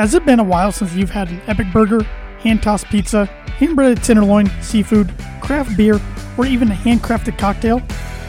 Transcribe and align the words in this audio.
Has 0.00 0.14
it 0.14 0.24
been 0.24 0.40
a 0.40 0.44
while 0.44 0.72
since 0.72 0.94
you've 0.94 1.10
had 1.10 1.28
an 1.28 1.42
epic 1.46 1.66
burger, 1.74 2.02
hand 2.38 2.62
tossed 2.62 2.86
pizza, 2.86 3.26
hand 3.26 3.76
breaded 3.76 4.02
tenderloin, 4.02 4.50
seafood, 4.62 5.12
craft 5.42 5.76
beer, 5.76 6.00
or 6.38 6.46
even 6.46 6.70
a 6.70 6.74
handcrafted 6.74 7.36
cocktail? 7.36 7.82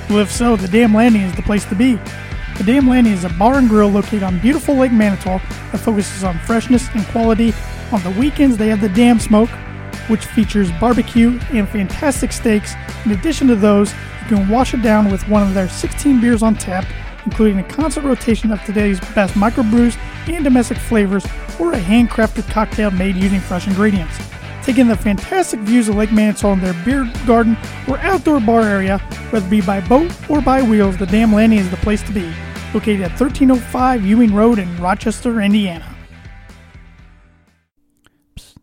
Well, 0.10 0.20
if 0.20 0.29
so, 0.29 0.57
the 0.57 0.68
Dam 0.68 0.94
Landing 0.94 1.21
is 1.21 1.34
the 1.34 1.42
place 1.44 1.63
to 1.68 1.76
be. 1.76 1.94
The 2.57 2.65
Dam 2.65 2.89
Landing 2.89 3.13
is 3.13 3.23
a 3.23 3.29
bar 3.29 3.57
and 3.57 3.70
grill 3.70 3.88
located 3.88 4.21
on 4.21 4.38
beautiful 4.39 4.76
Lake 4.76 4.92
Manitou 4.92 5.39
that 5.71 5.78
focuses 5.78 6.26
on 6.26 6.38
freshness 6.39 6.89
and 6.94 7.05
quality. 7.05 7.54
On 7.94 8.04
the 8.04 8.12
weekends, 8.20 8.58
they 8.58 8.68
have 8.68 8.82
the 8.82 8.90
Dam 8.90 9.18
Smoke, 9.18 9.50
which 10.10 10.26
features 10.26 10.70
barbecue 10.74 11.40
and 11.54 11.70
fantastic 11.70 12.34
steaks. 12.34 12.74
In 13.06 13.12
addition 13.12 13.48
to 13.48 13.56
those, 13.56 13.94
you 14.24 14.36
can 14.36 14.50
wash 14.50 14.74
it 14.74 14.82
down 14.82 15.10
with 15.10 15.26
one 15.30 15.42
of 15.42 15.54
their 15.54 15.70
16 15.70 16.20
beers 16.20 16.44
on 16.44 16.54
tap, 16.54 16.84
including 17.26 17.60
a 17.60 17.64
constant 17.64 18.06
rotation 18.06 18.52
of 18.52 18.64
today's 18.66 19.00
best 19.14 19.34
microbrews 19.36 19.98
and 20.28 20.44
domestic 20.44 20.78
flavors, 20.78 21.26
or 21.60 21.74
a 21.74 21.80
handcrafted 21.80 22.50
cocktail 22.50 22.92
made 22.92 23.16
using 23.16 23.40
fresh 23.40 23.68
ingredients. 23.68 24.18
Taking 24.64 24.88
the 24.88 24.96
fantastic 24.96 25.60
views 25.62 25.89
of 25.89 25.96
Lake 25.96 26.12
Manitou 26.12 26.50
in 26.50 26.62
their 26.62 26.76
beer 26.86 27.12
garden 27.26 27.57
or 27.88 27.98
outdoor 28.00 28.39
bar 28.39 28.62
area, 28.62 29.00
whether 29.32 29.46
it 29.46 29.50
be 29.50 29.62
by 29.62 29.82
boat 29.82 30.12
or 30.29 30.39
by 30.39 30.62
wheels, 30.62 30.98
the 30.98 31.07
Dam 31.07 31.34
Landing 31.34 31.60
is 31.60 31.70
the 31.71 31.78
place 31.78 32.03
to 32.03 32.12
be. 32.12 32.31
Located 32.73 33.02
at 33.02 33.20
1305 33.20 34.06
Ewing 34.06 34.34
Road 34.36 34.59
in 34.59 34.78
Rochester, 34.78 35.42
Indiana. 35.42 35.95
Psst. 38.38 38.58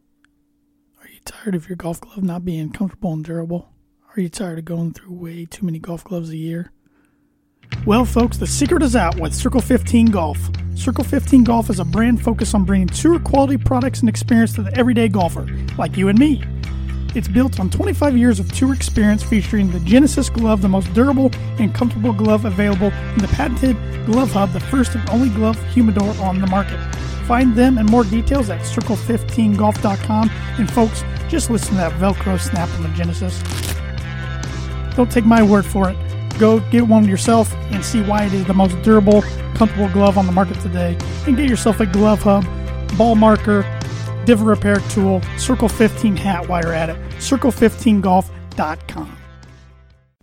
Are 1.01 1.09
you 1.09 1.21
tired 1.25 1.55
of 1.55 1.69
your 1.69 1.77
golf 1.77 2.01
glove 2.01 2.23
not 2.23 2.45
being 2.45 2.71
comfortable 2.71 3.13
and 3.13 3.25
durable? 3.25 3.69
Are 4.17 4.21
you 4.21 4.29
tired 4.29 4.61
of 4.61 4.65
going 4.65 4.93
through 4.93 5.15
way 5.15 5.47
too 5.47 5.67
many 5.67 5.79
golf 5.79 6.05
gloves 6.05 6.31
a 6.31 6.37
year? 6.37 6.71
Well, 7.87 8.05
folks, 8.05 8.37
the 8.37 8.47
secret 8.47 8.83
is 8.83 8.97
out 8.97 9.19
with 9.19 9.35
Circle 9.35 9.61
15 9.61 10.07
Golf. 10.07 10.39
Circle 10.75 11.05
15 11.05 11.45
Golf 11.45 11.71
is 11.71 11.81
a 11.81 11.85
brand 11.85 12.23
focused 12.23 12.55
on 12.55 12.65
bringing 12.65 12.89
tour 12.89 13.19
quality 13.19 13.57
products 13.57 14.01
and 14.01 14.09
experience 14.09 14.53
to 14.55 14.63
the 14.63 14.77
everyday 14.77 15.09
golfer, 15.09 15.47
like 15.77 15.97
you 15.97 16.09
and 16.09 16.19
me. 16.19 16.43
It's 17.15 17.29
built 17.29 17.59
on 17.59 17.71
25 17.71 18.17
years 18.17 18.39
of 18.39 18.53
tour 18.53 18.75
experience 18.75 19.23
featuring 19.23 19.71
the 19.71 19.81
Genesis 19.81 20.29
glove, 20.29 20.63
the 20.63 20.69
most 20.69 20.93
durable 20.95 21.31
and 21.59 21.75
comfortable 21.75 22.13
glove 22.13 22.45
available, 22.45 22.93
and 22.93 23.21
the 23.21 23.29
patented 23.29 23.77
Glove 24.07 24.31
Hub, 24.33 24.53
the 24.53 24.61
first 24.61 24.95
and 24.95 25.09
only 25.11 25.29
glove 25.31 25.59
humidor 25.73 26.15
on 26.21 26.41
the 26.41 26.47
market. 26.47 26.79
Find 27.27 27.55
them 27.55 27.77
and 27.77 27.91
more 27.91 28.05
details 28.05 28.49
at 28.49 28.61
circle15golf.com. 28.63 30.31
And 30.59 30.71
folks, 30.71 31.03
just 31.29 31.51
listen 31.51 31.71
to 31.71 31.75
that 31.77 31.93
Velcro 31.93 32.41
snap 32.41 32.71
on 32.77 32.85
the 32.85 32.89
Genesis. 32.91 33.43
Don't 34.97 35.11
take 35.11 35.27
my 35.27 35.43
word 35.43 35.67
for 35.67 35.91
it. 35.91 35.97
Go 36.39 36.61
get 36.71 36.87
one 36.87 37.05
yourself 37.05 37.53
and 37.73 37.85
see 37.85 38.03
why 38.03 38.25
it 38.25 38.33
is 38.33 38.47
the 38.47 38.55
most 38.55 38.81
durable, 38.83 39.23
comfortable 39.55 39.89
glove 39.89 40.19
on 40.19 40.27
the 40.27 40.33
market 40.33 40.61
today. 40.61 40.97
And 41.27 41.37
get 41.37 41.49
yourself 41.49 41.81
a 41.81 41.87
glove 41.87 42.23
hub, 42.23 42.45
ball 42.97 43.15
marker, 43.15 43.63
divot 44.25 44.47
repair 44.47 44.81
tool, 44.91 45.23
Circle 45.37 45.69
15 45.69 46.17
hat 46.17 46.49
you're 46.49 46.73
at 46.73 46.91
it. 46.91 46.97
Circle15golf.com. 47.19 49.19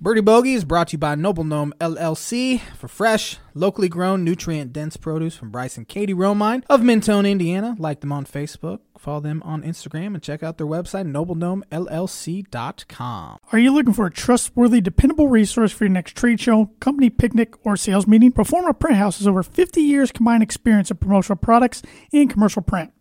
Birdie 0.02 0.22
Bogey 0.22 0.53
is 0.53 0.66
brought 0.66 0.89
to 0.89 0.94
you 0.94 0.97
by 0.97 1.16
Noble 1.16 1.45
Gnome 1.45 1.73
LLC 1.80 2.59
for 2.75 2.90
fresh, 2.90 3.38
locally 3.53 3.88
grown, 3.88 4.25
nutrient 4.25 4.73
dense 4.73 4.97
produce 4.97 5.38
from 5.38 5.52
Bryce 5.52 5.78
and 5.78 5.88
Katie 5.88 6.14
Romine 6.14 6.64
of 6.69 6.84
Mentone, 6.84 7.25
Indiana. 7.25 7.78
Like 7.80 8.02
them 8.02 8.12
on 8.12 8.25
Facebook, 8.25 8.80
follow 9.06 9.20
them 9.20 9.44
on 9.45 9.61
Instagram, 9.61 10.16
and 10.16 10.23
check 10.23 10.42
out 10.42 10.58
their 10.58 10.66
website, 10.66 11.06
noblegnomellc.com. 11.06 13.38
Are 13.52 13.59
you 13.59 13.72
looking 13.72 13.94
for 13.94 14.08
a 14.08 14.12
trustworthy, 14.12 14.81
dependable 14.81 15.28
resource 15.28 15.72
for 15.72 15.84
your 15.84 15.92
next 15.92 16.17
trade 16.17 16.39
show, 16.39 16.72
company 16.80 17.12
picnic, 17.12 17.53
or 17.64 17.78
sales 17.78 18.08
meeting? 18.08 18.31
Proforma 18.31 18.78
Print 18.78 18.97
House 18.97 19.20
has 19.20 19.28
over 19.28 19.44
50 19.44 19.80
years 19.80 20.12
combined 20.12 20.42
experience 20.42 20.89
in 20.89 20.97
promotional 20.97 21.38
products 21.38 21.84
and 22.12 22.31
commercial 22.31 22.64
print. 22.64 22.92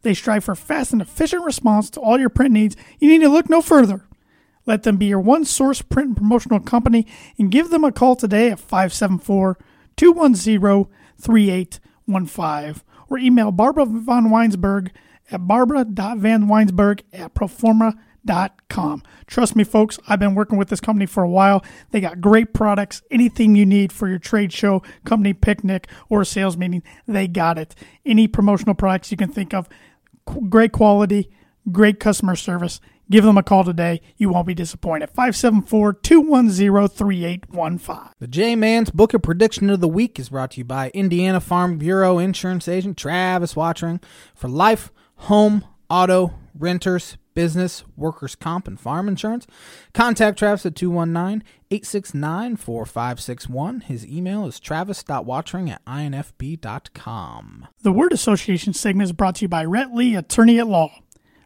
They 0.00 0.14
strive 0.14 0.44
for 0.44 0.54
fast 0.54 0.94
and 0.94 1.02
efficient 1.02 1.44
response 1.44 1.90
to 1.90 2.00
all 2.00 2.18
your 2.18 2.30
print 2.30 2.52
needs. 2.52 2.74
You 2.98 3.10
need 3.10 3.20
to 3.20 3.28
look 3.28 3.50
no 3.50 3.60
further. 3.60 4.06
Let 4.64 4.84
them 4.84 4.96
be 4.96 5.04
your 5.06 5.20
one 5.20 5.44
source 5.44 5.82
print 5.82 6.08
and 6.08 6.16
promotional 6.16 6.60
company 6.60 7.06
and 7.38 7.50
give 7.50 7.68
them 7.68 7.84
a 7.84 7.92
call 7.92 8.16
today 8.16 8.50
at 8.50 8.60
574 8.60 9.58
210 9.96 10.86
3815 11.18 12.82
or 13.10 13.18
email 13.18 13.52
Barbara 13.52 13.84
Von 13.84 14.30
Weinsberg 14.30 14.90
at 15.30 15.46
barbara.vanweinsberg 15.46 17.02
at 17.12 17.34
proforma.com. 17.34 19.02
Trust 19.26 19.56
me, 19.56 19.64
folks, 19.64 19.98
I've 20.08 20.18
been 20.18 20.34
working 20.34 20.58
with 20.58 20.68
this 20.68 20.80
company 20.80 21.06
for 21.06 21.22
a 21.22 21.28
while. 21.28 21.64
They 21.90 22.00
got 22.00 22.20
great 22.20 22.52
products. 22.52 23.02
Anything 23.10 23.54
you 23.54 23.66
need 23.66 23.92
for 23.92 24.08
your 24.08 24.18
trade 24.18 24.52
show, 24.52 24.82
company 25.04 25.32
picnic, 25.32 25.88
or 26.08 26.24
sales 26.24 26.56
meeting, 26.56 26.82
they 27.06 27.28
got 27.28 27.58
it. 27.58 27.74
Any 28.04 28.28
promotional 28.28 28.74
products 28.74 29.10
you 29.10 29.16
can 29.16 29.30
think 29.30 29.54
of, 29.54 29.68
great 30.48 30.72
quality, 30.72 31.30
great 31.70 32.00
customer 32.00 32.36
service. 32.36 32.80
Give 33.10 33.24
them 33.24 33.36
a 33.36 33.42
call 33.42 33.64
today. 33.64 34.00
You 34.16 34.28
won't 34.28 34.46
be 34.46 34.54
disappointed. 34.54 35.10
574 35.10 35.94
210 35.94 36.88
3815. 36.88 38.12
The 38.20 38.28
J 38.28 38.54
Man's 38.54 38.90
Book 38.90 39.12
of 39.14 39.22
Prediction 39.22 39.68
of 39.68 39.80
the 39.80 39.88
Week 39.88 40.20
is 40.20 40.28
brought 40.28 40.52
to 40.52 40.58
you 40.58 40.64
by 40.64 40.90
Indiana 40.90 41.40
Farm 41.40 41.76
Bureau 41.76 42.20
insurance 42.20 42.68
agent 42.68 42.96
Travis 42.96 43.56
Watchering 43.56 44.00
for 44.32 44.48
life, 44.48 44.92
home, 45.20 45.64
auto, 45.88 46.34
renters, 46.58 47.16
business, 47.34 47.84
workers' 47.96 48.34
comp, 48.34 48.66
and 48.66 48.78
farm 48.78 49.08
insurance. 49.08 49.46
Contact 49.94 50.38
Travis 50.38 50.66
at 50.66 50.74
219 50.76 51.46
869 51.70 52.56
4561. 52.56 53.80
His 53.82 54.06
email 54.06 54.46
is 54.46 54.60
travis.watchering 54.60 55.70
at 55.70 55.84
infb.com. 55.84 57.68
The 57.82 57.92
Word 57.92 58.12
Association 58.12 58.72
segment 58.72 59.08
is 59.08 59.12
brought 59.12 59.36
to 59.36 59.42
you 59.42 59.48
by 59.48 59.64
Rhett 59.64 59.94
Lee, 59.94 60.16
attorney 60.16 60.58
at 60.58 60.66
law. 60.66 60.90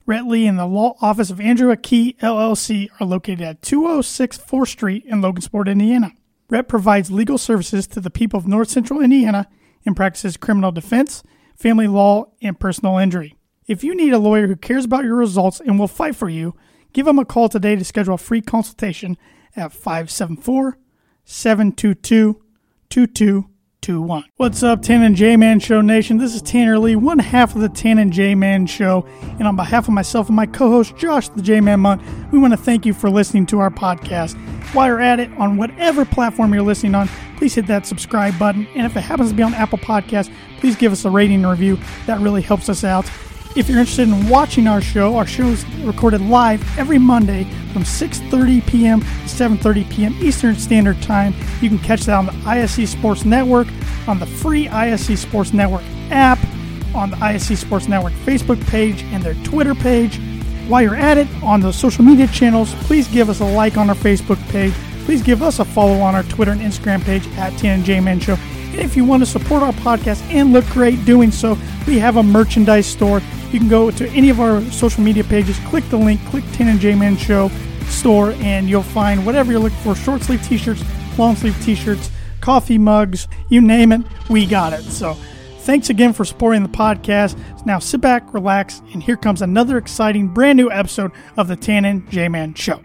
Rhett 0.06 0.26
Lee 0.26 0.46
and 0.46 0.58
the 0.58 0.66
law 0.66 0.96
office 1.00 1.30
of 1.30 1.40
Andrew 1.40 1.74
Key 1.76 2.16
LLC 2.20 2.88
are 3.00 3.06
located 3.06 3.40
at 3.40 3.62
206 3.62 4.38
4th 4.38 4.68
Street 4.68 5.04
in 5.06 5.20
Logansport, 5.20 5.70
Indiana. 5.70 6.12
Rhett 6.50 6.68
provides 6.68 7.10
legal 7.10 7.38
services 7.38 7.86
to 7.86 8.00
the 8.00 8.10
people 8.10 8.38
of 8.38 8.46
North 8.46 8.68
Central 8.68 9.00
Indiana 9.00 9.48
and 9.86 9.96
practices 9.96 10.36
criminal 10.36 10.72
defense, 10.72 11.22
family 11.56 11.86
law, 11.86 12.26
and 12.42 12.60
personal 12.60 12.98
injury. 12.98 13.38
If 13.66 13.82
you 13.82 13.94
need 13.94 14.12
a 14.12 14.18
lawyer 14.18 14.46
who 14.46 14.56
cares 14.56 14.84
about 14.84 15.04
your 15.04 15.16
results 15.16 15.58
and 15.58 15.78
will 15.78 15.88
fight 15.88 16.14
for 16.16 16.28
you, 16.28 16.54
give 16.92 17.06
him 17.06 17.18
a 17.18 17.24
call 17.24 17.48
today 17.48 17.74
to 17.76 17.84
schedule 17.84 18.14
a 18.14 18.18
free 18.18 18.42
consultation 18.42 19.16
at 19.56 19.72
574 19.72 20.76
722 21.24 22.42
2221. 22.90 24.24
What's 24.36 24.62
up, 24.62 24.82
Tan 24.82 25.02
and 25.02 25.16
J 25.16 25.38
Man 25.38 25.60
Show 25.60 25.80
Nation? 25.80 26.18
This 26.18 26.34
is 26.34 26.42
Tanner 26.42 26.78
Lee, 26.78 26.94
one 26.94 27.18
half 27.18 27.54
of 27.54 27.62
the 27.62 27.70
Tan 27.70 27.96
and 27.96 28.12
J 28.12 28.34
Man 28.34 28.66
Show. 28.66 29.06
And 29.38 29.48
on 29.48 29.56
behalf 29.56 29.88
of 29.88 29.94
myself 29.94 30.26
and 30.26 30.36
my 30.36 30.44
co 30.44 30.68
host, 30.68 30.94
Josh 30.98 31.30
the 31.30 31.40
J 31.40 31.62
Man 31.62 31.80
Munt, 31.80 32.02
we 32.32 32.38
want 32.38 32.52
to 32.52 32.58
thank 32.58 32.84
you 32.84 32.92
for 32.92 33.08
listening 33.08 33.46
to 33.46 33.60
our 33.60 33.70
podcast. 33.70 34.36
While 34.74 34.88
you're 34.88 35.00
at 35.00 35.20
it, 35.20 35.32
on 35.38 35.56
whatever 35.56 36.04
platform 36.04 36.52
you're 36.52 36.62
listening 36.62 36.94
on, 36.94 37.08
please 37.38 37.54
hit 37.54 37.66
that 37.68 37.86
subscribe 37.86 38.38
button. 38.38 38.66
And 38.76 38.84
if 38.84 38.94
it 38.94 39.00
happens 39.00 39.30
to 39.30 39.34
be 39.34 39.42
on 39.42 39.54
Apple 39.54 39.78
Podcasts, 39.78 40.30
please 40.58 40.76
give 40.76 40.92
us 40.92 41.06
a 41.06 41.10
rating 41.10 41.36
and 41.36 41.50
review. 41.50 41.78
That 42.04 42.20
really 42.20 42.42
helps 42.42 42.68
us 42.68 42.84
out. 42.84 43.10
If 43.56 43.68
you're 43.68 43.78
interested 43.78 44.08
in 44.08 44.28
watching 44.28 44.66
our 44.66 44.80
show, 44.80 45.16
our 45.16 45.26
show 45.26 45.46
is 45.46 45.64
recorded 45.84 46.20
live 46.22 46.60
every 46.76 46.98
Monday 46.98 47.44
from 47.72 47.84
6:30 47.84 48.66
p.m. 48.66 49.00
to 49.00 49.06
7:30 49.06 49.90
p.m. 49.90 50.14
Eastern 50.20 50.56
Standard 50.56 51.00
Time. 51.00 51.32
You 51.60 51.68
can 51.68 51.78
catch 51.78 52.00
that 52.06 52.16
on 52.16 52.26
the 52.26 52.32
ISC 52.32 52.88
Sports 52.88 53.24
Network, 53.24 53.68
on 54.08 54.18
the 54.18 54.26
free 54.26 54.66
ISC 54.66 55.16
Sports 55.16 55.52
Network 55.52 55.82
app, 56.10 56.40
on 56.96 57.10
the 57.10 57.16
ISC 57.16 57.56
Sports 57.56 57.86
Network 57.86 58.12
Facebook 58.24 58.60
page 58.66 59.04
and 59.04 59.22
their 59.22 59.34
Twitter 59.44 59.76
page. 59.76 60.18
While 60.66 60.82
you're 60.82 60.96
at 60.96 61.16
it, 61.16 61.28
on 61.40 61.60
those 61.60 61.76
social 61.76 62.04
media 62.04 62.26
channels, 62.26 62.74
please 62.86 63.06
give 63.06 63.30
us 63.30 63.38
a 63.38 63.44
like 63.44 63.76
on 63.76 63.88
our 63.88 63.94
Facebook 63.94 64.44
page. 64.48 64.72
Please 65.04 65.22
give 65.22 65.44
us 65.44 65.60
a 65.60 65.64
follow 65.64 66.00
on 66.00 66.16
our 66.16 66.24
Twitter 66.24 66.50
and 66.50 66.60
Instagram 66.60 67.04
page 67.04 67.24
at 67.36 67.52
TNJ 67.52 68.02
Man 68.02 68.18
Show. 68.18 68.34
And 68.34 68.80
if 68.80 68.96
you 68.96 69.04
want 69.04 69.22
to 69.22 69.26
support 69.26 69.62
our 69.62 69.72
podcast 69.74 70.22
and 70.32 70.52
look 70.52 70.66
great 70.66 71.04
doing 71.04 71.30
so, 71.30 71.56
we 71.86 72.00
have 72.00 72.16
a 72.16 72.22
merchandise 72.22 72.86
store. 72.86 73.20
You 73.54 73.60
can 73.60 73.68
go 73.68 73.88
to 73.92 74.08
any 74.08 74.30
of 74.30 74.40
our 74.40 74.60
social 74.72 75.04
media 75.04 75.22
pages, 75.22 75.56
click 75.66 75.88
the 75.88 75.96
link, 75.96 76.20
click 76.26 76.42
Tan 76.54 76.66
and 76.66 76.80
J 76.80 76.96
Man 76.96 77.16
Show 77.16 77.52
store, 77.86 78.32
and 78.38 78.68
you'll 78.68 78.82
find 78.82 79.24
whatever 79.24 79.52
you're 79.52 79.60
looking 79.60 79.78
for 79.78 79.94
short 79.94 80.22
sleeve 80.22 80.42
t 80.42 80.56
shirts, 80.56 80.82
long 81.16 81.36
sleeve 81.36 81.56
t 81.62 81.76
shirts, 81.76 82.10
coffee 82.40 82.78
mugs, 82.78 83.28
you 83.50 83.60
name 83.60 83.92
it, 83.92 84.00
we 84.28 84.44
got 84.44 84.72
it. 84.72 84.82
So 84.82 85.14
thanks 85.60 85.88
again 85.88 86.12
for 86.12 86.24
supporting 86.24 86.64
the 86.64 86.68
podcast. 86.68 87.38
Now 87.64 87.78
sit 87.78 88.00
back, 88.00 88.34
relax, 88.34 88.82
and 88.92 89.00
here 89.00 89.16
comes 89.16 89.40
another 89.40 89.78
exciting 89.78 90.26
brand 90.26 90.56
new 90.56 90.68
episode 90.68 91.12
of 91.36 91.46
the 91.46 91.54
Tan 91.54 91.84
and 91.84 92.10
J 92.10 92.28
Man 92.28 92.54
Show. 92.54 92.80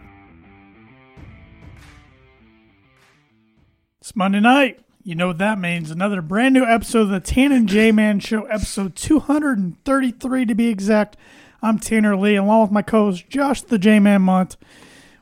It's 4.01 4.15
Monday 4.15 4.39
night. 4.39 4.79
You 5.09 5.15
know 5.15 5.29
what 5.29 5.39
that 5.39 5.57
means. 5.57 5.89
Another 5.89 6.21
brand 6.21 6.53
new 6.53 6.63
episode 6.63 7.01
of 7.01 7.09
the 7.09 7.19
Tan 7.19 7.51
and 7.51 7.67
J 7.67 7.91
Man 7.91 8.19
Show, 8.19 8.43
episode 8.45 8.95
233 8.95 10.45
to 10.45 10.53
be 10.53 10.67
exact. 10.67 11.17
I'm 11.63 11.79
Tanner 11.79 12.15
Lee, 12.15 12.35
along 12.35 12.61
with 12.61 12.71
my 12.71 12.83
co 12.83 13.05
host 13.05 13.27
Josh 13.27 13.63
the 13.63 13.79
J 13.79 13.97
Man 13.97 14.21
Munt. 14.21 14.55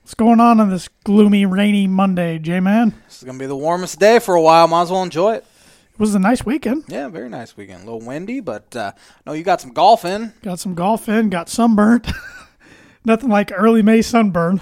What's 0.01 0.13
going 0.13 0.41
on 0.41 0.59
on 0.59 0.69
this 0.69 0.89
gloomy, 1.05 1.45
rainy 1.45 1.87
Monday, 1.87 2.37
J 2.37 2.59
Man? 2.59 3.01
This 3.05 3.19
is 3.19 3.23
gonna 3.23 3.39
be 3.39 3.45
the 3.45 3.55
warmest 3.55 3.97
day 3.97 4.19
for 4.19 4.35
a 4.35 4.41
while. 4.41 4.67
Might 4.67 4.81
as 4.81 4.91
well 4.91 5.03
enjoy 5.03 5.35
it. 5.35 5.45
It 5.93 5.99
was 5.99 6.13
a 6.13 6.19
nice 6.19 6.45
weekend. 6.45 6.83
Yeah, 6.89 7.07
very 7.07 7.29
nice 7.29 7.55
weekend. 7.55 7.83
A 7.83 7.85
little 7.85 8.05
windy, 8.05 8.41
but 8.41 8.75
uh, 8.75 8.91
no, 9.25 9.31
you 9.31 9.43
got 9.43 9.61
some 9.61 9.71
golf 9.71 10.03
in. 10.03 10.33
Got 10.41 10.59
some 10.59 10.75
golf 10.75 11.07
in. 11.07 11.29
Got 11.29 11.47
sunburned. 11.47 12.13
Nothing 13.05 13.29
like 13.29 13.53
early 13.55 13.83
May 13.83 14.01
sunburn. 14.01 14.59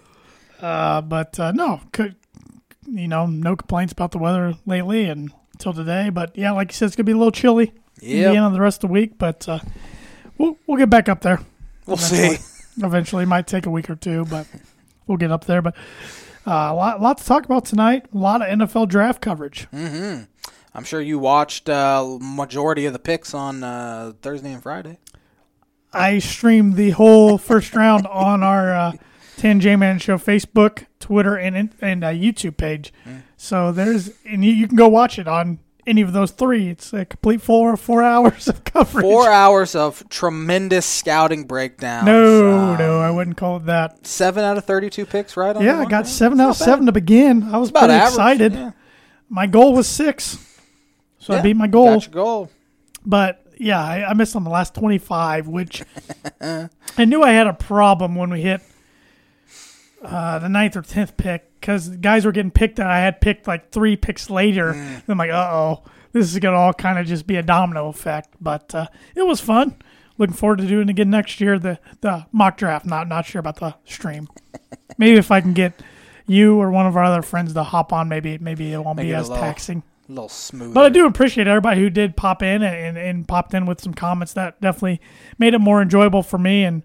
uh, 0.60 1.00
but 1.00 1.40
uh, 1.40 1.52
no, 1.52 1.80
could 1.92 2.16
you 2.90 3.08
know 3.08 3.26
no 3.26 3.56
complaints 3.56 3.92
about 3.92 4.12
the 4.12 4.18
weather 4.18 4.54
lately 4.66 5.04
and 5.04 5.30
until 5.54 5.72
today. 5.72 6.10
But 6.10 6.36
yeah, 6.36 6.52
like 6.52 6.70
you 6.70 6.74
said, 6.74 6.86
it's 6.86 6.96
gonna 6.96 7.04
be 7.04 7.12
a 7.12 7.16
little 7.16 7.32
chilly. 7.32 7.72
Yep. 8.00 8.26
Indiana 8.26 8.50
the 8.50 8.60
rest 8.60 8.84
of 8.84 8.88
the 8.88 8.92
week, 8.92 9.18
but 9.18 9.48
uh, 9.48 9.58
we'll 10.36 10.56
we'll 10.66 10.78
get 10.78 10.90
back 10.90 11.08
up 11.08 11.20
there. 11.20 11.40
We'll 11.86 11.96
eventually. 11.96 12.36
see. 12.36 12.54
Eventually, 12.80 13.24
might 13.24 13.48
take 13.48 13.66
a 13.66 13.70
week 13.70 13.90
or 13.90 13.96
two, 13.96 14.24
but 14.26 14.46
we'll 15.06 15.18
get 15.18 15.32
up 15.32 15.44
there. 15.46 15.60
But 15.60 15.74
uh, 16.46 16.70
a 16.70 16.74
lot, 16.74 17.02
lot 17.02 17.18
to 17.18 17.24
talk 17.24 17.44
about 17.44 17.64
tonight. 17.64 18.06
A 18.14 18.16
lot 18.16 18.40
of 18.40 18.48
NFL 18.48 18.88
draft 18.88 19.20
coverage. 19.20 19.66
Mm-hmm. 19.72 20.24
I'm 20.74 20.84
sure 20.84 21.00
you 21.00 21.18
watched 21.18 21.68
uh, 21.68 22.18
majority 22.20 22.86
of 22.86 22.92
the 22.92 23.00
picks 23.00 23.34
on 23.34 23.64
uh, 23.64 24.12
Thursday 24.22 24.52
and 24.52 24.62
Friday. 24.62 24.98
I 25.92 26.20
streamed 26.20 26.76
the 26.76 26.90
whole 26.90 27.36
first 27.36 27.74
round 27.74 28.06
on 28.06 28.42
our 28.42 28.72
uh, 28.72 28.92
10 29.38 29.60
J 29.60 29.76
Man 29.76 29.98
Show 29.98 30.18
Facebook, 30.18 30.86
Twitter, 31.00 31.36
and 31.36 31.70
and 31.80 32.04
uh, 32.04 32.08
YouTube 32.08 32.56
page. 32.58 32.92
So 33.36 33.72
there's 33.72 34.10
and 34.26 34.44
you, 34.44 34.52
you 34.52 34.66
can 34.68 34.76
go 34.76 34.88
watch 34.88 35.18
it 35.18 35.26
on 35.28 35.60
any 35.86 36.02
of 36.02 36.12
those 36.12 36.32
three. 36.32 36.68
It's 36.68 36.92
a 36.92 37.04
complete 37.06 37.40
four 37.40 37.76
four 37.76 38.02
hours 38.12 38.48
of 38.48 38.64
coverage. 38.64 39.02
Four 39.02 39.30
hours 39.30 39.74
of 39.74 40.06
tremendous 40.10 40.84
scouting 40.84 41.44
breakdown. 41.44 42.04
No, 42.04 42.58
Um, 42.72 42.78
no, 42.78 42.98
I 43.00 43.10
wouldn't 43.10 43.36
call 43.36 43.56
it 43.58 43.66
that. 43.66 44.06
Seven 44.06 44.44
out 44.44 44.58
of 44.58 44.64
32 44.64 45.06
picks, 45.06 45.36
right? 45.36 45.54
On 45.56 45.64
Yeah, 45.64 45.78
I 45.80 45.86
got 45.86 46.06
seven 46.06 46.40
out 46.40 46.50
of 46.50 46.56
seven 46.56 46.86
to 46.86 46.92
begin. 46.92 47.44
I 47.44 47.58
was 47.58 47.70
pretty 47.70 47.94
average. 47.94 48.12
excited. 48.14 48.52
Yeah. 48.52 48.70
My 49.30 49.46
goal 49.46 49.72
was 49.74 49.86
six, 49.86 50.36
so 51.18 51.34
I 51.34 51.40
beat 51.42 51.56
my 51.56 51.66
goal. 51.68 51.94
Got 51.94 52.06
your 52.06 52.12
goal. 52.12 52.50
But 53.06 53.44
yeah, 53.58 53.80
I, 53.82 54.10
I 54.10 54.14
missed 54.14 54.34
on 54.36 54.42
the 54.44 54.50
last 54.50 54.74
25, 54.74 55.48
which 55.48 55.82
I 56.40 57.04
knew 57.04 57.22
I 57.22 57.30
had 57.32 57.46
a 57.46 57.52
problem 57.52 58.14
when 58.14 58.30
we 58.30 58.40
hit 58.42 58.62
uh, 60.02 60.38
the 60.38 60.48
ninth 60.48 60.76
or 60.76 60.82
10th 60.82 61.16
pick 61.16 61.60
because 61.60 61.88
guys 61.88 62.24
were 62.24 62.32
getting 62.32 62.50
picked 62.50 62.78
and 62.78 62.88
I 62.88 63.00
had 63.00 63.20
picked 63.20 63.46
like 63.46 63.70
three 63.70 63.96
picks 63.96 64.30
later. 64.30 64.70
And 64.70 65.02
I'm 65.08 65.18
like, 65.18 65.30
uh 65.30 65.50
oh, 65.52 65.82
this 66.12 66.32
is 66.32 66.38
going 66.38 66.54
to 66.54 66.58
all 66.58 66.72
kind 66.72 66.98
of 66.98 67.06
just 67.06 67.26
be 67.26 67.36
a 67.36 67.42
domino 67.42 67.88
effect. 67.88 68.30
But 68.40 68.74
uh, 68.74 68.86
it 69.14 69.26
was 69.26 69.40
fun. 69.40 69.76
Looking 70.16 70.36
forward 70.36 70.58
to 70.58 70.66
doing 70.66 70.88
it 70.88 70.90
again 70.90 71.10
next 71.10 71.40
year. 71.40 71.58
The 71.58 71.78
the 72.00 72.26
mock 72.32 72.56
draft. 72.56 72.86
Not 72.86 73.06
not 73.08 73.26
sure 73.26 73.38
about 73.40 73.56
the 73.56 73.74
stream. 73.84 74.28
maybe 74.98 75.16
if 75.16 75.30
I 75.30 75.40
can 75.40 75.52
get 75.52 75.80
you 76.26 76.58
or 76.60 76.70
one 76.70 76.86
of 76.86 76.96
our 76.96 77.04
other 77.04 77.22
friends 77.22 77.52
to 77.54 77.62
hop 77.62 77.92
on, 77.92 78.08
maybe 78.08 78.36
maybe 78.38 78.72
it 78.72 78.78
won't 78.78 78.96
Make 78.96 79.06
be 79.06 79.14
as 79.14 79.28
little- 79.28 79.42
taxing. 79.44 79.82
A 80.08 80.12
little 80.12 80.28
smooth. 80.30 80.72
But 80.72 80.86
I 80.86 80.88
do 80.88 81.04
appreciate 81.06 81.46
everybody 81.46 81.82
who 81.82 81.90
did 81.90 82.16
pop 82.16 82.42
in 82.42 82.62
and, 82.62 82.74
and, 82.74 82.96
and 82.96 83.28
popped 83.28 83.52
in 83.52 83.66
with 83.66 83.78
some 83.80 83.92
comments. 83.92 84.32
That 84.32 84.58
definitely 84.58 85.02
made 85.38 85.52
it 85.52 85.58
more 85.58 85.82
enjoyable 85.82 86.22
for 86.22 86.38
me 86.38 86.64
and 86.64 86.82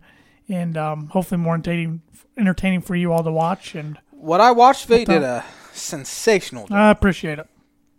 and 0.49 0.77
um, 0.77 1.07
hopefully 1.07 1.39
more 1.39 1.55
entertaining 1.55 2.01
entertaining 2.37 2.81
for 2.81 2.95
you 2.95 3.11
all 3.13 3.23
to 3.23 3.31
watch. 3.31 3.75
And 3.75 3.97
What 4.11 4.41
I 4.41 4.51
watched, 4.51 4.89
What 4.89 5.05
did 5.05 5.21
a 5.23 5.45
sensational 5.71 6.67
job. 6.67 6.77
I 6.77 6.89
appreciate 6.91 7.39
it. 7.39 7.47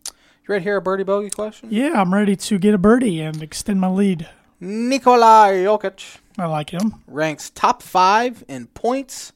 you 0.06 0.12
ready 0.48 0.60
to 0.60 0.64
hear 0.64 0.76
a 0.76 0.82
birdie 0.82 1.04
bogey 1.04 1.30
question? 1.30 1.68
Yeah, 1.70 1.92
I'm 2.00 2.12
ready 2.12 2.34
to 2.36 2.58
get 2.58 2.74
a 2.74 2.78
birdie 2.78 3.20
and 3.20 3.42
extend 3.42 3.80
my 3.80 3.88
lead. 3.88 4.28
Nikola 4.60 5.50
Jokic 5.52 6.16
I 6.38 6.46
like 6.46 6.70
him. 6.70 7.02
ranks 7.06 7.50
top 7.50 7.82
five 7.82 8.42
in 8.48 8.66
points, 8.68 9.32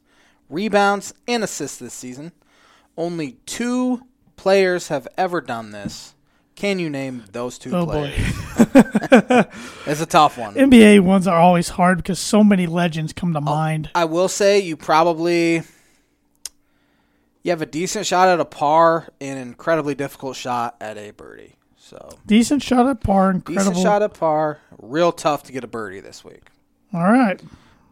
rebounds, 0.48 1.14
and 1.28 1.44
assists 1.44 1.78
this 1.78 1.94
season. 1.94 2.32
Only 2.96 3.32
two 3.46 4.02
players 4.36 4.88
have 4.88 5.06
ever 5.16 5.40
done 5.40 5.70
this. 5.70 6.14
Can 6.58 6.80
you 6.80 6.90
name 6.90 7.22
those 7.30 7.56
two 7.56 7.70
Oh 7.72 7.86
boy, 7.86 8.12
players? 8.12 9.46
It's 9.86 10.00
a 10.00 10.06
tough 10.06 10.36
one. 10.36 10.56
NBA 10.56 11.00
ones 11.00 11.28
are 11.28 11.38
always 11.38 11.68
hard 11.68 11.98
because 11.98 12.18
so 12.18 12.42
many 12.42 12.66
legends 12.66 13.12
come 13.12 13.32
to 13.34 13.38
oh, 13.38 13.42
mind. 13.42 13.90
I 13.94 14.06
will 14.06 14.26
say 14.26 14.58
you 14.58 14.76
probably 14.76 15.62
you 17.44 17.50
have 17.50 17.62
a 17.62 17.66
decent 17.66 18.06
shot 18.06 18.28
at 18.28 18.40
a 18.40 18.44
par 18.44 19.08
and 19.20 19.38
an 19.38 19.46
incredibly 19.46 19.94
difficult 19.94 20.34
shot 20.34 20.74
at 20.80 20.98
a 20.98 21.12
birdie. 21.12 21.54
So 21.76 22.18
Decent 22.26 22.64
shot 22.64 22.88
at 22.88 23.02
par, 23.02 23.30
incredible. 23.30 23.70
decent 23.70 23.82
shot 23.84 24.02
at 24.02 24.14
par, 24.14 24.58
real 24.80 25.12
tough 25.12 25.44
to 25.44 25.52
get 25.52 25.62
a 25.62 25.68
birdie 25.68 26.00
this 26.00 26.24
week. 26.24 26.42
All 26.92 27.04
right, 27.04 27.40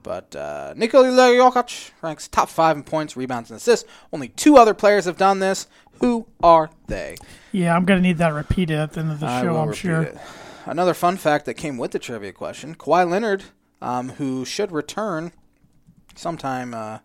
But 0.07 0.37
uh, 0.37 0.73
Nikola 0.77 1.09
Jokic 1.09 1.91
ranks 2.01 2.29
top 2.29 2.49
five 2.49 2.77
in 2.77 2.85
points, 2.85 3.17
rebounds, 3.17 3.51
and 3.51 3.57
assists. 3.57 3.91
Only 4.13 4.29
two 4.29 4.57
other 4.57 4.73
players 4.73 5.05
have 5.07 5.17
done 5.17 5.41
this. 5.41 5.67
Who 6.01 6.29
are 6.45 6.71
they? 6.87 7.17
yeah, 7.51 7.75
I'm 7.75 7.85
gonna 7.85 8.03
need 8.03 8.19
that 8.19 8.33
repeated 8.33 8.79
at 8.79 8.93
the 8.93 9.01
end 9.01 9.11
of 9.11 9.19
the 9.19 9.27
I 9.27 9.43
show. 9.43 9.57
I'm 9.57 9.73
sure. 9.73 10.03
it. 10.03 10.17
Another 10.65 10.95
fun 10.95 11.17
fact 11.17 11.45
that 11.47 11.55
came 11.55 11.77
with 11.77 11.91
the 11.91 11.99
trivia 11.99 12.33
question: 12.33 12.77
Kawhi 12.77 13.11
Leonard, 13.11 13.47
um, 13.83 14.11
who 14.11 14.45
should 14.45 14.71
return 14.71 15.33
sometime. 16.15 16.73
Uh, 16.73 16.99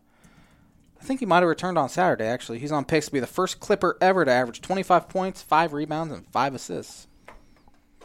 I 1.01 1.03
think 1.03 1.21
he 1.21 1.25
might 1.25 1.39
have 1.39 1.49
returned 1.49 1.79
on 1.79 1.89
Saturday. 1.89 2.25
Actually, 2.25 2.59
he's 2.59 2.71
on 2.71 2.85
pace 2.85 3.07
to 3.07 3.11
be 3.11 3.19
the 3.19 3.25
first 3.25 3.59
Clipper 3.59 3.97
ever 3.99 4.25
to 4.25 4.31
average 4.31 4.61
25 4.61 5.09
points, 5.09 5.41
five 5.41 5.73
rebounds, 5.73 6.13
and 6.13 6.27
five 6.27 6.53
assists. 6.53 7.07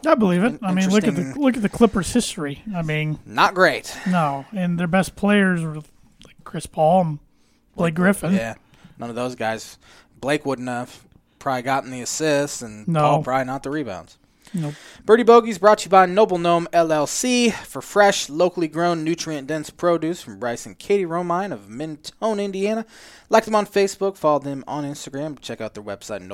I 0.05 0.15
believe 0.15 0.43
it. 0.43 0.59
I 0.61 0.73
mean, 0.73 0.89
look 0.89 1.05
at 1.05 1.15
the 1.15 1.33
look 1.37 1.55
at 1.55 1.61
the 1.61 1.69
Clippers' 1.69 2.13
history. 2.13 2.63
I 2.75 2.81
mean, 2.81 3.19
Not 3.25 3.53
great. 3.55 3.95
No, 4.07 4.45
and 4.55 4.79
their 4.79 4.87
best 4.87 5.15
players 5.15 5.63
were 5.63 5.75
like 5.75 6.35
Chris 6.43 6.65
Paul 6.65 7.01
and 7.01 7.19
Blake 7.75 7.95
Griffin. 7.95 8.33
Yeah, 8.33 8.55
none 8.99 9.09
of 9.09 9.15
those 9.15 9.35
guys. 9.35 9.77
Blake 10.19 10.45
wouldn't 10.45 10.67
have 10.67 11.03
probably 11.39 11.61
gotten 11.63 11.91
the 11.91 12.01
assists, 12.01 12.61
and 12.61 12.87
No. 12.87 12.99
Paul 13.01 13.23
probably 13.23 13.45
not 13.45 13.63
the 13.63 13.69
rebounds. 13.69 14.17
Nope. 14.53 14.75
Birdie 15.05 15.23
Bogies 15.23 15.57
brought 15.57 15.79
to 15.79 15.85
you 15.85 15.89
by 15.89 16.05
Noble 16.05 16.37
Gnome 16.37 16.67
LLC 16.73 17.51
for 17.53 17.81
fresh, 17.81 18.29
locally 18.29 18.67
grown, 18.67 19.03
nutrient 19.03 19.47
dense 19.47 19.69
produce 19.69 20.21
from 20.21 20.39
Bryce 20.39 20.65
and 20.65 20.77
Katie 20.77 21.05
Romine 21.05 21.51
of 21.51 21.69
Mentone, 21.69 22.39
Indiana. 22.39 22.85
Like 23.29 23.45
them 23.45 23.55
on 23.55 23.65
Facebook, 23.65 24.15
follow 24.15 24.39
them 24.39 24.63
on 24.67 24.83
Instagram, 24.85 25.39
check 25.39 25.59
out 25.59 25.73
their 25.73 25.83
website, 25.83 26.25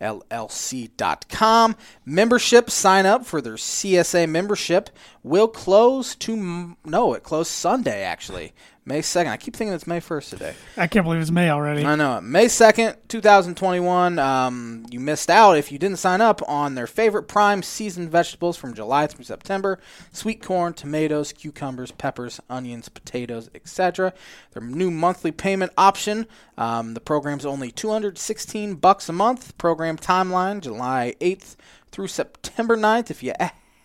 noblegnomellc.com. 0.00 1.76
Membership 2.04 2.70
sign 2.70 3.06
up 3.06 3.24
for 3.24 3.40
their 3.40 3.54
CSA 3.54 4.28
membership 4.28 4.90
will 5.22 5.48
close 5.48 6.14
to, 6.16 6.76
no, 6.84 7.14
it 7.14 7.22
closed 7.22 7.50
Sunday 7.50 8.02
actually, 8.02 8.52
May 8.88 9.00
2nd. 9.00 9.28
I 9.28 9.36
keep 9.36 9.54
thinking 9.54 9.74
it's 9.74 9.86
May 9.86 10.00
1st 10.00 10.30
today. 10.30 10.54
I 10.78 10.86
can't 10.86 11.04
believe 11.04 11.20
it's 11.20 11.30
May 11.30 11.50
already. 11.50 11.84
I 11.84 11.94
know. 11.94 12.16
it. 12.16 12.22
May 12.22 12.46
2nd, 12.46 12.96
2021. 13.08 14.18
Um, 14.18 14.86
you 14.90 14.98
missed 14.98 15.28
out 15.28 15.58
if 15.58 15.70
you 15.70 15.78
didn't 15.78 15.98
sign 15.98 16.22
up 16.22 16.40
on 16.48 16.74
their 16.74 16.86
favorite 16.86 17.24
prime 17.24 17.62
season 17.62 18.08
vegetables 18.08 18.56
from 18.56 18.72
July 18.72 19.06
through 19.06 19.26
September 19.26 19.78
sweet 20.10 20.42
corn, 20.42 20.72
tomatoes, 20.72 21.34
cucumbers, 21.34 21.90
peppers, 21.90 22.40
onions, 22.48 22.88
potatoes, 22.88 23.50
etc. 23.54 24.14
Their 24.52 24.62
new 24.62 24.90
monthly 24.90 25.32
payment 25.32 25.72
option. 25.76 26.26
Um, 26.56 26.94
the 26.94 27.00
program's 27.00 27.44
only 27.44 27.70
216 27.70 28.76
bucks 28.76 29.06
a 29.10 29.12
month. 29.12 29.58
Program 29.58 29.98
timeline 29.98 30.62
July 30.62 31.14
8th 31.20 31.56
through 31.92 32.08
September 32.08 32.74
9th. 32.74 33.10
If 33.10 33.22
you 33.22 33.34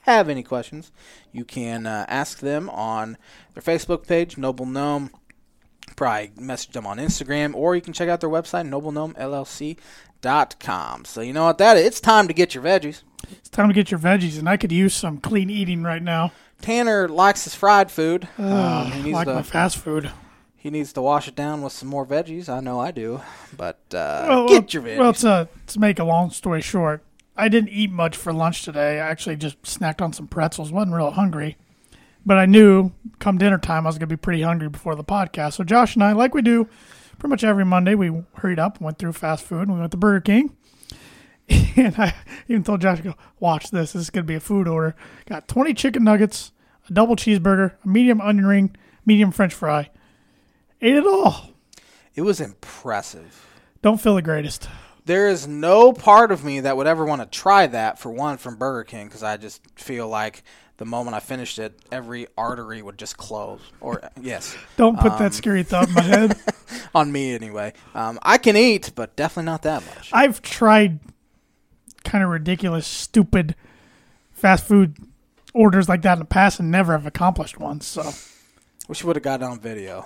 have 0.04 0.30
any 0.30 0.44
questions, 0.44 0.92
you 1.32 1.44
can 1.44 1.86
uh, 1.86 2.06
ask 2.08 2.40
them 2.40 2.70
on 2.70 3.18
their 3.54 3.64
Facebook 3.64 4.08
page, 4.08 4.38
Noble 4.38 4.66
Gnome 4.66 5.10
probably 5.96 6.32
message 6.38 6.72
them 6.72 6.88
on 6.88 6.98
Instagram, 6.98 7.54
or 7.56 7.76
you 7.76 7.82
can 7.82 7.94
check 7.94 8.10
out 8.10 8.20
their 8.22 8.30
website, 8.30 8.68
noblegnomellc.com. 8.70 11.06
So 11.06 11.22
you 11.22 11.34
know 11.34 11.46
what 11.46 11.58
that 11.60 11.78
is? 11.78 11.86
It's 11.86 12.02
time 12.02 12.28
to 12.28 12.34
get 12.34 12.56
your 12.56 12.64
veggies. 12.64 13.04
It's 13.32 13.50
time 13.50 13.68
to 13.68 13.74
get 13.74 13.92
your 13.92 14.00
veggies, 14.00 14.40
and 14.40 14.50
I 14.50 14.58
could 14.58 14.72
use 14.72 14.94
some 14.94 15.18
clean 15.18 15.50
eating 15.50 15.84
right 15.84 16.02
now. 16.02 16.32
Tanner 16.62 17.10
likes 17.10 17.44
his 17.44 17.54
fried 17.56 17.92
food. 17.92 18.28
Um, 18.38 18.92
he, 18.92 19.00
I 19.00 19.02
needs 19.02 19.14
like 19.14 19.28
to, 19.28 19.36
my 19.36 19.44
fast 19.44 19.78
food. 19.78 20.12
he 20.56 20.70
needs 20.70 20.94
to 20.94 21.02
wash 21.02 21.28
it 21.28 21.36
down 21.36 21.62
with 21.62 21.74
some 21.74 21.90
more 21.90 22.06
veggies. 22.06 22.48
I 22.50 22.62
know 22.62 22.80
I 22.80 22.92
do. 22.92 23.22
But 23.56 23.80
uh, 23.94 24.26
Well, 24.30 24.48
get 24.48 24.74
your 24.74 24.84
veggies. 24.84 24.98
Well, 24.98 25.14
to, 25.14 25.48
to 25.68 25.80
make 25.80 26.00
a 26.00 26.04
long 26.04 26.32
story 26.32 26.62
short, 26.62 27.04
I 27.36 27.50
didn't 27.50 27.70
eat 27.70 27.92
much 27.92 28.16
for 28.16 28.32
lunch 28.32 28.64
today. 28.64 29.00
I 29.00 29.10
actually 29.10 29.36
just 29.38 29.62
snacked 29.64 30.02
on 30.02 30.14
some 30.14 30.28
pretzels. 30.28 30.72
wasn't 30.72 30.96
real 30.96 31.12
hungry, 31.12 31.58
but 32.26 32.38
I 32.38 32.46
knew 32.46 32.92
come 33.20 33.38
dinner 33.38 33.58
time 33.58 33.86
I 33.86 33.90
was 33.90 33.96
going 33.98 34.10
to 34.10 34.16
be 34.16 34.20
pretty 34.20 34.42
hungry 34.44 34.70
before 34.70 34.96
the 34.96 35.04
podcast. 35.04 35.54
So 35.54 35.64
Josh 35.64 35.96
and 35.96 36.04
I, 36.04 36.12
like 36.12 36.34
we 36.34 36.42
do 36.42 36.68
pretty 37.18 37.30
much 37.30 37.44
every 37.44 37.66
Monday, 37.66 37.96
we 37.96 38.24
hurried 38.36 38.60
up, 38.60 38.80
went 38.80 39.00
through 39.00 39.14
fast 39.14 39.44
food, 39.44 39.64
and 39.64 39.74
we 39.74 39.80
went 39.80 39.92
to 39.92 39.98
Burger 39.98 40.22
King. 40.22 40.56
And 41.76 41.96
I 41.98 42.14
even 42.48 42.64
told 42.64 42.82
Josh, 42.82 43.00
I 43.00 43.02
go, 43.02 43.16
watch 43.40 43.72
this. 43.72 43.94
This 43.94 44.04
is 44.04 44.10
going 44.12 44.24
to 44.26 44.28
be 44.28 44.36
a 44.36 44.40
food 44.40 44.68
order. 44.68 44.96
Got 45.26 45.48
20 45.48 45.74
chicken 45.74 46.04
nuggets, 46.04 46.52
a 46.88 46.94
double 46.94 47.16
cheeseburger, 47.16 47.74
a 47.84 47.88
medium 47.88 48.22
onion 48.22 48.46
ring, 48.46 48.76
medium 49.08 49.32
french 49.32 49.54
fry. 49.56 49.90
Ate 50.82 50.96
it 50.96 51.06
all. 51.08 51.50
it 52.14 52.22
was 52.22 52.40
impressive. 52.40 53.48
Don't 53.82 54.00
feel 54.00 54.16
the 54.16 54.22
greatest. 54.22 54.70
There 55.06 55.28
is 55.30 55.48
no 55.48 55.92
part 55.92 56.32
of 56.32 56.44
me 56.46 56.62
that 56.62 56.78
would 56.78 56.88
ever 56.88 57.06
want 57.06 57.22
to 57.22 57.28
try 57.28 57.68
that 57.68 58.00
for 58.00 58.10
one 58.10 58.38
from 58.38 58.56
Burger 58.56 58.84
King 58.86 59.08
because 59.08 59.24
I 59.24 59.38
just 59.38 59.62
feel 59.76 60.08
like 60.08 60.44
the 60.78 60.86
moment 60.86 61.16
I 61.16 61.20
finished 61.20 61.60
it, 61.60 61.78
every 61.92 62.28
artery 62.38 62.82
would 62.82 62.98
just 62.98 63.18
close. 63.18 63.60
Or 63.82 64.02
yes, 64.22 64.56
Don't 64.78 64.98
put 65.00 65.12
Um, 65.14 65.20
that 65.20 65.34
scary 65.34 65.64
thought 65.64 65.90
in 65.90 65.94
my 65.94 66.02
head. 66.02 66.38
on 66.96 67.12
me 67.12 67.34
anyway. 67.36 67.74
Um, 67.94 68.18
I 68.22 68.38
can 68.38 68.56
eat, 68.56 68.92
but 68.96 69.16
definitely 69.16 69.46
not 69.52 69.62
that 69.64 69.86
much. 69.86 70.10
I've 70.14 70.42
tried 70.42 71.00
kind 72.04 72.24
of 72.24 72.30
ridiculous, 72.30 72.88
stupid 72.88 73.56
fast 74.32 74.66
food 74.66 74.98
orders 75.54 75.88
like 75.88 76.02
that 76.02 76.14
in 76.14 76.20
the 76.20 76.26
past 76.26 76.60
and 76.60 76.72
never 76.72 76.94
have 76.94 77.06
accomplished 77.06 77.60
one. 77.60 77.82
So 77.82 78.12
Wish 78.88 79.02
you 79.02 79.08
would 79.08 79.16
have 79.16 79.24
got 79.24 79.42
it 79.42 79.46
on 79.46 79.60
video. 79.60 80.06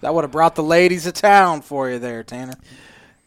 That 0.00 0.14
would 0.14 0.24
have 0.24 0.32
brought 0.32 0.54
the 0.54 0.62
ladies 0.62 1.06
of 1.06 1.14
town 1.14 1.62
for 1.62 1.88
you 1.88 1.98
there, 1.98 2.22
Tanner. 2.22 2.54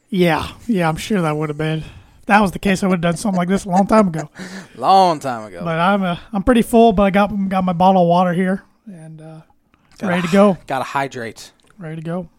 Yeah, 0.10 0.52
yeah, 0.68 0.88
I'm 0.88 0.98
sure 0.98 1.22
that 1.22 1.36
would 1.36 1.50
have 1.50 1.58
been. 1.58 1.80
If 1.80 2.26
that 2.28 2.42
was 2.42 2.52
the 2.52 2.60
case, 2.60 2.84
I 2.84 2.88
would 2.88 2.96
have 2.96 3.02
done 3.02 3.18
something 3.18 3.38
like 3.38 3.48
this 3.50 3.66
a 3.66 3.70
long 3.70 3.86
time 3.88 4.08
ago. 4.08 4.30
Long 4.76 5.20
time 5.20 5.46
ago. 5.46 5.62
But 5.64 5.80
I'm 5.80 6.04
uh, 6.04 6.18
I'm 6.34 6.44
pretty 6.44 6.62
full, 6.64 6.92
but 6.92 7.04
I 7.04 7.10
got 7.12 7.28
got 7.50 7.64
my 7.64 7.74
bottle 7.74 8.02
of 8.04 8.08
water 8.08 8.34
here 8.34 8.64
and 8.88 9.22
uh, 9.22 9.42
Gotta- 9.98 10.08
ready 10.14 10.28
to 10.28 10.34
go. 10.34 10.58
Gotta 10.68 10.84
hydrate. 10.84 11.52
Ready 11.78 11.98
to 11.98 12.02
go. 12.02 12.30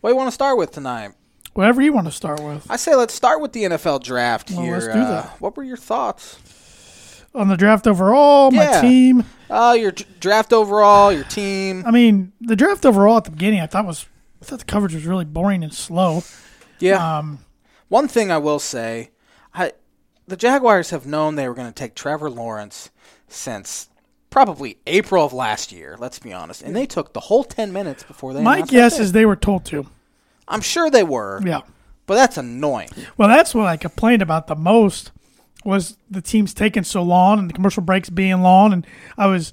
What 0.00 0.10
do 0.10 0.14
you 0.14 0.16
want 0.16 0.28
to 0.28 0.32
start 0.32 0.58
with 0.58 0.72
tonight? 0.72 1.12
Whatever 1.54 1.82
you 1.82 1.92
want 1.92 2.06
to 2.06 2.12
start 2.12 2.40
with 2.42 2.66
I 2.70 2.76
say 2.76 2.94
let's 2.94 3.12
start 3.14 3.40
with 3.40 3.52
the 3.52 3.64
NFL 3.64 4.02
draft 4.02 4.50
Well, 4.50 4.62
here. 4.62 4.72
let's 4.78 4.86
do 4.86 4.98
Uh, 5.00 5.26
what 5.38 5.56
were 5.56 5.62
your 5.64 5.76
thoughts? 5.76 6.38
on 7.34 7.48
the 7.48 7.56
draft 7.56 7.86
overall, 7.86 8.50
my 8.50 8.64
Yeah. 8.64 8.80
team. 8.82 9.24
Uh, 9.48 9.74
your 9.78 9.92
draft 10.20 10.52
overall, 10.52 11.10
your 11.12 11.24
team. 11.24 11.82
I 11.86 11.90
mean, 11.90 12.32
the 12.42 12.56
draft 12.56 12.84
overall 12.84 13.16
at 13.18 13.24
the 13.24 13.30
beginning, 13.30 13.60
I 13.60 13.66
thought 13.66 13.86
was 13.86 14.06
I 14.40 14.44
thought 14.44 14.58
the 14.58 14.64
coverage 14.66 14.94
was 14.94 15.06
really 15.06 15.24
boring 15.24 15.62
and 15.64 15.72
slow. 15.72 16.24
Yeah. 16.82 17.18
Um, 17.18 17.38
One 17.88 18.08
thing 18.08 18.30
I 18.30 18.38
will 18.38 18.58
say, 18.58 19.10
I 19.54 19.72
the 20.26 20.36
Jaguars 20.36 20.90
have 20.90 21.06
known 21.06 21.34
they 21.34 21.48
were 21.48 21.54
going 21.54 21.68
to 21.68 21.74
take 21.74 21.94
Trevor 21.94 22.30
Lawrence 22.30 22.90
since 23.28 23.88
probably 24.30 24.78
April 24.86 25.24
of 25.24 25.32
last 25.32 25.72
year. 25.72 25.96
Let's 25.98 26.18
be 26.18 26.32
honest, 26.32 26.62
and 26.62 26.74
they 26.74 26.86
took 26.86 27.12
the 27.12 27.20
whole 27.20 27.44
ten 27.44 27.72
minutes 27.72 28.02
before 28.02 28.32
they. 28.34 28.42
my 28.42 28.62
guess 28.62 28.98
is 28.98 29.12
they 29.12 29.26
were 29.26 29.36
told 29.36 29.64
to. 29.66 29.86
I'm 30.48 30.60
sure 30.60 30.90
they 30.90 31.04
were, 31.04 31.40
Yeah. 31.44 31.60
but 32.06 32.14
that's 32.16 32.36
annoying. 32.36 32.88
Well, 33.16 33.28
that's 33.28 33.54
what 33.54 33.66
I 33.66 33.76
complained 33.76 34.22
about 34.22 34.46
the 34.48 34.56
most 34.56 35.12
was 35.64 35.96
the 36.10 36.20
teams 36.20 36.52
taking 36.52 36.82
so 36.82 37.02
long 37.02 37.38
and 37.38 37.48
the 37.48 37.54
commercial 37.54 37.82
breaks 37.82 38.10
being 38.10 38.42
long, 38.42 38.72
and 38.72 38.86
I 39.16 39.26
was 39.26 39.52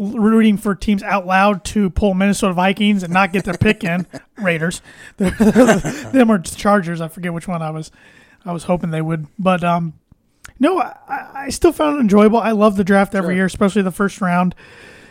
rooting 0.00 0.56
for 0.56 0.74
teams 0.74 1.02
out 1.02 1.26
loud 1.26 1.62
to 1.66 1.90
pull 1.90 2.14
Minnesota 2.14 2.54
Vikings 2.54 3.02
and 3.02 3.12
not 3.12 3.32
get 3.32 3.44
their 3.44 3.54
pick 3.58 3.84
in 3.84 4.06
Raiders. 4.38 4.80
Them 5.18 6.30
or 6.30 6.38
Chargers, 6.38 7.00
I 7.00 7.08
forget 7.08 7.32
which 7.34 7.46
one 7.46 7.62
I 7.62 7.70
was. 7.70 7.90
I 8.44 8.52
was 8.52 8.64
hoping 8.64 8.90
they 8.90 9.02
would, 9.02 9.26
but 9.38 9.62
um, 9.62 9.92
no, 10.58 10.80
I, 10.80 11.30
I 11.34 11.48
still 11.50 11.72
found 11.72 11.98
it 11.98 12.00
enjoyable. 12.00 12.38
I 12.38 12.52
love 12.52 12.76
the 12.76 12.84
draft 12.84 13.14
every 13.14 13.28
Sure. 13.30 13.36
year, 13.36 13.44
especially 13.44 13.82
the 13.82 13.90
first 13.90 14.20
round. 14.22 14.54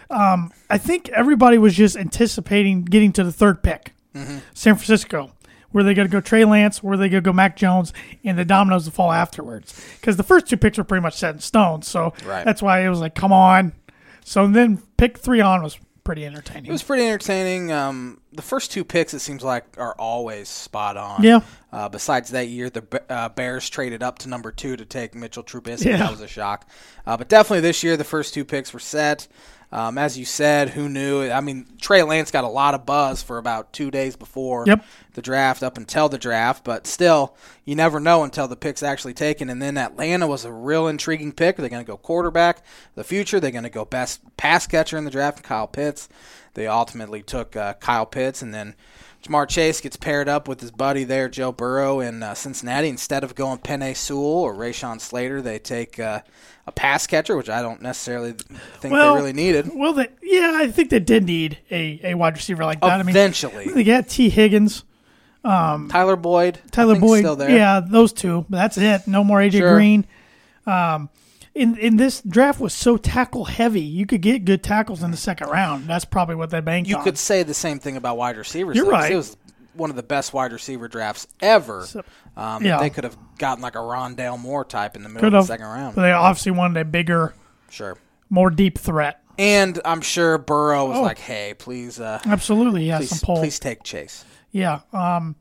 Um, 0.09 0.51
I 0.71 0.79
think 0.79 1.09
everybody 1.09 1.59
was 1.59 1.75
just 1.75 1.95
anticipating 1.95 2.83
getting 2.83 3.13
to 3.13 3.23
the 3.23 3.31
third 3.31 3.61
pick, 3.61 3.93
San 4.15 4.75
Francisco. 4.75 5.31
Were 5.71 5.83
they 5.83 5.93
going 5.93 6.07
to 6.07 6.11
go 6.11 6.19
Trey 6.19 6.45
Lance? 6.45 6.81
Were 6.81 6.97
they 6.97 7.09
going 7.09 7.23
to 7.23 7.27
go 7.29 7.31
Mac 7.31 7.55
Jones? 7.55 7.93
And 8.23 8.35
the 8.39 8.43
dominoes 8.43 8.85
to 8.85 8.91
fall 8.91 9.11
afterwards 9.11 9.79
because 10.01 10.17
the 10.17 10.23
first 10.23 10.47
two 10.47 10.57
picks 10.57 10.79
were 10.79 10.83
pretty 10.83 11.03
much 11.03 11.13
set 11.15 11.35
in 11.35 11.41
stone. 11.41 11.83
So 11.83 12.13
Right. 12.25 12.43
that's 12.43 12.63
why 12.63 12.79
it 12.83 12.89
was 12.89 12.99
like, 12.99 13.13
come 13.13 13.31
on. 13.31 13.73
So 14.29 14.45
then 14.45 14.77
pick 14.95 15.17
three 15.17 15.41
on 15.41 15.63
was 15.63 15.79
pretty 16.03 16.23
entertaining. 16.23 16.67
It 16.67 16.71
was 16.71 16.83
pretty 16.83 17.03
entertaining. 17.03 17.71
Um, 17.71 18.21
the 18.31 18.43
first 18.43 18.71
two 18.71 18.85
picks, 18.85 19.11
it 19.15 19.21
seems 19.21 19.43
like, 19.43 19.65
are 19.79 19.95
always 19.97 20.47
spot 20.47 20.97
on. 20.97 21.23
Yeah. 21.23 21.39
Uh, 21.73 21.89
besides 21.89 22.29
that 22.29 22.47
year, 22.47 22.69
the 22.69 23.01
uh, 23.09 23.29
Bears 23.29 23.67
traded 23.71 24.03
up 24.03 24.19
to 24.19 24.29
number 24.29 24.51
two 24.51 24.77
to 24.77 24.85
take 24.85 25.15
Mitchell 25.15 25.41
Trubisky. 25.43 25.85
Yeah. 25.85 25.97
That 25.97 26.11
was 26.11 26.21
a 26.21 26.27
shock. 26.27 26.69
Uh, 27.07 27.17
but 27.17 27.27
definitely 27.27 27.61
this 27.61 27.81
year, 27.81 27.97
the 27.97 28.03
first 28.03 28.35
two 28.35 28.45
picks 28.45 28.71
were 28.71 28.79
set. 28.79 29.27
Um, 29.71 29.99
as 29.99 30.17
you 30.17 30.25
said, 30.25 30.69
who 30.69 30.89
knew? 30.89 31.29
I 31.29 31.41
mean, 31.41 31.67
Trey 31.79 32.01
Lance 32.01 32.31
got 32.31 32.43
a 32.43 32.47
lot 32.47 32.73
of 32.73 32.87
buzz 32.87 33.21
for 33.21 33.37
about 33.37 33.71
two 33.71 33.91
days 33.91 34.15
before 34.15 34.63
Yep. 34.65 34.83
the 35.13 35.21
draft, 35.21 35.61
up 35.61 35.77
until 35.77 36.09
the 36.09 36.17
draft. 36.17 36.63
But 36.63 36.87
still, 36.87 37.35
you 37.65 37.75
never 37.75 37.99
know 37.99 38.23
until 38.23 38.47
the 38.47 38.55
pick's 38.55 38.81
actually 38.81 39.13
taken. 39.13 39.47
And 39.47 39.61
then 39.61 39.77
Atlanta 39.77 40.25
was 40.25 40.43
a 40.43 40.51
real 40.51 40.87
intriguing 40.87 41.31
pick. 41.33 41.55
They're 41.57 41.63
they 41.65 41.69
going 41.69 41.85
to 41.85 41.87
go 41.91 41.97
quarterback? 41.97 42.63
The 42.95 43.03
future? 43.03 43.39
They're 43.39 43.51
going 43.51 43.63
to 43.63 43.69
go 43.69 43.85
best 43.85 44.21
pass 44.37 44.65
catcher 44.65 44.97
in 44.97 45.05
the 45.05 45.11
draft, 45.11 45.43
Kyle 45.43 45.67
Pitts. 45.67 46.09
They 46.55 46.65
ultimately 46.65 47.21
took 47.21 47.55
uh, 47.55 47.73
Kyle 47.73 48.07
Pitts, 48.07 48.41
and 48.41 48.51
then 48.53 48.73
Ja'Marr 49.23 49.47
Chase 49.49 49.81
gets 49.81 49.97
paired 49.97 50.29
up 50.29 50.47
with 50.47 50.61
his 50.61 50.71
buddy 50.71 51.03
there, 51.03 51.27
Joe 51.27 51.51
Burrow, 51.51 51.99
in 51.99 52.23
uh, 52.23 52.33
Cincinnati. 52.33 52.87
Instead 52.87 53.23
of 53.23 53.35
going 53.35 53.57
Penei 53.59 53.95
Sewell 53.95 54.23
or 54.43 54.53
Rashawn 54.53 55.01
Slater, 55.01 55.41
they 55.41 55.59
take 55.59 55.99
uh, 55.99 56.21
a 56.65 56.71
pass 56.71 57.05
catcher, 57.05 57.35
which 57.35 57.49
I 57.49 57.61
don't 57.61 57.81
necessarily 57.81 58.33
think 58.79 58.93
Well, 58.93 59.15
they 59.15 59.19
really 59.21 59.33
needed. 59.33 59.71
Well, 59.75 59.93
they, 59.93 60.07
yeah, 60.21 60.53
I 60.55 60.71
think 60.71 60.89
they 60.89 60.99
did 60.99 61.25
need 61.25 61.57
a, 61.69 61.99
a 62.03 62.13
wide 62.15 62.35
receiver 62.37 62.63
like 62.63 62.79
that. 62.79 62.91
I 62.99 63.03
mean, 63.03 63.09
Eventually, 63.09 63.67
they 63.67 63.83
got 63.83 64.07
Tee 64.07 64.29
Higgins, 64.29 64.85
Tyler 65.43 66.15
Boyd, 66.15 66.59
Tyler 66.71 66.97
Boyd. 66.99 67.19
still 67.19 67.35
there. 67.35 67.49
Yeah, 67.51 67.81
those 67.85 68.13
two. 68.13 68.45
But 68.49 68.57
that's 68.57 68.77
it. 68.77 69.07
No 69.07 69.23
more 69.25 69.39
AJ 69.39 69.57
Sure. 69.59 69.73
Green. 69.75 70.05
Um, 70.65 71.09
in 71.55 71.77
in 71.77 71.97
this 71.97 72.21
draft 72.21 72.59
was 72.59 72.73
so 72.73 72.97
tackle 72.97 73.45
heavy. 73.45 73.81
You 73.81 74.05
could 74.05 74.21
get 74.21 74.45
good 74.45 74.63
tackles 74.63 75.03
in 75.03 75.11
the 75.11 75.17
second 75.17 75.49
round. 75.49 75.87
That's 75.87 76.05
probably 76.05 76.35
what 76.35 76.49
they 76.49 76.61
banked 76.61 76.89
You 76.89 76.97
on. 76.97 77.03
could 77.03 77.17
say 77.17 77.43
the 77.43 77.53
same 77.53 77.79
thing 77.79 77.97
about 77.97 78.17
wide 78.17 78.37
receivers. 78.37 78.75
You're 78.75 78.85
though, 78.85 78.91
right. 78.91 79.11
It 79.11 79.15
was 79.15 79.35
one 79.73 79.89
of 79.89 79.95
the 79.95 80.03
best 80.03 80.33
wide 80.33 80.51
receiver 80.51 80.87
drafts 80.87 81.27
ever. 81.41 81.85
So- 81.85 82.03
um, 82.37 82.63
yeah. 82.63 82.79
They 82.79 82.89
could 82.89 83.03
have 83.03 83.17
gotten 83.37 83.61
like 83.61 83.75
a 83.75 83.79
Rondale 83.79 84.39
Moore 84.39 84.63
type 84.63 84.95
in 84.95 85.03
the 85.03 85.09
middle 85.09 85.21
Could 85.21 85.33
of 85.33 85.39
have. 85.43 85.47
second 85.47 85.65
round. 85.65 85.95
But 85.95 86.03
they 86.03 86.11
obviously 86.11 86.51
wanted 86.53 86.79
a 86.79 86.85
bigger, 86.85 87.33
Sure. 87.69 87.97
more 88.29 88.49
deep 88.49 88.77
threat. 88.77 89.21
And 89.37 89.79
I'm 89.85 90.01
sure 90.01 90.37
Burrow 90.37 90.87
was 90.87 90.97
Oh. 90.97 91.01
like, 91.01 91.17
"Hey, 91.17 91.53
please, 91.57 91.99
uh, 91.99 92.19
Absolutely, 92.25 92.85
yeah, 92.85 92.99
some 93.01 93.19
please, 93.19 93.39
please 93.39 93.59
take 93.59 93.83
Chase." 93.83 94.23
Yeah. 94.51 94.79
Um, 94.93 95.35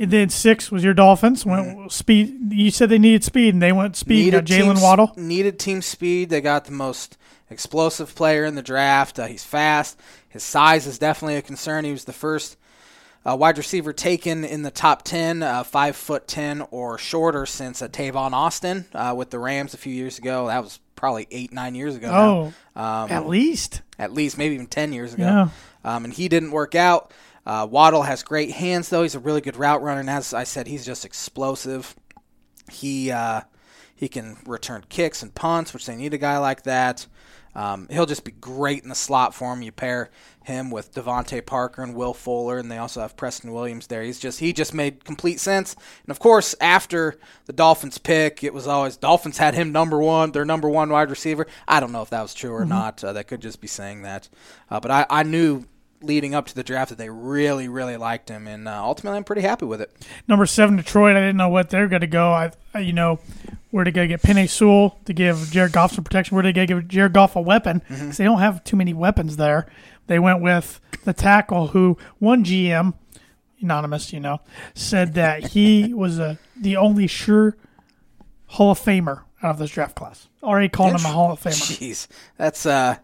and 0.00 0.10
then 0.10 0.30
six 0.30 0.72
was 0.72 0.82
your 0.82 0.94
Dolphins. 0.94 1.44
Went 1.44 1.92
speed. 1.92 2.52
You 2.52 2.70
said 2.70 2.88
they 2.88 2.98
needed 2.98 3.22
speed, 3.22 3.54
and 3.54 3.62
they 3.62 3.72
went 3.72 3.96
speed. 3.96 4.32
Got 4.32 4.44
Jaylen 4.44 4.82
Waddle. 4.82 5.12
Needed 5.16 5.58
team 5.58 5.82
speed. 5.82 6.30
They 6.30 6.40
got 6.40 6.64
the 6.64 6.72
most 6.72 7.18
explosive 7.50 8.14
player 8.14 8.44
in 8.44 8.54
the 8.54 8.62
draft. 8.62 9.18
Uh, 9.18 9.26
he's 9.26 9.44
fast. 9.44 10.00
His 10.28 10.42
size 10.42 10.86
is 10.86 10.98
definitely 10.98 11.36
a 11.36 11.42
concern. 11.42 11.84
He 11.84 11.92
was 11.92 12.04
the 12.04 12.12
first 12.12 12.56
uh, 13.24 13.36
wide 13.36 13.58
receiver 13.58 13.92
taken 13.92 14.44
in 14.44 14.62
the 14.62 14.70
top 14.70 15.02
ten, 15.02 15.42
uh, 15.42 15.64
five 15.64 15.96
foot 15.96 16.26
ten 16.26 16.66
or 16.70 16.96
shorter 16.96 17.44
since 17.44 17.82
uh, 17.82 17.88
Tavon 17.88 18.32
Austin 18.32 18.86
uh, 18.94 19.14
with 19.16 19.30
the 19.30 19.38
Rams 19.38 19.74
a 19.74 19.78
few 19.78 19.92
years 19.92 20.18
ago. 20.18 20.46
That 20.46 20.62
was 20.62 20.80
probably 20.96 21.26
eight 21.30 21.52
nine 21.52 21.74
years 21.74 21.96
ago. 21.96 22.08
Oh, 22.08 22.52
now. 22.74 23.04
um, 23.04 23.10
at 23.10 23.26
least. 23.26 23.82
at 23.98 24.12
least 24.12 24.38
maybe 24.38 24.54
even 24.54 24.66
10 24.66 24.92
years 24.92 25.14
ago. 25.14 25.24
Yeah. 25.24 25.48
Um, 25.84 26.04
and 26.04 26.12
he 26.12 26.28
didn't 26.28 26.50
work 26.50 26.74
out. 26.74 27.12
Uh, 27.46 27.66
Waddle 27.70 28.02
has 28.02 28.22
great 28.22 28.52
hands, 28.52 28.88
though. 28.88 29.02
He's 29.02 29.14
a 29.14 29.20
really 29.20 29.40
good 29.40 29.56
route 29.56 29.82
runner. 29.82 30.00
And 30.00 30.10
as 30.10 30.34
I 30.34 30.44
said, 30.44 30.66
he's 30.66 30.84
just 30.84 31.04
explosive. 31.04 31.96
He 32.70 33.10
uh, 33.10 33.42
he 33.94 34.08
can 34.08 34.38
return 34.46 34.84
kicks 34.88 35.22
and 35.22 35.34
punts, 35.34 35.74
which 35.74 35.86
they 35.86 35.96
need 35.96 36.14
a 36.14 36.18
guy 36.18 36.38
like 36.38 36.62
that. 36.62 37.06
Um, 37.54 37.88
he'll 37.90 38.06
just 38.06 38.24
be 38.24 38.30
great 38.30 38.82
in 38.82 38.88
the 38.88 38.94
slot 38.94 39.34
for 39.34 39.52
him. 39.52 39.62
You 39.62 39.72
pair 39.72 40.10
him 40.44 40.70
with 40.70 40.94
DeVante 40.94 41.44
Parker 41.44 41.82
and 41.82 41.94
Will 41.94 42.14
Fuller, 42.14 42.58
and 42.58 42.70
they 42.70 42.78
also 42.78 43.00
have 43.00 43.16
Preston 43.16 43.52
Williams 43.52 43.88
there. 43.88 44.02
He's 44.02 44.20
just 44.20 44.38
he 44.38 44.52
just 44.52 44.72
made 44.72 45.04
complete 45.04 45.40
sense. 45.40 45.74
And 46.04 46.10
of 46.10 46.20
course, 46.20 46.54
after 46.60 47.18
the 47.46 47.52
Dolphins 47.52 47.98
pick, 47.98 48.44
it 48.44 48.54
was 48.54 48.66
always 48.66 48.96
Dolphins 48.96 49.38
had 49.38 49.54
him 49.54 49.72
number 49.72 49.98
one, 49.98 50.30
their 50.30 50.44
number 50.44 50.68
one 50.68 50.90
wide 50.90 51.10
receiver. 51.10 51.46
I 51.66 51.80
don't 51.80 51.92
know 51.92 52.02
if 52.02 52.10
that 52.10 52.22
was 52.22 52.34
true 52.34 52.52
or 52.52 52.64
not. 52.64 53.02
Uh, 53.02 53.12
they 53.12 53.24
could 53.24 53.42
just 53.42 53.60
be 53.60 53.68
saying 53.68 54.02
that, 54.02 54.28
uh, 54.70 54.78
but 54.78 54.90
I, 54.90 55.06
I 55.10 55.22
knew 55.24 55.64
leading 56.02 56.34
up 56.34 56.46
to 56.46 56.54
the 56.54 56.62
draft 56.62 56.88
that 56.90 56.98
they 56.98 57.10
really, 57.10 57.68
really 57.68 57.96
liked 57.96 58.28
him, 58.28 58.46
and 58.46 58.68
uh, 58.68 58.82
ultimately, 58.82 59.18
I'm 59.18 59.24
pretty 59.24 59.42
happy 59.42 59.66
with 59.66 59.80
it. 59.80 59.94
Number 60.26 60.46
seven, 60.46 60.76
Detroit. 60.76 61.16
I 61.16 61.20
didn't 61.20 61.36
know 61.36 61.48
what 61.48 61.70
they're 61.70 61.88
going 61.88 62.00
to 62.00 62.06
go. 62.06 62.32
I, 62.32 62.52
I, 62.74 62.80
you 62.80 62.92
know, 62.92 63.20
where 63.70 63.84
they 63.84 63.90
going 63.90 64.08
to 64.08 64.16
get 64.16 64.22
Penei 64.22 64.48
Sewell 64.48 64.98
to 65.04 65.12
give 65.12 65.50
Jared 65.50 65.72
Goff 65.72 65.92
some 65.92 66.04
protection? 66.04 66.34
Where 66.34 66.42
they 66.42 66.52
going 66.52 66.66
to 66.66 66.74
give 66.74 66.88
Jared 66.88 67.12
Goff 67.12 67.36
a 67.36 67.40
weapon? 67.40 67.80
Mm-hmm. 67.80 67.94
Because 67.94 68.16
they 68.16 68.24
don't 68.24 68.40
have 68.40 68.64
too 68.64 68.76
many 68.76 68.94
weapons 68.94 69.36
there. 69.36 69.66
They 70.06 70.18
went 70.18 70.42
with 70.42 70.80
the 71.04 71.12
tackle 71.12 71.68
who 71.68 71.96
one 72.18 72.44
GM, 72.44 72.94
anonymous, 73.60 74.12
you 74.12 74.20
know, 74.20 74.40
said 74.74 75.14
that 75.14 75.48
he 75.48 75.94
was 75.94 76.18
a 76.18 76.38
the 76.56 76.76
only 76.76 77.06
sure 77.06 77.56
Hall 78.46 78.72
of 78.72 78.80
Famer 78.80 79.22
out 79.42 79.50
of 79.52 79.58
this 79.58 79.70
draft 79.70 79.96
class. 79.96 80.28
Already 80.42 80.68
calling 80.68 80.94
him 80.94 81.04
a 81.04 81.08
Hall 81.08 81.32
of 81.32 81.40
Famer. 81.40 81.78
Jeez, 81.78 82.06
that's 82.36 82.66
uh, 82.66 82.96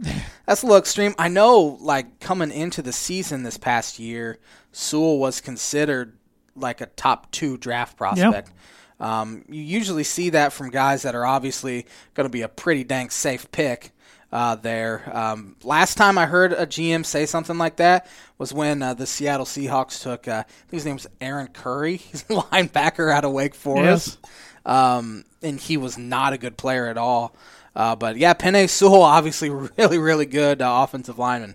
that's 0.46 0.62
a 0.62 0.66
little 0.66 0.78
extreme. 0.78 1.14
I 1.18 1.28
know, 1.28 1.78
like 1.80 2.20
coming 2.20 2.50
into 2.50 2.82
the 2.82 2.92
season 2.92 3.42
this 3.42 3.58
past 3.58 3.98
year, 3.98 4.38
Sewell 4.72 5.18
was 5.18 5.40
considered 5.40 6.16
like 6.54 6.80
a 6.80 6.86
top 6.86 7.30
two 7.30 7.56
draft 7.56 7.96
prospect. 7.96 8.50
Um, 8.98 9.44
you 9.48 9.62
usually 9.62 10.04
see 10.04 10.30
that 10.30 10.52
from 10.52 10.70
guys 10.70 11.02
that 11.02 11.14
are 11.14 11.26
obviously 11.26 11.86
going 12.14 12.24
to 12.26 12.32
be 12.32 12.42
a 12.42 12.48
pretty 12.48 12.84
dang 12.84 13.10
safe 13.10 13.50
pick. 13.50 13.92
Uh, 14.32 14.56
there. 14.56 15.08
Um, 15.16 15.54
last 15.62 15.94
time 15.94 16.18
I 16.18 16.26
heard 16.26 16.52
a 16.52 16.66
GM 16.66 17.06
say 17.06 17.26
something 17.26 17.56
like 17.56 17.76
that 17.76 18.08
was 18.38 18.52
when 18.52 18.82
uh, 18.82 18.92
the 18.92 19.06
Seattle 19.06 19.46
Seahawks 19.46 20.02
took, 20.02 20.26
uh, 20.26 20.42
I 20.46 20.52
think 20.62 20.72
his 20.72 20.84
name's 20.84 21.06
Aaron 21.20 21.46
Curry. 21.46 21.96
He's 21.96 22.22
a 22.22 22.34
linebacker 22.34 23.10
out 23.10 23.24
of 23.24 23.30
Wake 23.30 23.54
Forest. 23.54 24.18
Um, 24.66 25.24
and 25.42 25.58
he 25.58 25.76
was 25.78 25.96
not 25.96 26.32
a 26.34 26.38
good 26.38 26.58
player 26.58 26.88
at 26.88 26.98
all. 26.98 27.34
Uh, 27.74 27.96
but 27.96 28.16
yeah, 28.16 28.34
Penei 28.34 28.68
Sewell, 28.68 29.02
obviously 29.02 29.48
really, 29.78 29.96
really 29.98 30.26
good 30.26 30.60
uh, 30.60 30.82
offensive 30.82 31.18
lineman. 31.18 31.54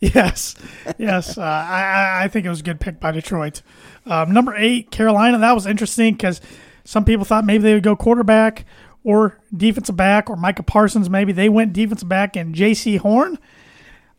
Yes, 0.00 0.54
yes. 0.98 1.36
Uh, 1.38 1.42
I, 1.42 2.24
I- 2.24 2.28
think 2.28 2.44
it 2.46 2.50
was 2.50 2.60
a 2.60 2.64
good 2.64 2.78
pick 2.80 3.00
by 3.00 3.10
Detroit. 3.12 3.62
Um, 4.06 4.32
number 4.32 4.54
eight, 4.54 4.90
Carolina. 4.90 5.38
That 5.38 5.52
was 5.54 5.66
interesting 5.66 6.14
because 6.14 6.40
Some 6.84 7.04
people 7.06 7.24
thought 7.24 7.44
maybe 7.46 7.62
they 7.62 7.72
would 7.74 7.82
go 7.82 7.96
quarterback 7.96 8.66
or 9.02 9.38
defensive 9.56 9.96
back 9.96 10.28
or 10.28 10.36
Micah 10.36 10.62
Parsons. 10.62 11.08
Maybe 11.08 11.32
they 11.32 11.48
went 11.48 11.72
defensive 11.72 12.08
back 12.08 12.36
and 12.36 12.54
Jaycee 12.54 12.98
Horn. 12.98 13.38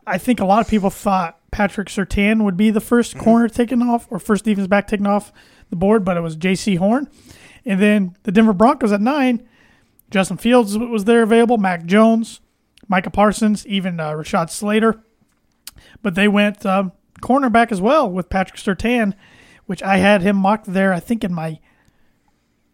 I 0.07 0.17
think 0.17 0.39
a 0.39 0.45
lot 0.45 0.61
of 0.61 0.67
people 0.67 0.89
thought 0.89 1.39
Patrick 1.51 1.87
Surtain 1.89 2.43
would 2.43 2.57
be 2.57 2.71
the 2.71 2.79
1st 2.79 3.19
corner 3.19 3.47
taken 3.47 3.81
off 3.83 4.07
or 4.09 4.17
first 4.19 4.43
defense 4.45 4.67
back 4.67 4.87
taken 4.87 5.05
off 5.07 5.31
the 5.69 5.75
board, 5.75 6.03
but 6.03 6.17
it 6.17 6.21
was 6.21 6.35
Jaycee 6.37 6.77
Horn. 6.79 7.07
And 7.65 7.81
then 7.81 8.17
the 8.23 8.31
Denver 8.31 8.53
Broncos 8.53 8.91
at 8.91 9.01
nine, 9.01 9.47
Justin 10.11 10.37
Fields 10.37 10.77
was 10.77 11.05
there 11.05 11.23
available, 11.23 11.57
Mac 11.57 11.85
Jones, 11.85 12.41
Micah 12.87 13.09
Parsons, 13.09 13.65
even 13.65 13.99
uh, 13.99 14.11
Rashad 14.11 14.49
Slater. 14.49 15.03
But 16.01 16.15
they 16.15 16.27
went 16.27 16.65
um, 16.65 16.91
cornerback 17.21 17.71
as 17.71 17.81
well 17.81 18.09
with 18.09 18.29
Patrick 18.29 18.59
Surtain, 18.59 19.13
which 19.65 19.81
I 19.81 19.97
had 19.97 20.21
him 20.21 20.35
mocked 20.35 20.71
there, 20.71 20.93
I 20.93 20.99
think, 20.99 21.23
in 21.23 21.33
my 21.33 21.59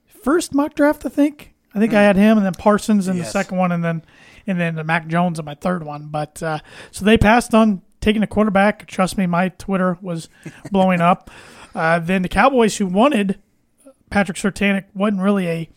first 0.08 0.54
mock 0.54 0.76
draft, 0.76 1.06
I 1.06 1.10
think. 1.10 1.54
I 1.74 1.80
think 1.80 1.94
I 1.94 2.02
had 2.02 2.18
him 2.18 2.38
and 2.38 2.46
then 2.46 2.54
Parsons 2.54 3.08
in 3.08 3.18
the 3.18 3.24
second 3.24 3.58
one 3.58 3.72
and 3.72 3.84
then 3.84 4.04
and 4.46 4.60
then 4.60 4.76
the 4.76 4.84
Mac 4.84 5.08
Jones 5.08 5.40
in 5.40 5.46
my 5.46 5.56
third 5.56 5.84
one. 5.84 6.08
But 6.08 6.44
uh, 6.44 6.60
so 6.92 7.06
they 7.06 7.18
passed 7.18 7.56
on 7.56 7.82
taking 8.02 8.24
a 8.24 8.28
quarterback. 8.28 8.88
Trust 8.88 9.18
me, 9.18 9.26
my 9.26 9.50
Twitter 9.50 9.98
was 10.02 10.28
blowing 10.72 11.00
up. 11.00 11.32
Uh, 11.74 12.00
then 12.00 12.24
the 12.24 12.30
Cowboys 12.30 12.78
who 12.78 12.88
wanted 12.88 13.40
Patrick 14.12 14.38
Surtain 14.38 14.84
wasn't 14.94 15.22
really 15.22 15.48
a 15.48 15.70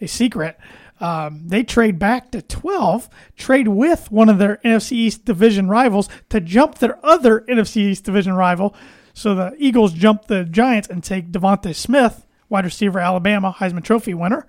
a 0.00 0.08
secret. 0.08 0.58
Um, 1.00 1.42
they 1.48 1.64
trade 1.64 1.98
back 1.98 2.30
to 2.30 2.40
12, 2.40 3.08
trade 3.36 3.68
with 3.68 4.10
one 4.12 4.28
of 4.28 4.38
their 4.38 4.58
NFC 4.64 4.92
East 4.92 5.24
division 5.24 5.68
rivals 5.68 6.08
to 6.30 6.40
jump 6.40 6.78
their 6.78 7.04
other 7.04 7.40
NFC 7.42 7.78
East 7.78 8.04
division 8.04 8.34
rival. 8.34 8.74
So 9.12 9.34
the 9.34 9.54
Eagles 9.58 9.92
jump 9.92 10.26
the 10.26 10.44
Giants 10.44 10.88
and 10.88 11.02
take 11.02 11.30
DeVonta 11.30 11.74
Smith, 11.74 12.26
wide 12.48 12.64
receiver, 12.64 13.00
Alabama, 13.00 13.54
Heisman 13.58 13.82
Trophy 13.84 14.14
winner. 14.14 14.46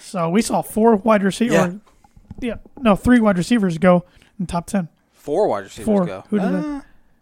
So 0.00 0.28
we 0.30 0.42
saw 0.42 0.62
four 0.62 0.96
wide 0.96 1.22
receivers. 1.22 1.56
Yeah. 1.56 1.74
Yeah. 2.40 2.56
no, 2.80 2.96
three 2.96 3.20
wide 3.20 3.38
receivers 3.38 3.78
go 3.78 4.04
in 4.40 4.46
top 4.46 4.66
10. 4.66 4.88
Four 5.12 5.48
wide 5.48 5.64
receivers 5.64 5.84
Four. 5.86 6.06
go. 6.06 6.24
Who 6.30 6.38
did 6.38 6.54
Uh? 6.54 6.80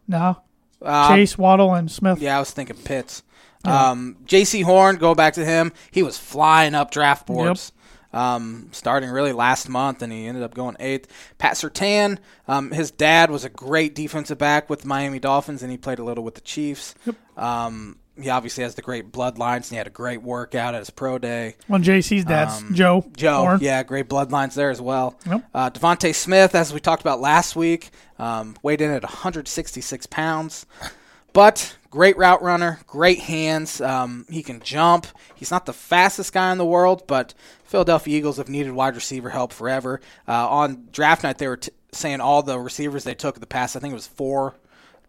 No, 0.09 0.43
uh, 0.81 1.09
Chase, 1.15 1.39
Waddle, 1.39 1.75
and 1.75 1.91
Smith. 1.91 2.21
Yeah, 2.21 2.37
I 2.37 2.41
was 2.41 2.51
thinking 2.51 2.77
Pitts. 2.77 3.23
Um, 3.65 4.17
Jaycee 4.27 4.65
Horn, 4.65 4.97
go 4.97 5.15
back 5.15 5.35
to 5.35 5.45
him. 5.45 5.73
He 5.91 6.03
was 6.03 6.19
flying 6.19 6.75
up 6.75 6.91
draft 6.91 7.27
boards. 7.27 7.73
Um, 8.15 8.69
starting 8.73 9.09
really 9.09 9.33
last 9.33 9.71
month, 9.71 10.03
and 10.03 10.13
he 10.13 10.27
ended 10.27 10.43
up 10.43 10.53
going 10.53 10.77
eighth. 10.81 11.11
Pat 11.39 11.55
Surtain, 11.55 12.19
um, 12.47 12.71
his 12.71 12.91
dad 12.91 13.31
was 13.31 13.45
a 13.45 13.49
great 13.49 13.95
defensive 13.95 14.37
back 14.37 14.69
with 14.69 14.83
the 14.83 14.87
Miami 14.87 15.19
Dolphins, 15.19 15.63
and 15.63 15.71
he 15.71 15.79
played 15.79 15.99
a 15.99 16.05
little 16.05 16.23
with 16.23 16.35
the 16.35 16.43
Chiefs. 16.43 16.95
Um, 17.39 17.97
he 18.21 18.29
obviously 18.29 18.65
has 18.65 18.75
the 18.75 18.83
great 18.83 19.13
bloodlines, 19.13 19.57
and 19.57 19.65
he 19.71 19.77
had 19.77 19.87
a 19.87 19.91
great 19.91 20.21
workout 20.21 20.75
at 20.75 20.81
his 20.81 20.91
pro 20.91 21.17
day. 21.19 21.57
Well, 21.69 21.81
JC's 21.81 22.27
dad's 22.27 22.59
Um, 22.61 22.75
Joe. 22.75 23.07
Joe, 23.17 23.39
Horn. 23.39 23.61
yeah, 23.63 23.83
great 23.83 24.11
bloodlines 24.11 24.53
there 24.53 24.69
as 24.69 24.83
well. 24.83 25.19
Yep. 25.27 25.45
Uh, 25.55 25.71
DeVonta 25.71 26.15
Smith, 26.15 26.55
as 26.55 26.75
we 26.75 26.81
talked 26.81 27.01
about 27.01 27.19
last 27.23 27.57
week, 27.57 27.89
um, 28.19 28.57
weighed 28.63 28.83
in 28.83 28.91
at 28.91 29.05
166 29.05 30.05
pounds, 30.09 30.67
but 31.33 31.77
great 31.91 32.17
route 32.17 32.43
runner, 32.43 32.81
great 32.87 33.21
hands. 33.21 33.81
Um, 33.81 34.27
he 34.31 34.43
can 34.43 34.61
jump. 34.61 35.07
He's 35.35 35.51
not 35.51 35.67
the 35.67 35.73
fastest 35.73 36.33
guy 36.33 36.51
in 36.53 36.59
the 36.59 36.67
world, 36.67 37.07
but 37.07 37.35
Philadelphia 37.65 38.19
Eagles 38.19 38.39
have 38.39 38.49
needed 38.49 38.73
wide 38.73 38.95
receiver 38.95 39.31
help 39.31 39.53
forever. 39.53 40.01
Uh, 40.27 40.49
on 40.49 40.89
draft 40.93 41.23
night, 41.23 41.39
they 41.39 41.49
were 41.49 41.59
t- 41.59 41.73
saying 41.93 42.21
all 42.21 42.43
the 42.43 42.59
receivers 42.59 43.05
they 43.05 43.15
took 43.15 43.37
in 43.37 43.41
the 43.41 43.47
past. 43.47 43.77
I 43.77 43.81
think 43.81 43.93
it 43.93 43.95
was 43.95 44.07
four 44.07 44.55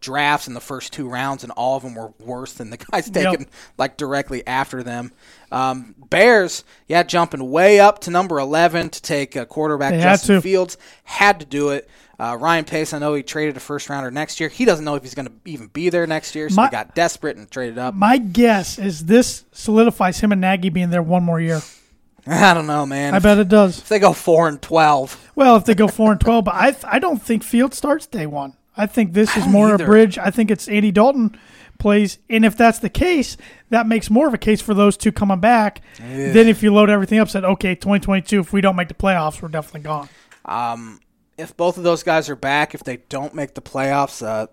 drafts 0.03 0.47
in 0.47 0.53
the 0.53 0.59
first 0.61 0.93
two 0.93 1.09
rounds, 1.09 1.43
and 1.43 1.51
all 1.53 1.77
of 1.77 1.83
them 1.83 1.95
were 1.95 2.13
worse 2.19 2.53
than 2.53 2.69
the 2.69 2.77
guys 2.91 3.09
taken 3.09 3.47
like 3.77 3.97
directly 3.97 4.45
after 4.45 4.83
them. 4.83 5.11
Um, 5.51 5.95
Bears, 6.09 6.63
yeah, 6.87 7.03
jumping 7.03 7.49
way 7.49 7.79
up 7.79 7.99
to 7.99 8.11
number 8.11 8.37
eleven 8.39 8.89
to 8.89 9.01
take 9.01 9.35
a 9.35 9.45
quarterback 9.45 9.93
They 9.93 10.01
Justin. 10.01 10.41
Fields 10.41 10.77
had 11.03 11.39
to 11.39 11.45
do 11.45 11.69
it. 11.69 11.89
Uh, 12.19 12.37
Ryan 12.39 12.63
Pace, 12.65 12.93
I 12.93 12.99
know 12.99 13.15
he 13.15 13.23
traded 13.23 13.57
a 13.57 13.59
first 13.59 13.89
rounder 13.89 14.11
next 14.11 14.39
year. 14.39 14.47
He 14.49 14.65
doesn't 14.65 14.85
know 14.85 14.95
if 14.95 15.01
he's 15.03 15.15
going 15.15 15.25
to 15.27 15.31
even 15.45 15.67
be 15.67 15.89
there 15.89 16.05
next 16.05 16.35
year, 16.35 16.47
so 16.49 16.55
My- 16.57 16.65
he 16.67 16.71
got 16.71 16.93
desperate 16.95 17.37
and 17.37 17.49
traded 17.49 17.77
up. 17.79 17.95
My 17.95 18.17
guess 18.19 18.77
is 18.77 19.05
this 19.05 19.45
solidifies 19.51 20.19
him 20.19 20.31
and 20.31 20.39
Nagy 20.41 20.69
being 20.69 20.89
there 20.91 21.01
one 21.01 21.23
more 21.23 21.41
year. 21.41 21.61
I 22.27 22.53
don't 22.53 22.67
know, 22.67 22.85
man. 22.85 23.13
I 23.15 23.19
bet 23.19 23.37
it 23.39 23.49
does. 23.49 23.79
if 23.79 23.89
they 23.89 23.99
go 23.99 24.13
four 24.13 24.47
and 24.47 24.61
twelve, 24.61 25.29
Well, 25.35 25.57
if 25.57 25.65
they 25.65 25.75
go 25.75 25.87
four 25.89 26.11
and 26.11 26.21
twelve, 26.21 26.45
but 26.45 26.53
I 26.55 26.75
I 26.85 26.99
don't 26.99 27.21
think 27.21 27.43
Field 27.43 27.73
starts 27.73 28.05
day 28.05 28.25
one. 28.27 28.53
I 28.77 28.85
think 28.85 29.11
this 29.13 29.35
is 29.35 29.45
more 29.45 29.73
either. 29.73 29.83
a 29.83 29.87
bridge. 29.87 30.17
I 30.17 30.29
think 30.31 30.49
it's 30.49 30.67
Andy 30.69 30.89
Dalton 30.91 31.37
plays, 31.79 32.19
and 32.29 32.45
if 32.45 32.55
that's 32.55 32.79
the 32.79 32.89
case, 32.89 33.35
that 33.71 33.87
makes 33.87 34.09
more 34.09 34.25
of 34.27 34.33
a 34.33 34.37
case 34.37 34.61
for 34.61 34.73
those 34.73 34.95
two 34.95 35.11
coming 35.11 35.41
back. 35.41 35.81
Then 35.99 36.47
if 36.47 36.63
you 36.63 36.73
load 36.73 36.89
everything 36.89 37.19
up, 37.19 37.27
said 37.29 37.43
okay, 37.43 37.75
twenty 37.75 38.01
twenty 38.05 38.21
two. 38.21 38.39
If 38.39 38.53
we 38.53 38.61
don't 38.61 38.77
make 38.77 38.87
the 38.87 38.93
playoffs, 38.93 39.41
we're 39.41 39.49
definitely 39.49 39.81
gone. 39.81 40.07
um, 40.45 41.01
if 41.37 41.55
both 41.57 41.77
of 41.77 41.83
those 41.83 42.03
guys 42.03 42.29
are 42.29 42.35
back, 42.35 42.73
if 42.75 42.83
they 42.83 42.97
don't 43.09 43.33
make 43.33 43.53
the 43.55 43.61
playoffs, 43.61 44.25
uh, 44.25 44.47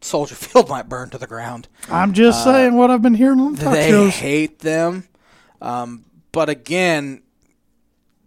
Soldier 0.00 0.34
Field 0.36 0.68
might 0.68 0.88
burn 0.88 1.10
to 1.10 1.18
the 1.18 1.26
ground. 1.26 1.68
I'm 1.90 2.12
just 2.12 2.44
saying 2.44 2.74
what 2.74 2.90
I've 2.90 3.02
been 3.02 3.14
hearing 3.14 3.40
on 3.40 3.54
the 3.54 3.58
talk 3.64 3.68
Uh, 3.72 3.76
they 3.76 3.90
shows. 3.90 4.14
hate 4.14 4.58
them. 4.60 5.04
Um, 5.60 6.04
but 6.32 6.48
again, 6.48 7.22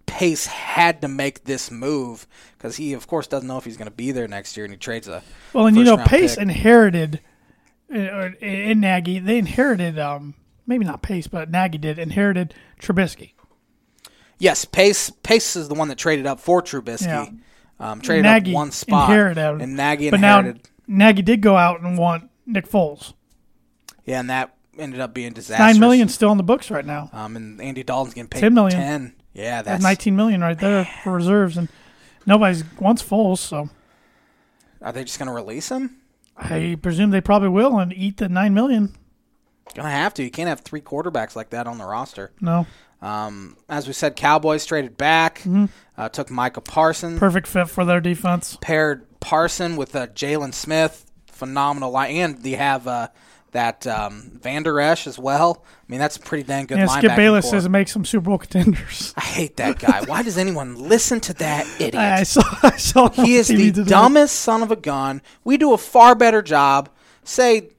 Pace 0.05 0.45
had 0.45 1.01
to 1.01 1.07
make 1.07 1.45
this 1.45 1.71
move 1.71 2.27
because 2.57 2.75
he, 2.75 2.93
of 2.93 3.07
course, 3.07 3.25
doesn't 3.27 3.47
know 3.47 3.57
if 3.57 3.65
he's 3.65 3.77
going 3.77 3.89
to 3.89 3.95
be 3.95 4.11
there 4.11 4.27
next 4.27 4.55
year, 4.55 4.65
and 4.65 4.73
he 4.73 4.77
trades 4.77 5.07
a. 5.07 5.23
Well, 5.53 5.65
and 5.67 5.75
you 5.75 5.83
know, 5.83 5.97
Pace 5.97 6.35
pick. 6.35 6.41
inherited 6.43 7.19
uh, 7.93 8.29
in 8.41 8.79
Nagy. 8.79 9.17
They 9.19 9.37
inherited, 9.39 9.97
um, 9.97 10.35
maybe 10.67 10.85
not 10.85 11.01
Pace, 11.01 11.25
but 11.27 11.49
Nagy 11.49 11.79
did 11.79 11.97
inherited 11.97 12.53
Trubisky. 12.79 13.31
Yes, 14.37 14.65
Pace. 14.65 15.09
Pace 15.09 15.55
is 15.55 15.67
the 15.69 15.73
one 15.75 15.87
that 15.87 15.97
traded 15.97 16.27
up 16.27 16.39
for 16.39 16.61
Trubisky. 16.61 17.05
Yeah. 17.05 17.25
Um, 17.79 18.01
traded 18.01 18.23
Nagy 18.23 18.51
up 18.51 18.55
one 18.55 18.71
spot, 18.71 19.09
inherited, 19.09 19.61
and 19.61 19.75
Nagy 19.75 20.09
but 20.09 20.17
inherited. 20.17 20.69
now 20.87 20.95
Nagy 21.05 21.21
did 21.21 21.41
go 21.41 21.57
out 21.57 21.81
and 21.81 21.97
want 21.97 22.29
Nick 22.45 22.67
Foles. 22.67 23.13
yeah, 24.05 24.19
and 24.19 24.29
that 24.29 24.55
ended 24.77 24.99
up 24.99 25.13
being 25.13 25.33
disastrous. 25.33 25.73
Nine 25.73 25.79
million 25.79 26.07
still 26.09 26.29
on 26.29 26.37
the 26.37 26.43
books 26.43 26.71
right 26.71 26.85
now. 26.85 27.09
Um, 27.13 27.35
and 27.35 27.61
Andy 27.61 27.83
Dalton's 27.83 28.13
getting 28.13 28.29
paid 28.29 28.39
10 28.41 28.53
million. 28.53 28.79
Ten. 28.79 29.13
Yeah, 29.33 29.61
That's 29.63 29.65
that's. 29.65 29.83
nineteen 29.83 30.15
million 30.15 30.41
right 30.41 30.57
there 30.59 30.85
for 31.03 31.11
reserves, 31.13 31.57
and 31.57 31.67
nobody's 32.25 32.63
wants 32.79 33.01
Foles. 33.01 33.39
So 33.39 33.69
Are 34.81 34.91
they 34.91 35.03
just 35.03 35.17
going 35.17 35.27
to 35.27 35.33
release 35.33 35.69
him? 35.69 35.97
I 36.37 36.77
presume 36.81 37.09
they 37.09 37.21
probably 37.21 37.49
will 37.49 37.79
and 37.79 37.91
eat 37.93 38.17
the 38.17 38.29
nine 38.29 38.53
million. 38.53 38.95
Gonna 39.75 39.89
have 39.89 40.13
to. 40.15 40.23
You 40.23 40.29
can't 40.31 40.49
have 40.49 40.59
three 40.61 40.81
quarterbacks 40.81 41.35
like 41.35 41.49
that 41.51 41.65
on 41.67 41.77
the 41.79 41.85
roster. 41.85 42.31
No, 42.41 42.67
Um, 43.03 43.57
as 43.67 43.85
we 43.85 43.93
said, 43.93 44.15
Cowboys 44.15 44.65
traded 44.65 44.95
back, 44.97 45.39
Mm-hmm. 45.39 45.65
uh, 45.97 46.09
took 46.09 46.31
Micah 46.31 46.61
Parsons, 46.61 47.19
perfect 47.19 47.47
fit 47.47 47.69
for 47.69 47.83
their 47.85 47.99
defense. 47.99 48.57
paired 48.61 49.05
Parson 49.19 49.75
with 49.75 49.95
uh, 49.95 50.07
Jaylon 50.07 50.53
Smith, 50.53 51.05
phenomenal 51.27 51.91
line, 51.91 52.15
and 52.15 52.37
they 52.41 52.51
have 52.51 52.87
uh, 52.87 53.09
that 53.51 53.85
um, 53.87 54.39
Vander 54.41 54.79
Esch 54.79 55.05
as 55.05 55.19
well. 55.19 55.63
I 55.67 55.91
mean, 55.91 55.99
that's 55.99 56.15
a 56.15 56.19
pretty 56.21 56.43
dang 56.43 56.65
good. 56.65 56.79
And 56.79 56.89
Skip 56.89 57.15
Bayless 57.17 57.49
says 57.49 57.65
it 57.65 57.69
makes 57.69 57.93
them 57.93 58.05
Super 58.05 58.25
Bowl 58.29 58.37
contenders. 58.37 59.13
I 59.17 59.21
hate 59.21 59.57
that 59.57 59.79
guy. 59.79 60.01
Why 60.05 60.23
does 60.23 60.37
anyone 60.37 60.75
listen 60.87 61.19
to 61.21 61.33
that 61.35 61.67
idiot? 61.75 61.95
I, 61.95 62.19
I 62.19 62.23
saw. 62.23 62.41
I 62.63 62.77
saw. 62.77 63.09
he 63.09 63.35
is 63.35 63.49
TV 63.49 63.73
the 63.75 63.83
dumbest 63.83 64.37
son 64.37 64.63
of 64.63 64.71
a 64.71 64.75
gun. 64.77 65.21
We 65.43 65.57
do 65.57 65.73
a 65.73 65.77
far 65.77 66.15
better 66.15 66.41
job, 66.41 66.89
say 67.25 67.69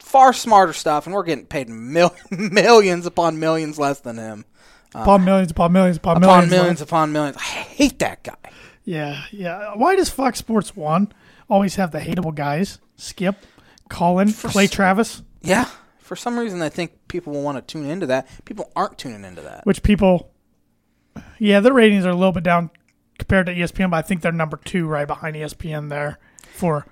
far 0.00 0.32
smarter 0.32 0.72
stuff, 0.72 1.06
and 1.06 1.14
we're 1.14 1.22
getting 1.22 1.46
paid 1.46 1.68
mil- 1.68 2.14
millions 2.30 3.06
upon 3.06 3.38
millions 3.38 3.78
less 3.78 4.00
than 4.00 4.16
him. 4.18 4.44
Uh, 4.94 5.00
upon 5.00 5.24
millions, 5.24 5.50
upon 5.50 5.72
millions, 5.72 5.96
upon, 5.96 6.16
Upon 6.18 6.28
millions. 6.30 6.50
millions 6.50 6.80
upon 6.80 7.12
millions. 7.12 7.36
I 7.36 7.42
hate 7.42 7.98
that 8.00 8.22
guy. 8.22 8.34
Yeah, 8.84 9.22
yeah. 9.30 9.72
Why 9.74 9.96
does 9.96 10.10
Fox 10.10 10.38
Sports 10.38 10.74
One 10.76 11.12
always 11.48 11.76
have 11.76 11.92
the 11.92 12.00
hateable 12.00 12.34
guys? 12.34 12.78
Skip, 12.96 13.36
Colin, 13.88 14.32
Clay 14.32 14.64
s- 14.64 14.70
Travis, 14.70 15.22
Yeah. 15.42 15.66
For 15.98 16.16
some 16.16 16.38
reason, 16.38 16.60
I 16.60 16.68
think 16.68 16.92
people 17.08 17.32
will 17.32 17.42
want 17.42 17.56
to 17.56 17.62
tune 17.72 17.88
into 17.88 18.06
that. 18.08 18.28
People 18.44 18.70
aren't 18.76 18.98
tuning 18.98 19.24
into 19.24 19.40
that. 19.42 19.64
which 19.64 19.82
people, 19.82 20.30
yeah, 21.38 21.60
their 21.60 21.72
ratings 21.72 22.04
are 22.04 22.10
a 22.10 22.14
little 22.14 22.32
bit 22.32 22.42
down 22.44 22.70
compared 23.18 23.46
to 23.46 23.54
ESPN, 23.54 23.90
but 23.90 23.96
I 23.98 24.02
think 24.02 24.20
they're 24.20 24.32
number 24.32 24.58
two 24.58 24.86
right 24.86 25.06
behind 25.06 25.36
ESPN 25.36 25.88
there 25.88 26.18
for 26.54 26.86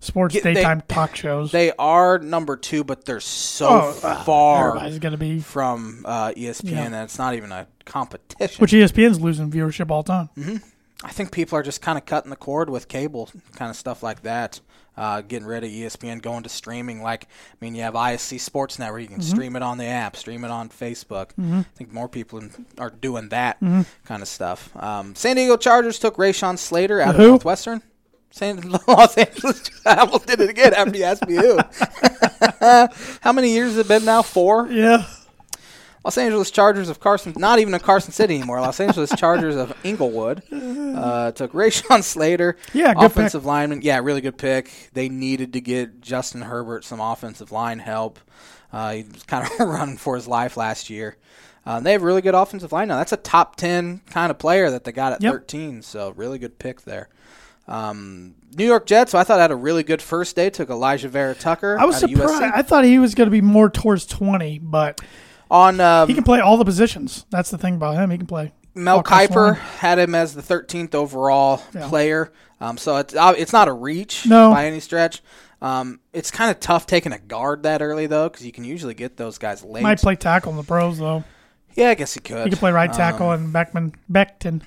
sports 0.00 0.34
they- 0.34 0.54
daytime 0.54 0.82
talk 0.88 1.14
shows. 1.16 1.52
They 1.52 1.72
are 1.78 2.18
number 2.18 2.56
two, 2.56 2.84
but 2.84 3.04
they're 3.04 3.20
so 3.20 3.68
Oh, 3.68 4.00
uh, 4.02 4.24
far 4.24 4.68
Everybody's 4.70 4.98
going 4.98 5.12
to 5.12 5.18
be, 5.18 5.40
from 5.40 6.02
uh, 6.04 6.32
ESPN 6.36 6.70
Yeah. 6.70 6.88
that 6.90 7.04
it's 7.04 7.18
not 7.18 7.34
even 7.34 7.52
a 7.52 7.66
competition. 7.84 8.60
which 8.60 8.72
ESPN's 8.72 9.20
losing 9.20 9.50
viewership 9.50 9.90
all 9.90 10.02
the 10.02 10.12
time. 10.12 10.28
Mm-hmm. 10.36 10.56
I 11.04 11.10
think 11.12 11.30
people 11.30 11.56
are 11.58 11.62
just 11.62 11.80
kind 11.80 11.96
of 11.96 12.04
cutting 12.06 12.30
the 12.30 12.36
cord 12.36 12.68
with 12.70 12.88
cable, 12.88 13.30
kind 13.54 13.70
of 13.70 13.76
stuff 13.76 14.02
like 14.02 14.22
that. 14.22 14.60
Uh, 14.96 15.20
getting 15.20 15.46
rid 15.46 15.62
of 15.62 15.70
ESPN, 15.70 16.20
going 16.20 16.42
to 16.42 16.48
streaming. 16.48 17.00
Like, 17.02 17.26
I 17.26 17.56
mean, 17.60 17.76
you 17.76 17.82
have 17.82 17.94
ISC 17.94 18.40
Sports 18.40 18.80
Network. 18.80 19.02
You 19.02 19.06
can 19.06 19.18
Mm-hmm. 19.20 19.30
stream 19.30 19.54
it 19.54 19.62
on 19.62 19.78
the 19.78 19.84
app, 19.84 20.16
stream 20.16 20.44
it 20.44 20.50
on 20.50 20.68
Facebook. 20.70 21.30
I 21.38 21.62
think 21.76 21.92
more 21.92 22.08
people 22.08 22.40
in- 22.40 22.66
are 22.78 22.90
doing 22.90 23.28
that 23.28 23.60
Mm-hmm. 23.60 23.82
kind 24.06 24.22
of 24.22 24.28
stuff. 24.28 24.70
Um, 24.76 25.14
San 25.14 25.36
Diego 25.36 25.56
Chargers 25.56 26.00
took 26.00 26.16
Rashawn 26.16 26.58
Slater 26.58 27.00
out 27.00 27.10
of 27.14 27.20
Who? 27.20 27.28
Northwestern. 27.28 27.80
Los 28.40 29.16
Angeles. 29.16 29.70
I 29.86 29.96
almost 29.96 30.26
did 30.26 30.40
it 30.40 30.50
again 30.50 30.74
after 30.74 30.96
you 30.96 31.04
asked 31.04 31.26
me 31.26 31.34
who. 31.36 31.58
How 33.20 33.32
many 33.32 33.50
years 33.52 33.70
has 33.70 33.78
it 33.78 33.88
been 33.88 34.04
now? 34.04 34.22
Four. 34.22 34.68
Yeah, 34.68 35.04
Los 36.04 36.16
Angeles 36.18 36.50
Chargers 36.50 36.88
of 36.88 37.00
Carson, 37.00 37.34
not 37.36 37.58
even 37.58 37.74
a 37.74 37.78
Carson 37.80 38.12
City 38.12 38.36
anymore. 38.36 38.60
Los 38.60 38.78
Angeles 38.80 39.10
Chargers 39.16 39.56
of 39.56 39.74
Inglewood 39.84 40.42
uh, 40.52 41.32
took 41.32 41.52
Rashawn 41.52 42.02
Slater, 42.04 42.56
Yeah, 42.72 42.94
good 42.94 43.04
offensive 43.06 43.44
lineman. 43.44 43.82
Yeah, 43.82 43.98
really 44.00 44.20
good 44.20 44.38
pick. 44.38 44.70
They 44.92 45.08
needed 45.08 45.52
to 45.54 45.60
get 45.60 46.00
Justin 46.00 46.42
Herbert 46.42 46.84
some 46.84 47.00
offensive 47.00 47.50
line 47.50 47.78
help. 47.80 48.18
Uh, 48.72 48.92
he 48.92 49.02
was 49.04 49.22
kind 49.24 49.46
of 49.50 49.58
running 49.68 49.96
for 49.96 50.14
his 50.14 50.28
life 50.28 50.56
last 50.56 50.90
year. 50.90 51.16
Uh, 51.66 51.80
they 51.80 51.92
have 51.92 52.02
really 52.02 52.22
good 52.22 52.34
offensive 52.34 52.72
line 52.72 52.88
now. 52.88 52.96
That's 52.96 53.12
a 53.12 53.16
top 53.18 53.56
ten 53.56 54.00
kind 54.10 54.30
of 54.30 54.38
player 54.38 54.70
that 54.70 54.84
they 54.84 54.92
got 54.92 55.12
at 55.14 55.22
Yep. 55.22 55.32
13. 55.32 55.82
So 55.82 56.10
really 56.16 56.38
good 56.38 56.58
pick 56.58 56.82
there. 56.82 57.08
Um, 57.68 58.34
New 58.56 58.64
York 58.66 58.86
Jets. 58.86 59.12
So 59.12 59.18
I 59.18 59.24
thought 59.24 59.38
had 59.40 59.50
a 59.50 59.56
really 59.56 59.82
good 59.82 60.00
first 60.02 60.34
day. 60.34 60.50
Took 60.50 60.68
Alijah 60.70 61.08
Vera-Tucker. 61.08 61.78
I 61.78 61.84
was 61.84 61.98
surprised. 61.98 62.42
I 62.42 62.62
thought 62.62 62.84
he 62.84 62.98
was 62.98 63.14
going 63.14 63.26
to 63.26 63.30
be 63.30 63.40
more 63.42 63.68
towards 63.70 64.06
20, 64.06 64.58
but 64.60 65.00
on 65.50 65.80
um, 65.80 66.08
he 66.08 66.14
can 66.14 66.24
play 66.24 66.40
all 66.40 66.56
the 66.56 66.64
positions. 66.64 67.26
That's 67.30 67.50
the 67.50 67.58
thing 67.58 67.74
about 67.74 67.94
him. 67.96 68.10
He 68.10 68.16
can 68.18 68.26
play. 68.26 68.52
Mel 68.74 69.02
Kiper 69.02 69.56
had 69.56 69.98
him 69.98 70.14
as 70.14 70.34
the 70.34 70.42
13th 70.42 70.94
overall 70.94 71.62
Yeah. 71.74 71.88
player. 71.88 72.32
Um, 72.60 72.76
so 72.78 72.96
it's 72.96 73.14
uh, 73.14 73.34
it's 73.36 73.52
not 73.52 73.68
a 73.68 73.72
reach 73.72 74.26
No. 74.26 74.50
by 74.50 74.66
any 74.66 74.80
stretch. 74.80 75.22
Um, 75.60 76.00
it's 76.12 76.30
kind 76.30 76.50
of 76.50 76.60
tough 76.60 76.86
taking 76.86 77.12
a 77.12 77.18
guard 77.18 77.64
that 77.64 77.82
early 77.82 78.06
though, 78.06 78.28
because 78.28 78.46
you 78.46 78.52
can 78.52 78.64
usually 78.64 78.94
get 78.94 79.16
those 79.16 79.38
guys 79.38 79.62
late. 79.64 79.82
Might 79.82 80.00
play 80.00 80.14
tackle 80.16 80.50
in 80.52 80.56
the 80.56 80.62
pros 80.64 80.98
though. 80.98 81.24
yeah, 81.74 81.90
I 81.90 81.94
guess 81.94 82.14
he 82.14 82.20
could. 82.20 82.44
He 82.44 82.50
could 82.50 82.58
play 82.58 82.72
right 82.72 82.92
tackle 82.92 83.30
Um, 83.30 83.44
and 83.44 83.52
Beckman 83.52 83.94
Becton 84.10 84.62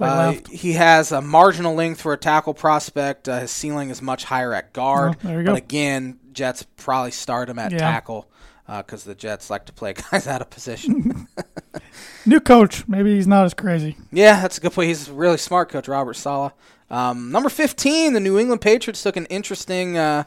uh, 0.00 0.32
he 0.50 0.72
has 0.74 1.12
a 1.12 1.20
marginal 1.20 1.74
length 1.74 2.00
for 2.00 2.12
a 2.12 2.16
tackle 2.16 2.54
prospect. 2.54 3.28
Uh, 3.28 3.40
his 3.40 3.50
ceiling 3.50 3.90
is 3.90 4.00
much 4.02 4.24
higher 4.24 4.54
at 4.54 4.72
guard. 4.72 5.16
Oh, 5.24 5.28
there 5.28 5.40
you 5.40 5.46
but 5.46 5.56
again, 5.56 6.18
Jets 6.32 6.62
probably 6.76 7.10
start 7.10 7.48
him 7.48 7.58
at 7.58 7.72
Yeah. 7.72 7.78
tackle 7.78 8.28
because 8.66 9.02
the 9.04 9.14
Jets 9.16 9.50
like 9.50 9.66
to 9.66 9.72
play 9.72 9.94
guys 10.12 10.26
out 10.28 10.40
of 10.40 10.50
position. 10.50 11.26
New 12.26 12.40
coach. 12.40 12.86
Maybe 12.86 13.14
he's 13.16 13.26
not 13.26 13.44
as 13.44 13.54
crazy. 13.54 13.96
Yeah, 14.12 14.40
that's 14.42 14.58
a 14.58 14.60
good 14.60 14.72
point. 14.72 14.88
He's 14.88 15.08
a 15.08 15.12
really 15.12 15.38
smart 15.38 15.68
coach, 15.70 15.88
Robert 15.88 16.14
Saleh. 16.14 16.52
Um, 16.90 17.30
number 17.30 17.48
15, 17.48 18.12
the 18.14 18.20
New 18.20 18.38
England 18.38 18.60
Patriots 18.60 19.02
took 19.02 19.16
an 19.16 19.26
interesting, 19.26 19.96
uh, 19.96 20.24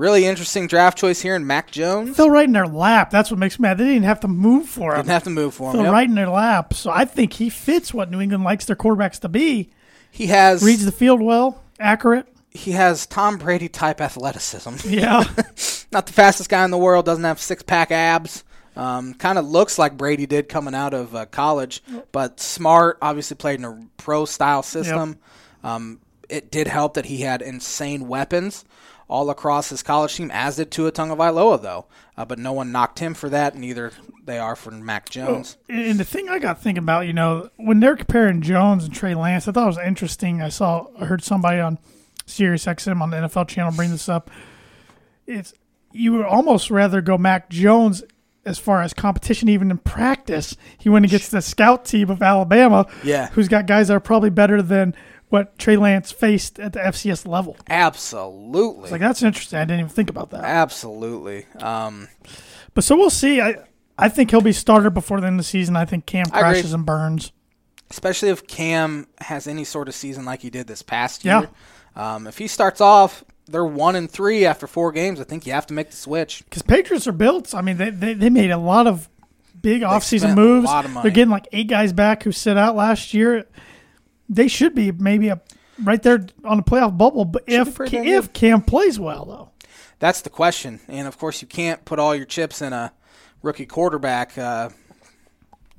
really 0.00 0.24
interesting 0.24 0.66
draft 0.66 0.96
choice 0.98 1.20
here 1.20 1.36
in 1.36 1.46
Mac 1.46 1.70
Jones. 1.70 2.16
Fell 2.16 2.30
right 2.30 2.46
in 2.46 2.52
their 2.52 2.66
lap. 2.66 3.10
That's 3.10 3.30
what 3.30 3.38
makes 3.38 3.58
me 3.58 3.64
mad. 3.64 3.78
They 3.78 3.84
didn't 3.84 4.04
have 4.04 4.20
to 4.20 4.28
move 4.28 4.68
for 4.68 4.92
him. 4.92 4.96
Didn't 5.00 5.10
have 5.10 5.24
to 5.24 5.30
move 5.30 5.54
for 5.54 5.70
him. 5.70 5.76
Fell 5.76 5.84
Yep. 5.84 5.92
right 5.92 6.08
in 6.08 6.14
their 6.14 6.28
lap. 6.30 6.74
So 6.74 6.90
I 6.90 7.04
think 7.04 7.34
he 7.34 7.50
fits 7.50 7.92
what 7.94 8.10
New 8.10 8.20
England 8.20 8.42
likes 8.42 8.64
their 8.64 8.76
quarterbacks 8.76 9.20
to 9.20 9.28
be. 9.28 9.70
He 10.10 10.26
has 10.26 10.62
Reads 10.64 10.84
the 10.84 10.90
field 10.92 11.20
well, 11.20 11.62
accurate. 11.78 12.26
he 12.50 12.72
has 12.72 13.06
Tom 13.06 13.36
Brady 13.38 13.68
type 13.68 14.00
athleticism. 14.00 14.88
Yeah. 14.88 15.22
Not 15.92 16.06
the 16.06 16.12
fastest 16.12 16.48
guy 16.48 16.64
in 16.64 16.70
the 16.70 16.78
world. 16.78 17.04
Doesn't 17.04 17.24
have 17.24 17.40
six 17.40 17.62
pack 17.62 17.90
abs. 17.92 18.42
Um, 18.76 19.14
kind 19.14 19.36
of 19.38 19.44
looks 19.46 19.78
like 19.78 19.96
Brady 19.96 20.26
did 20.26 20.48
coming 20.48 20.74
out 20.74 20.94
of 20.94 21.14
uh, 21.14 21.26
college, 21.26 21.82
but 22.12 22.40
smart. 22.40 22.98
Obviously 23.02 23.36
played 23.36 23.58
in 23.58 23.64
a 23.64 23.86
pro 23.98 24.24
style 24.24 24.62
system. 24.62 25.18
Um, 25.62 26.00
it 26.28 26.50
did 26.50 26.68
help 26.68 26.94
that 26.94 27.04
he 27.06 27.18
had 27.18 27.42
insane 27.42 28.06
weapons 28.08 28.64
all 29.10 29.28
across 29.28 29.68
his 29.70 29.82
college 29.82 30.14
team, 30.14 30.30
as 30.32 30.56
did 30.56 30.70
Tua 30.70 30.92
Tagovailoa, 30.92 31.60
though. 31.60 31.86
Uh, 32.16 32.24
but 32.24 32.38
no 32.38 32.52
one 32.52 32.70
knocked 32.70 33.00
him 33.00 33.12
for 33.12 33.28
that. 33.28 33.56
Neither 33.56 33.90
they 34.24 34.38
are 34.38 34.54
for 34.54 34.70
Mac 34.70 35.10
Jones. 35.10 35.56
And 35.68 35.98
the 35.98 36.04
thing 36.04 36.28
I 36.28 36.38
got 36.38 36.62
thinking 36.62 36.82
about, 36.84 37.06
you 37.06 37.12
know, 37.12 37.50
when 37.56 37.80
they're 37.80 37.96
comparing 37.96 38.40
Jones 38.40 38.84
and 38.84 38.94
Trey 38.94 39.14
Lance, 39.14 39.48
I 39.48 39.52
thought 39.52 39.64
it 39.64 39.66
was 39.66 39.78
interesting. 39.78 40.40
I 40.40 40.48
saw, 40.48 40.86
I 40.98 41.06
heard 41.06 41.24
somebody 41.24 41.58
on 41.60 41.78
Sirius 42.24 42.66
XM 42.66 43.00
on 43.00 43.10
the 43.10 43.16
NFL 43.16 43.48
channel 43.48 43.72
bring 43.72 43.90
this 43.90 44.08
up. 44.08 44.30
It's 45.26 45.52
you 45.92 46.12
would 46.12 46.24
almost 46.26 46.70
rather 46.70 47.00
go 47.00 47.18
Mac 47.18 47.50
Jones 47.50 48.04
as 48.44 48.58
far 48.58 48.80
as 48.82 48.94
competition, 48.94 49.48
even 49.48 49.70
in 49.72 49.78
practice. 49.78 50.56
He 50.78 50.88
went 50.88 51.04
against 51.04 51.30
the 51.32 51.42
scout 51.42 51.84
team 51.84 52.10
of 52.10 52.22
Alabama, 52.22 52.86
Yeah. 53.02 53.28
who's 53.30 53.48
got 53.48 53.66
guys 53.66 53.88
that 53.88 53.94
are 53.94 54.00
probably 54.00 54.30
better 54.30 54.62
than 54.62 54.94
what 55.30 55.58
Trey 55.58 55.76
Lance 55.76 56.12
faced 56.12 56.58
at 56.60 56.72
the 56.74 56.78
FCS 56.80 57.26
level. 57.26 57.56
Absolutely. 57.68 58.90
Like 58.90 59.00
that's 59.00 59.22
interesting. 59.22 59.58
I 59.58 59.64
didn't 59.64 59.80
even 59.80 59.90
think 59.90 60.10
about 60.10 60.30
that. 60.30 60.44
Absolutely. 60.44 61.46
Um, 61.60 62.08
But 62.74 62.84
so 62.84 62.96
we'll 62.96 63.10
see. 63.10 63.40
I 63.40 63.56
I 63.98 64.08
think 64.08 64.30
he'll 64.30 64.40
be 64.40 64.52
starter 64.52 64.90
before 64.90 65.20
the 65.20 65.26
end 65.26 65.34
of 65.34 65.44
the 65.44 65.48
season. 65.50 65.76
I 65.76 65.84
think 65.84 66.06
Cam 66.06 66.26
crashes 66.26 66.72
and 66.72 66.84
burns. 66.86 67.32
especially 67.90 68.28
if 68.28 68.46
Cam 68.46 69.06
has 69.20 69.46
any 69.48 69.64
sort 69.64 69.88
of 69.88 69.94
season 69.94 70.24
like 70.24 70.42
he 70.42 70.50
did 70.50 70.66
this 70.68 70.82
past 70.82 71.24
Yeah. 71.24 71.40
year. 71.40 71.48
Um, 71.96 72.26
if 72.28 72.38
he 72.38 72.46
starts 72.46 72.80
off, 72.80 73.24
they're 73.48 73.64
one 73.64 73.96
and 73.96 74.08
three 74.10 74.46
after 74.46 74.66
four 74.68 74.92
games. 74.92 75.20
I 75.20 75.24
think 75.24 75.44
you 75.44 75.52
have 75.52 75.66
to 75.66 75.74
make 75.74 75.90
the 75.90 75.96
switch. 75.96 76.44
because 76.44 76.62
Patriots 76.62 77.06
are 77.08 77.12
built. 77.12 77.52
I 77.54 77.60
mean, 77.62 77.76
they, 77.78 77.90
they 77.90 78.14
they 78.14 78.30
made 78.30 78.50
a 78.52 78.56
lot 78.58 78.86
of 78.86 79.08
big 79.60 79.82
offseason 79.82 80.34
moves. 80.36 80.70
of. 80.70 81.02
They're 81.02 81.10
getting 81.10 81.30
like 81.30 81.48
eight 81.52 81.66
guys 81.68 81.92
back 81.92 82.22
who 82.22 82.32
sit 82.32 82.56
out 82.56 82.76
last 82.76 83.12
year. 83.12 83.46
They 84.32 84.46
should 84.48 84.74
be 84.74 84.92
maybe 84.92 85.28
a 85.28 85.40
right 85.82 86.02
there 86.02 86.24
on 86.44 86.56
the 86.56 86.62
playoff 86.62 86.96
bubble. 86.96 87.24
But 87.24 87.44
be 87.46 87.54
if 87.54 87.74
pretty 87.74 87.96
damn 87.96 88.06
if 88.06 88.32
Cam 88.32 88.62
plays 88.62 88.98
well, 88.98 89.24
though, 89.24 89.50
That's 89.98 90.22
the 90.22 90.30
question. 90.30 90.80
And 90.88 91.06
of 91.08 91.18
course, 91.18 91.42
you 91.42 91.48
can't 91.48 91.84
put 91.84 91.98
all 91.98 92.14
your 92.14 92.24
chips 92.26 92.62
in 92.62 92.72
a 92.72 92.92
rookie 93.42 93.66
quarterback 93.66 94.38
uh, 94.38 94.70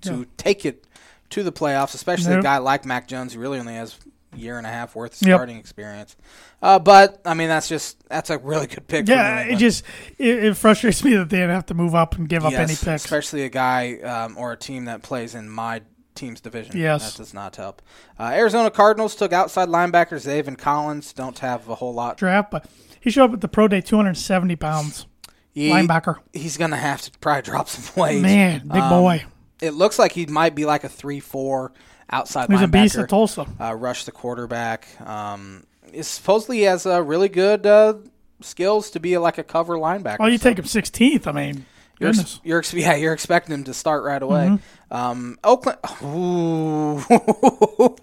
to 0.02 0.14
Yeah. 0.20 0.24
take 0.38 0.66
it 0.66 0.86
to 1.32 1.44
the 1.44 1.52
playoffs, 1.52 1.94
especially 1.96 2.34
a 2.36 2.42
guy 2.42 2.58
like 2.58 2.86
Mac 2.86 3.08
Jones 3.08 3.34
who 3.34 3.40
really 3.40 3.58
only 3.60 3.74
has 3.76 3.96
year 4.36 4.58
and 4.58 4.66
a 4.68 4.70
half 4.70 4.96
worth 4.96 5.22
of 5.22 5.28
Yep. 5.28 5.38
starting 5.38 5.58
experience. 5.58 6.16
Uh, 6.62 6.80
but 6.80 7.22
I 7.26 7.34
mean, 7.34 7.48
that's 7.50 7.68
just 7.70 7.98
that's 8.10 8.30
a 8.30 8.38
really 8.38 8.68
good 8.68 8.88
pick. 8.88 9.06
for 9.06 9.12
yeah, 9.14 9.40
it 9.42 9.58
just 9.58 9.84
it, 10.18 10.44
it 10.44 10.58
frustrates 10.58 11.04
me 11.04 11.16
that 11.16 11.30
they 11.30 11.38
didn't 11.38 11.56
have 11.56 11.66
to 11.68 11.74
move 11.74 11.96
up 11.96 12.16
and 12.16 12.28
give 12.30 12.46
up 12.46 12.52
Yes, 12.52 12.60
any 12.70 12.76
picks. 12.76 13.06
especially 13.06 13.44
a 13.44 13.50
guy 13.50 13.96
um, 14.00 14.38
or 14.38 14.52
a 14.54 14.58
team 14.58 14.86
that 14.86 15.02
plays 15.04 15.36
in 15.36 15.50
my 15.50 15.82
team's 16.22 16.40
division. 16.40 16.78
Yes. 16.78 17.12
that 17.12 17.18
does 17.18 17.34
not 17.34 17.56
help. 17.58 17.82
Uh, 18.20 18.32
Arizona 18.34 18.72
Cardinals 18.72 19.16
took 19.16 19.34
outside 19.34 19.68
linebackers 19.68 20.26
Zaven 20.26 20.58
Collins. 20.58 21.12
Don't 21.14 21.38
have 21.40 21.68
a 21.68 21.76
whole 21.76 21.94
lot. 21.94 22.18
Draft, 22.18 22.50
but 22.52 22.66
he 23.00 23.10
showed 23.12 23.26
up 23.26 23.34
at 23.34 23.42
the 23.42 23.48
pro 23.50 23.68
day, 23.68 23.82
two 23.82 23.96
hundred 23.98 24.16
seventy 24.16 24.56
pounds, 24.56 25.06
He- 25.52 25.70
linebacker. 25.70 26.18
He's 26.32 26.56
gonna 26.58 26.78
have 26.78 27.02
to 27.02 27.12
probably 27.20 27.42
drop 27.52 27.68
some 27.68 28.02
weight. 28.02 28.22
Man, 28.22 28.68
big 28.68 28.82
Um, 28.82 28.90
boy. 28.90 29.26
It 29.62 29.74
looks 29.76 30.00
like 30.00 30.14
he 30.14 30.26
might 30.26 30.56
be 30.56 30.66
like 30.66 30.84
a 30.84 30.90
three-four 30.90 31.72
outside 32.10 32.50
linebacker. 32.50 32.52
He's 32.52 32.60
linebacker. 32.62 32.64
a 32.64 32.84
beast 32.84 32.96
at 32.98 33.10
Tulsa. 33.10 33.46
uh, 33.60 33.76
rush 33.76 34.06
the 34.06 34.12
quarterback. 34.12 34.88
Um, 35.08 35.66
supposedly 36.02 36.58
he 36.58 36.64
has 36.64 36.86
uh, 36.86 37.02
really 37.04 37.30
good 37.30 37.66
uh, 37.66 37.96
skills 38.42 38.90
to 38.92 39.00
be 39.00 39.18
like 39.18 39.38
a 39.38 39.44
cover 39.44 39.76
linebacker. 39.78 40.18
Oh, 40.20 40.26
you 40.28 40.38
So 40.38 40.50
take 40.50 40.60
him 40.60 40.66
sixteenth. 40.66 41.28
I 41.28 41.32
mean, 41.32 41.66
You're, 42.02 42.10
ex- 42.10 42.40
you're 42.44 42.60
ex- 42.60 42.74
yeah, 42.74 42.96
you're 42.96 43.14
expecting 43.14 43.54
him 43.54 43.64
to 43.66 43.74
start 43.74 44.04
right 44.04 44.22
away. 44.22 44.48
Mm-hmm. 44.48 44.94
Um, 44.94 45.38
Oakland. 45.44 45.80
Ooh. 46.04 46.98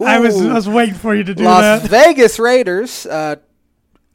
I 0.03 0.19
was 0.21 0.41
I 0.41 0.55
was 0.55 0.69
waiting 0.69 0.95
for 0.95 1.15
you 1.15 1.25
to 1.25 1.35
do 1.35 1.43
Las 1.45 1.61
that. 1.61 1.83
Las 1.83 2.07
Vegas 2.07 2.39
Raiders 2.39 3.05
uh, 3.07 3.37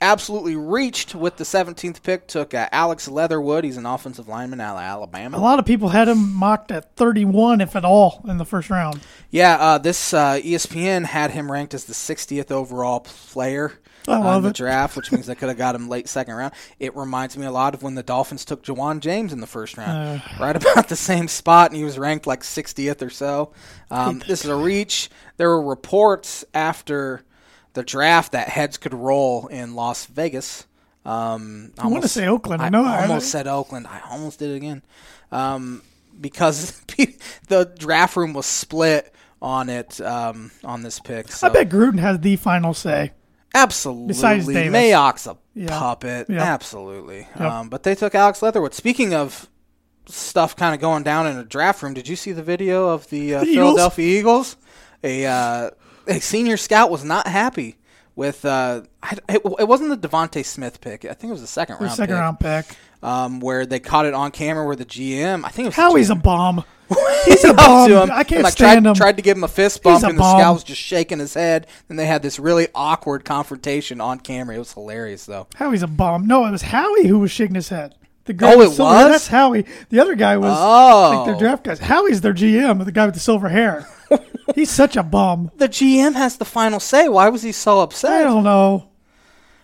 absolutely 0.04 0.56
reached 0.56 1.16
with 1.16 1.38
the 1.38 1.44
17th 1.44 2.04
pick. 2.04 2.28
Took 2.28 2.54
uh, 2.54 2.68
Alex 2.72 3.08
Leatherwood. 3.08 3.64
He's 3.64 3.78
an 3.78 3.86
offensive 3.86 4.28
lineman 4.28 4.62
out 4.62 4.76
of 4.76 4.82
Alabama. 4.82 5.38
A 5.38 5.40
lot 5.40 5.58
of 5.60 5.66
people 5.66 5.90
had 5.90 6.08
him 6.08 6.34
mocked 6.34 6.72
at 6.72 6.96
31, 6.96 7.62
if 7.62 7.76
at 7.76 7.86
all, 7.86 8.22
in 8.28 8.38
the 8.38 8.46
first 8.46 8.70
round. 8.70 9.02
Yeah, 9.32 9.56
uh, 9.56 9.78
this 9.80 10.14
uh, 10.14 10.36
ESPN 10.36 11.06
had 11.06 11.32
him 11.32 11.52
ranked 11.52 11.74
as 11.74 11.86
the 11.86 11.94
60th 11.94 12.52
overall 12.52 13.00
player 13.00 13.80
I 14.08 14.18
on 14.18 14.44
the 14.44 14.50
it. 14.50 14.56
draft, 14.56 14.98
which 14.98 15.12
means 15.12 15.28
they 15.28 15.36
could 15.36 15.50
have 15.50 15.58
got 15.58 15.76
him 15.76 15.88
late 15.88 16.10
second 16.10 16.36
round. 16.36 16.54
It 16.80 16.96
reminds 16.96 17.38
me 17.38 17.46
a 17.46 17.52
lot 17.52 17.74
of 17.74 17.82
when 17.82 17.96
the 17.96 18.04
Dolphins 18.04 18.46
took 18.46 18.64
Ja'Wuan 18.64 19.00
James 19.00 19.32
in 19.32 19.40
the 19.40 19.48
first 19.48 19.78
round, 19.78 20.22
right 20.40 20.56
about 20.56 20.90
the 20.90 20.96
same 20.96 21.28
spot, 21.28 21.72
and 21.72 21.78
he 21.78 21.84
was 21.84 21.98
ranked 21.98 22.28
like 22.28 22.42
60th 22.42 23.02
or 23.02 23.10
so. 23.10 23.54
Um, 23.90 24.22
this 24.28 24.44
is 24.44 24.50
a 24.50 24.56
reach. 24.56 25.10
There 25.38 25.50
were 25.50 25.64
reports 25.64 26.44
after 26.54 27.24
the 27.74 27.84
draft 27.84 28.32
that 28.34 28.50
heads 28.50 28.78
could 28.78 28.94
roll 28.94 29.48
in 29.48 29.76
Las 29.76 30.06
Vegas. 30.06 30.66
Um, 31.06 31.74
I 31.78 31.88
want 31.88 32.04
to 32.04 32.10
say 32.10 32.28
Oakland. 32.28 32.62
I 32.62 32.70
know. 32.70 32.86
I- 32.86 33.04
almost 33.04 33.30
said 33.30 33.48
Oakland. 33.48 33.88
I 33.88 34.02
almost 34.10 34.40
did 34.40 34.52
it 34.52 34.56
again. 34.56 34.82
Um, 35.32 35.82
because 36.20 36.80
the 37.48 37.72
draft 37.78 38.16
room 38.16 38.34
was 38.34 38.46
split 38.46 39.14
on 39.42 39.68
it 39.70 40.00
um, 40.00 40.52
on 40.64 40.84
this 40.84 41.00
pick. 41.00 41.30
So 41.30 41.48
I 41.48 41.50
bet 41.50 41.70
Gruden 41.70 42.00
has 42.00 42.20
the 42.20 42.36
final 42.38 42.74
say. 42.74 43.12
absolutely, 43.54 44.08
Besides 44.08 44.48
Davis. 44.48 44.74
Mayock's 44.80 45.28
a 45.28 45.36
Yeah. 45.56 45.68
puppet. 45.80 46.28
Yeah. 46.30 46.42
Absolutely. 46.44 47.28
Yep. 47.38 47.42
Um, 47.42 47.70
but 47.70 47.84
they 47.84 47.96
took 47.96 48.16
Alex 48.16 48.42
Leatherwood. 48.42 48.74
Speaking 48.74 49.14
of 49.14 49.50
stuff 50.06 50.56
kind 50.56 50.74
of 50.76 50.80
going 50.80 51.04
down 51.04 51.28
in 51.28 51.38
a 51.38 51.44
draft 51.44 51.82
room, 51.84 51.94
did 51.94 52.08
you 52.08 52.16
see 52.16 52.32
the 52.32 52.44
video 52.44 52.88
of 52.90 53.10
the, 53.10 53.36
uh, 53.36 53.40
The 53.42 53.48
Eagles? 53.48 53.66
Philadelphia 53.72 54.20
Eagles? 54.20 54.56
A 55.04 55.26
uh, 55.26 55.70
a 56.08 56.20
senior 56.20 56.58
scout 56.58 56.90
was 56.92 57.04
not 57.04 57.28
happy 57.28 57.78
with. 58.16 58.46
Uh, 58.46 58.82
I, 59.02 59.18
it, 59.30 59.42
it 59.60 59.68
wasn't 59.68 60.02
the 60.02 60.08
DeVonta 60.08 60.44
Smith 60.46 60.82
pick. 60.82 61.06
I 61.06 61.14
think 61.14 61.30
it 61.30 61.34
was 61.34 61.42
the 61.42 61.48
second 61.48 61.78
The 61.80 61.86
round. 61.86 61.96
second 61.98 62.16
pick, 62.16 62.22
round 62.22 62.40
pick. 62.40 62.66
Um, 63.02 63.40
where 63.42 63.66
they 63.66 63.80
caught 63.80 64.06
it 64.06 64.14
on 64.14 64.32
camera 64.32 64.66
where 64.66 64.76
the 64.78 64.86
GM. 64.86 65.44
I 65.44 65.50
think 65.50 65.66
it 65.66 65.70
was 65.70 65.76
Howie's 65.76 66.10
a 66.10 66.16
bomb. 66.16 66.64
He's 67.26 67.44
a 67.44 67.54
bomb. 67.54 67.90
him, 67.92 68.12
I 68.12 68.24
can't 68.24 68.44
like, 68.44 68.54
stand 68.54 68.84
tried, 68.84 68.90
him. 68.92 68.96
Tried 68.96 69.16
to 69.18 69.24
give 69.24 69.36
him 69.36 69.44
a 69.44 69.48
fist 69.50 69.82
bump, 69.84 70.04
and 70.04 70.18
the 70.18 70.24
scout 70.38 70.54
was 70.54 70.64
just 70.64 70.80
shaking 70.80 71.20
his 71.20 71.34
head. 71.34 71.68
And 71.90 71.98
they 72.00 72.06
had 72.06 72.22
this 72.22 72.40
really 72.40 72.68
awkward 72.76 73.26
confrontation 73.26 74.00
on 74.00 74.20
camera. 74.20 74.56
It 74.56 74.60
was 74.60 74.74
hilarious, 74.74 75.26
though. 75.26 75.48
Howie's 75.56 75.84
a 75.84 75.88
bomb. 75.88 76.28
No, 76.28 76.46
it 76.46 76.52
was 76.52 76.62
Howie 76.62 77.08
who 77.08 77.20
was 77.20 77.32
shaking 77.32 77.56
his 77.56 77.70
head. 77.70 77.96
The 78.26 78.34
guy 78.34 78.54
Oh, 78.54 78.62
it 78.62 78.70
silver 78.72 78.84
was? 78.84 79.08
That's 79.12 79.28
Howie. 79.28 79.66
The 79.90 80.00
other 80.00 80.16
guy 80.16 80.38
was 80.38 80.54
Oh. 80.56 81.18
like 81.18 81.26
their 81.26 81.38
draft 81.38 81.64
guys. 81.66 81.80
Howie's 81.80 82.22
their 82.22 82.34
GM, 82.34 82.86
the 82.86 82.92
guy 82.92 83.06
with 83.06 83.16
the 83.16 83.20
silver 83.20 83.50
hair. 83.50 83.86
He's 84.56 84.70
such 84.72 84.96
a 84.96 85.04
bum. 85.04 85.52
The 85.58 85.70
GM 85.70 86.14
has 86.16 86.38
the 86.38 86.46
final 86.46 86.80
say. 86.80 87.08
Why 87.10 87.30
was 87.30 87.42
he 87.42 87.52
so 87.52 87.82
upset? 87.82 88.22
I 88.22 88.24
don't 88.24 88.44
know. 88.44 88.90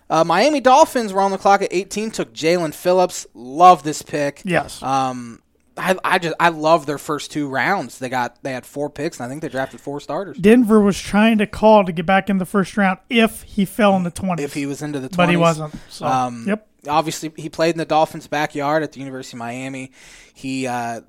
Uh, 0.10 0.24
Miami 0.24 0.60
Dolphins 0.60 1.13
were 1.13 1.22
on 1.22 1.32
the 1.32 1.38
clock 1.38 1.62
at 1.62 1.70
18. 1.72 2.12
Took 2.12 2.34
Jalen 2.34 2.74
Phillips. 2.74 3.28
Love 3.34 3.84
this 3.84 4.02
pick. 4.02 4.42
Yes. 4.44 4.82
Um, 4.82 5.42
I, 5.78 5.96
I 6.04 6.20
just 6.20 6.36
I 6.39 6.50
love 6.50 6.86
their 6.86 6.98
first 6.98 7.32
two 7.32 7.48
rounds. 7.48 8.00
They 8.00 8.10
got 8.10 8.42
they 8.44 8.52
had 8.52 8.65
four 8.65 8.89
picks, 8.89 9.18
and 9.20 9.26
I 9.26 9.30
think 9.30 9.42
they 9.42 9.50
drafted 9.50 9.80
four 9.80 10.00
starters. 10.02 10.38
Denver 10.38 10.82
was 10.82 11.00
trying 11.00 11.38
to 11.38 11.48
call 11.48 11.86
to 11.86 11.92
get 11.92 12.06
back 12.06 12.30
in 12.30 12.38
the 12.38 12.46
first 12.46 12.76
round 12.76 13.00
if 13.10 13.44
he 13.44 13.65
fell 13.65 13.96
in 13.96 14.04
the 14.04 14.12
20s. 14.12 14.39
If 14.42 14.54
he 14.54 14.65
was 14.65 14.82
into 14.82 15.00
the 15.00 15.08
20s. 15.10 15.18
but 15.18 15.30
he 15.30 15.38
wasn't. 15.38 15.74
So, 15.89 16.06
Um, 16.06 16.46
yep. 16.48 16.68
Obviously, 16.88 17.32
he 17.38 17.50
played 17.50 17.72
in 17.76 17.78
the 17.78 17.86
Dolphins' 17.86 18.28
backyard 18.28 18.84
at 18.84 18.94
the 18.94 19.00
University 19.00 19.36
of 19.36 19.39
Miami. 19.39 19.92
He 20.34 20.65
uh, 20.65 21.02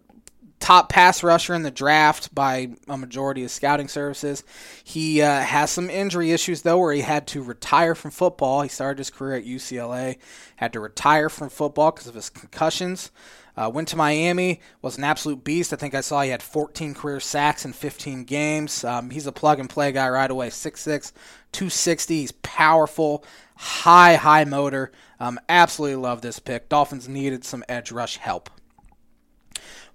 top 0.60 0.90
pass 0.90 1.22
rusher 1.22 1.54
in 1.54 1.62
the 1.62 1.70
draft 1.70 2.34
by 2.34 2.68
a 2.86 2.96
majority 2.96 3.42
of 3.42 3.50
scouting 3.50 3.88
services. 3.88 4.44
He 4.84 5.22
uh, 5.22 5.40
has 5.40 5.70
some 5.70 5.90
injury 5.90 6.30
issues 6.30 6.62
though, 6.62 6.78
where 6.78 6.92
he 6.92 7.00
had 7.00 7.26
to 7.28 7.42
retire 7.42 7.94
from 7.94 8.10
football. 8.10 8.62
He 8.62 8.68
started 8.68 8.98
his 8.98 9.10
career 9.10 9.36
at 9.36 9.46
UCLA, 9.46 10.18
had 10.56 10.72
to 10.74 10.80
retire 10.80 11.28
from 11.28 11.48
football 11.48 11.90
because 11.90 12.06
of 12.06 12.14
his 12.14 12.30
concussions. 12.30 13.10
Uh, 13.56 13.68
went 13.68 13.88
to 13.88 13.96
Miami, 13.96 14.60
was 14.80 14.96
an 14.96 15.04
absolute 15.04 15.42
beast. 15.42 15.72
I 15.72 15.76
think 15.76 15.94
I 15.94 16.00
saw 16.02 16.22
he 16.22 16.30
had 16.30 16.42
14 16.42 16.94
career 16.94 17.20
sacks 17.20 17.64
in 17.64 17.72
15 17.72 18.24
games. 18.24 18.84
Um, 18.84 19.10
he's 19.10 19.26
a 19.26 19.32
plug 19.32 19.58
and 19.58 19.68
play 19.68 19.92
guy 19.92 20.08
right 20.08 20.30
away. 20.30 20.48
6'6, 20.48 21.12
260. 21.52 22.16
He's 22.20 22.32
powerful, 22.32 23.24
high, 23.56 24.14
high 24.14 24.44
motor. 24.44 24.92
Um, 25.18 25.38
absolutely 25.48 25.96
love 25.96 26.22
this 26.22 26.38
pick. 26.38 26.68
Dolphins 26.68 27.08
needed 27.08 27.44
some 27.44 27.64
edge 27.68 27.90
rush 27.90 28.18
help. 28.18 28.48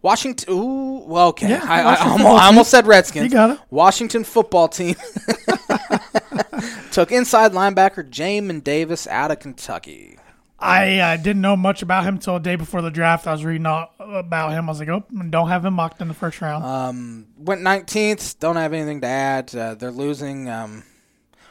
Washington. 0.06 0.54
Ooh, 0.54 1.00
well, 1.08 1.30
okay. 1.30 1.50
Yeah, 1.50 1.66
I, 1.68 1.82
I, 1.82 1.96
almost, 2.12 2.44
I 2.44 2.46
almost 2.46 2.70
said 2.70 2.86
Redskins. 2.86 3.24
You 3.24 3.32
got 3.32 3.50
it. 3.50 3.60
Washington 3.72 4.24
football 4.24 4.68
team 4.68 4.94
took 6.92 7.12
inside 7.12 7.54
linebacker 7.54 8.08
Jamin 8.08 8.64
Davis 8.64 9.08
out 9.08 9.32
of 9.32 9.40
Kentucky. 9.40 10.20
I 10.60 11.00
uh, 11.00 11.18
didn't 11.18 11.42
know 11.42 11.58
much 11.58 11.82
about 11.82 12.04
him 12.04 12.16
until 12.16 12.36
a 12.36 12.40
day 12.40 12.56
before 12.56 12.84
the 12.84 12.92
draft. 12.92 13.26
I 13.26 13.32
was 13.32 13.44
reading 13.44 13.66
all 13.66 13.90
about 14.00 14.52
him. 14.52 14.70
I 14.70 14.72
was 14.72 14.80
like, 14.80 14.90
oh, 14.90 15.04
don't 15.32 15.50
have 15.50 15.66
him 15.66 15.74
mocked 15.74 16.00
in 16.00 16.08
the 16.08 16.14
first 16.14 16.40
round. 16.40 16.64
Um, 16.64 17.26
went 17.38 17.62
19th. 17.62 18.38
Don't 18.38 18.58
have 18.58 18.74
anything 18.74 19.02
to 19.02 19.08
add. 19.08 19.56
Uh, 19.56 19.74
they're 19.74 19.90
losing. 19.90 20.48
Um, 20.48 20.84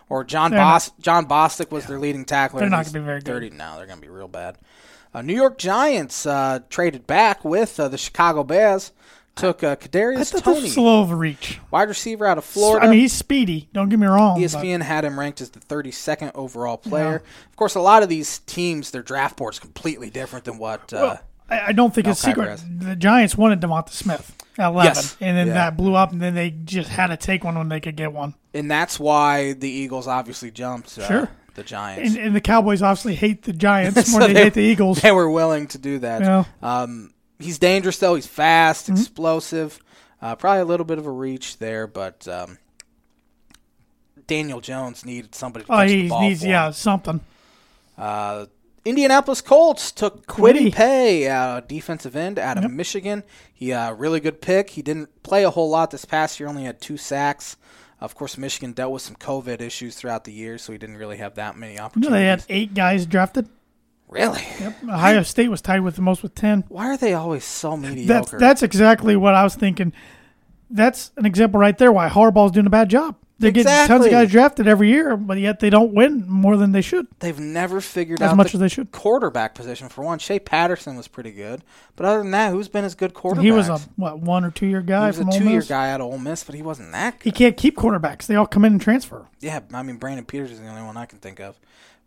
or 0.08 0.22
John 0.22 0.52
Bos- 0.52 0.92
Jon 1.00 1.26
Bostic 1.26 1.72
was 1.72 1.86
their 1.86 1.98
leading 1.98 2.24
tackler. 2.24 2.60
They're 2.60 2.70
not 2.70 2.84
gonna 2.84 3.00
be 3.00 3.04
very 3.04 3.18
good. 3.18 3.26
30 3.26 3.50
now. 3.50 3.78
They're 3.78 3.86
going 3.86 3.98
to 3.98 4.02
be 4.02 4.12
real 4.12 4.28
bad. 4.28 4.58
Uh, 5.14 5.22
New 5.22 5.34
York 5.34 5.58
Giants 5.58 6.26
uh, 6.26 6.60
traded 6.68 7.06
back 7.06 7.44
with 7.44 7.78
uh, 7.78 7.88
the 7.88 7.98
Chicago 7.98 8.42
Bears. 8.44 8.92
Took 9.36 9.64
uh, 9.64 9.74
Kadarius 9.74 10.30
Toney, 10.42 10.60
little 10.60 10.86
overreach. 10.88 11.58
wide 11.72 11.88
receiver 11.88 12.24
out 12.24 12.38
of 12.38 12.44
Florida. 12.44 12.86
I 12.86 12.90
mean, 12.90 13.00
he's 13.00 13.12
speedy. 13.12 13.68
Don't 13.72 13.88
get 13.88 13.98
me 13.98 14.06
wrong. 14.06 14.38
ESPN 14.40 14.80
had 14.80 15.04
him 15.04 15.18
ranked 15.18 15.40
as 15.40 15.50
the 15.50 15.58
32nd 15.58 16.30
overall 16.36 16.76
player. 16.76 17.16
Of 17.50 17.56
course, 17.56 17.74
a 17.74 17.80
lot 17.80 18.04
of 18.04 18.08
these 18.08 18.38
teams, 18.40 18.92
their 18.92 19.02
draft 19.02 19.36
board 19.36 19.54
is 19.54 19.58
completely 19.58 20.08
different 20.08 20.44
than 20.44 20.56
what. 20.58 20.92
Uh, 20.92 20.96
Well, 20.96 21.20
I, 21.50 21.60
I 21.68 21.72
don't 21.72 21.92
think 21.92 22.06
it's 22.06 22.20
secret. 22.20 22.62
The 22.78 22.94
Giants 22.94 23.36
wanted 23.36 23.60
Devonta 23.60 23.90
Smith 23.90 24.36
at 24.56 24.68
11, 24.68 24.84
Yes. 24.94 25.16
and 25.20 25.36
then 25.36 25.48
Yeah. 25.48 25.54
that 25.54 25.76
blew 25.76 25.96
up, 25.96 26.12
and 26.12 26.22
then 26.22 26.36
they 26.36 26.50
just 26.50 26.88
had 26.90 27.08
to 27.08 27.16
take 27.16 27.42
one 27.42 27.58
when 27.58 27.68
they 27.68 27.80
could 27.80 27.96
get 27.96 28.12
one. 28.12 28.34
and 28.54 28.70
that's 28.70 29.00
why 29.00 29.52
the 29.54 29.68
Eagles 29.68 30.06
obviously 30.06 30.52
jumped 30.52 30.96
uh, 30.96 31.08
Sure. 31.08 31.28
The 31.54 31.62
Giants. 31.62 32.16
And, 32.16 32.26
and 32.26 32.36
the 32.36 32.40
Cowboys 32.40 32.82
obviously 32.82 33.14
hate 33.14 33.42
the 33.44 33.52
Giants 33.52 34.06
So 34.10 34.12
more 34.12 34.20
than 34.22 34.28
they 34.28 34.34
they- 34.34 34.44
hate 34.44 34.54
the 34.54 34.62
Eagles. 34.62 35.00
They 35.00 35.12
were 35.12 35.30
willing 35.30 35.66
to 35.68 35.78
do 35.78 35.98
that. 36.00 36.20
Yeah. 36.22 36.44
Um, 36.62 37.14
he's 37.38 37.58
dangerous 37.58 37.98
though. 37.98 38.14
He's 38.16 38.26
fast, 38.26 38.86
Mm-hmm. 38.86 39.00
explosive. 39.00 39.78
Uh, 40.22 40.34
probably 40.34 40.60
a 40.62 40.64
little 40.64 40.86
bit 40.86 40.98
of 40.98 41.06
a 41.06 41.10
reach 41.10 41.58
there, 41.58 41.86
but 41.86 42.26
um, 42.28 42.58
Daniel 44.26 44.60
Jones 44.60 45.04
needed 45.04 45.34
somebody 45.34 45.64
to 45.66 45.72
Oh, 45.72 45.86
he 45.86 46.08
ball 46.08 46.22
needs 46.22 46.42
yeah 46.44 46.70
something. 46.70 47.20
Uh, 47.98 48.46
Indianapolis 48.84 49.40
Colts 49.40 49.92
took 49.92 50.26
Kwity 50.26 50.72
Paye, 50.72 51.28
uh, 51.28 51.60
defensive 51.60 52.16
end 52.16 52.38
out 52.38 52.62
of 52.62 52.70
Michigan. 52.70 53.22
He 53.52 53.72
uh, 53.72 53.92
really 53.92 54.20
good 54.20 54.42
pick. 54.42 54.70
He 54.70 54.82
didn't 54.82 55.22
play 55.22 55.42
a 55.44 55.50
whole 55.50 55.70
lot 55.70 55.90
this 55.90 56.04
past 56.04 56.38
year. 56.38 56.48
Only 56.48 56.64
had 56.64 56.80
two 56.82 56.96
sacks. 56.98 57.56
Of 58.04 58.14
course, 58.14 58.36
Michigan 58.38 58.72
dealt 58.72 58.92
with 58.92 59.02
some 59.02 59.16
COVID 59.16 59.60
issues 59.60 59.96
throughout 59.96 60.24
the 60.24 60.32
year, 60.32 60.58
so 60.58 60.72
he 60.72 60.78
didn't 60.78 60.96
really 60.98 61.16
have 61.16 61.34
that 61.36 61.56
many 61.56 61.78
opportunities. 61.78 62.12
they 62.12 62.26
had 62.26 62.44
eight 62.48 62.74
guys 62.74 63.06
drafted. 63.06 63.48
really? 64.08 64.42
Yep. 64.60 64.84
Ohio 64.84 65.22
State 65.22 65.48
was 65.48 65.60
tied 65.60 65.80
with 65.80 65.96
the 65.96 66.02
most 66.02 66.22
with 66.22 66.34
ten. 66.34 66.64
Why 66.68 66.86
are 66.86 66.96
they 66.96 67.14
always 67.14 67.44
so 67.44 67.76
mediocre? 67.76 68.06
That's 68.06 68.30
that's 68.30 68.62
exactly 68.62 69.16
what 69.16 69.34
I 69.34 69.42
was 69.42 69.54
thinking. 69.54 69.92
That's 70.70 71.12
an 71.16 71.26
example 71.26 71.60
right 71.60 71.76
there 71.76 71.92
why 71.92 72.08
Harbaugh's 72.08 72.52
doing 72.52 72.66
a 72.66 72.70
bad 72.70 72.88
job. 72.88 73.16
They 73.40 73.50
get 73.50 73.66
tons 73.88 74.04
of 74.04 74.10
guys 74.12 74.30
drafted 74.30 74.68
every 74.68 74.88
year, 74.90 75.16
but 75.16 75.38
yet 75.38 75.58
they 75.58 75.68
don't 75.68 75.92
win 75.92 76.24
more 76.28 76.56
than 76.56 76.70
they 76.70 76.80
should, 76.80 77.08
They've 77.18 77.38
never 77.38 77.80
figured 77.80 78.22
as 78.22 78.30
out 78.30 78.36
much 78.36 78.52
the 78.52 78.56
as 78.56 78.60
they 78.60 78.68
should. 78.68 78.92
quarterback 78.92 79.56
position. 79.56 79.88
For 79.88 80.04
one, 80.04 80.20
Shea 80.20 80.38
Patterson 80.38 80.96
was 80.96 81.08
pretty 81.08 81.32
good, 81.32 81.64
but 81.96 82.06
other 82.06 82.18
than 82.18 82.30
that, 82.30 82.52
who's 82.52 82.68
been 82.68 82.84
as 82.84 82.94
good 82.94 83.12
quarterback? 83.12 83.44
He 83.44 83.50
was 83.50 83.68
a 83.68 83.78
what 83.96 84.20
one 84.20 84.44
or 84.44 84.52
two 84.52 84.66
year 84.66 84.82
guy. 84.82 85.10
he 85.10 85.18
was 85.18 85.20
a 85.20 85.24
Ole 85.24 85.38
two-year 85.38 85.62
guy 85.62 85.90
out 85.90 86.00
of 86.00 86.06
Ole 86.06 86.18
Miss, 86.18 86.44
but 86.44 86.54
he 86.54 86.62
wasn't 86.62 86.92
that 86.92 87.20
He 87.22 87.32
can't 87.32 87.56
keep 87.56 87.76
quarterbacks. 87.76 88.26
They 88.26 88.36
all 88.36 88.46
come 88.46 88.64
in 88.64 88.74
and 88.74 88.80
transfer. 88.80 89.26
Yeah, 89.40 89.60
I 89.72 89.82
mean 89.82 89.96
Brandon 89.96 90.24
Peters 90.24 90.52
is 90.52 90.60
the 90.60 90.68
only 90.68 90.82
one 90.82 90.96
I 90.96 91.06
can 91.06 91.18
think 91.18 91.40
of, 91.40 91.58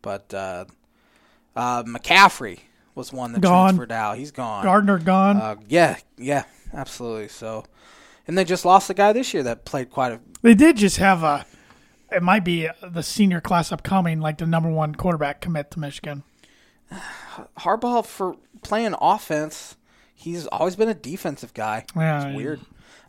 but 0.01 0.33
uh, 0.33 0.63
uh, 1.57 1.83
McCaffrey 1.83 2.59
was 2.95 3.11
one 3.11 3.33
that 3.33 3.41
Gone. 3.41 3.71
transferred 3.75 3.91
out. 3.91 4.17
He's 4.17 4.31
gone. 4.31 4.63
Gardner 4.63 4.97
gone. 4.97 5.37
Uh, 5.37 5.55
yeah, 5.67 5.97
yeah, 6.17 6.45
absolutely. 6.73 7.27
So, 7.27 7.65
and 8.27 8.37
they 8.37 8.43
just 8.43 8.65
lost 8.65 8.89
a 8.89 8.93
guy 8.93 9.13
this 9.13 9.33
year 9.33 9.43
that 9.43 9.65
played 9.65 9.89
quite 9.89 10.11
a. 10.11 10.19
they 10.41 10.53
did 10.53 10.77
just 10.77 10.97
have 10.97 11.23
a. 11.23 11.45
It 12.11 12.23
might 12.23 12.45
be 12.45 12.69
the 12.81 13.03
senior 13.03 13.41
class 13.41 13.71
upcoming, 13.71 14.21
like 14.21 14.37
the 14.37 14.45
number 14.45 14.69
one 14.69 14.95
quarterback 14.95 15.41
commit 15.41 15.71
to 15.71 15.79
Michigan. 15.79 16.23
Harbaugh 17.59 18.05
for 18.05 18.35
playing 18.63 18.95
offense. 19.01 19.75
He's 20.15 20.47
always 20.47 20.75
been 20.75 20.89
a 20.89 20.93
defensive 20.93 21.53
guy. 21.53 21.85
Yeah, 21.95 22.27
it's 22.29 22.35
weird. 22.35 22.61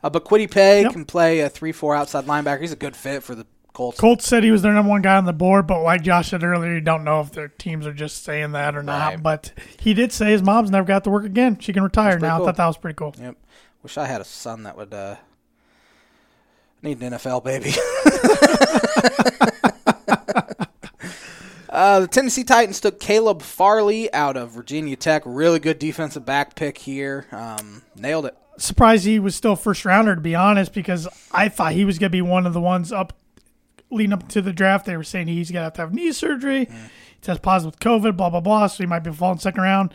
Uh, 0.02 0.10
but 0.10 0.24
Kwity 0.24 0.50
Paye 0.50 0.82
Yep. 0.82 0.92
can 0.92 1.04
play 1.04 1.40
a 1.40 1.48
three-four 1.48 1.94
outside 1.94 2.26
linebacker. 2.26 2.60
He's 2.60 2.72
a 2.72 2.76
good 2.76 2.94
fit 2.94 3.22
for 3.22 3.34
the 3.34 3.46
Colts. 3.72 3.98
Colts 4.00 4.26
said 4.26 4.42
he 4.42 4.50
was 4.50 4.62
their 4.62 4.72
number 4.72 4.90
one 4.90 5.02
guy 5.02 5.16
on 5.16 5.24
the 5.24 5.32
board, 5.32 5.66
but 5.68 5.82
like 5.82 6.02
Josh 6.02 6.30
said 6.30 6.42
earlier, 6.42 6.74
you 6.74 6.80
don't 6.80 7.04
know 7.04 7.20
if 7.20 7.30
their 7.30 7.46
teams 7.48 7.86
are 7.86 7.92
just 7.92 8.24
saying 8.24 8.52
that 8.52 8.76
or 8.76 8.82
not. 8.82 9.14
Right. 9.14 9.22
But 9.22 9.52
he 9.78 9.94
did 9.94 10.12
say 10.12 10.30
his 10.32 10.42
mom's 10.42 10.70
never 10.70 10.84
got 10.86 11.04
to 11.04 11.10
work 11.10 11.24
again. 11.24 11.58
She 11.60 11.72
can 11.72 11.84
retire 11.84 12.18
now. 12.18 12.42
I 12.42 12.44
thought 12.44 12.56
that 12.56 12.66
was 12.66 12.76
pretty 12.76 12.96
cool. 12.96 13.14
Yep. 13.20 13.36
Wish 13.82 13.96
I 13.96 14.06
had 14.06 14.20
a 14.20 14.24
son 14.24 14.64
that 14.64 14.76
would 14.76 14.92
uh, 14.92 15.16
need 16.82 17.00
an 17.00 17.12
NFL 17.12 17.44
baby. 17.44 17.70
uh, 21.68 22.00
the 22.00 22.08
Tennessee 22.08 22.44
Titans 22.44 22.80
took 22.80 22.98
Caleb 22.98 23.42
Farley 23.42 24.12
out 24.12 24.36
of 24.36 24.50
Virginia 24.50 24.96
Tech. 24.96 25.22
Really 25.24 25.60
good 25.60 25.78
defensive 25.78 26.24
back 26.24 26.56
pick 26.56 26.78
here. 26.78 27.26
Um, 27.30 27.82
nailed 27.94 28.26
it. 28.26 28.36
Surprised 28.56 29.04
he 29.04 29.20
was 29.20 29.36
still 29.36 29.54
first 29.54 29.84
rounder, 29.84 30.16
to 30.16 30.20
be 30.20 30.34
honest, 30.34 30.74
because 30.74 31.06
I 31.30 31.48
thought 31.48 31.72
he 31.72 31.84
was 31.84 32.00
going 32.00 32.10
to 32.10 32.16
be 32.16 32.22
one 32.22 32.46
of 32.46 32.54
the 32.54 32.60
ones 32.60 32.90
up 32.90 33.12
leading 33.90 34.12
up 34.12 34.28
to 34.30 34.42
the 34.42 34.52
draft. 34.52 34.86
They 34.86 34.96
were 34.96 35.04
saying 35.04 35.28
he's 35.28 35.52
going 35.52 35.60
to 35.60 35.64
have 35.64 35.74
to 35.74 35.82
have 35.82 35.94
knee 35.94 36.10
surgery. 36.10 36.64
He 36.64 37.20
tests 37.22 37.40
positive 37.40 37.74
with 37.74 37.80
COVID, 37.80 38.16
blah, 38.16 38.30
blah, 38.30 38.40
blah. 38.40 38.66
So 38.66 38.82
he 38.82 38.86
might 38.86 39.04
be 39.04 39.12
falling 39.12 39.38
second 39.38 39.62
round. 39.62 39.94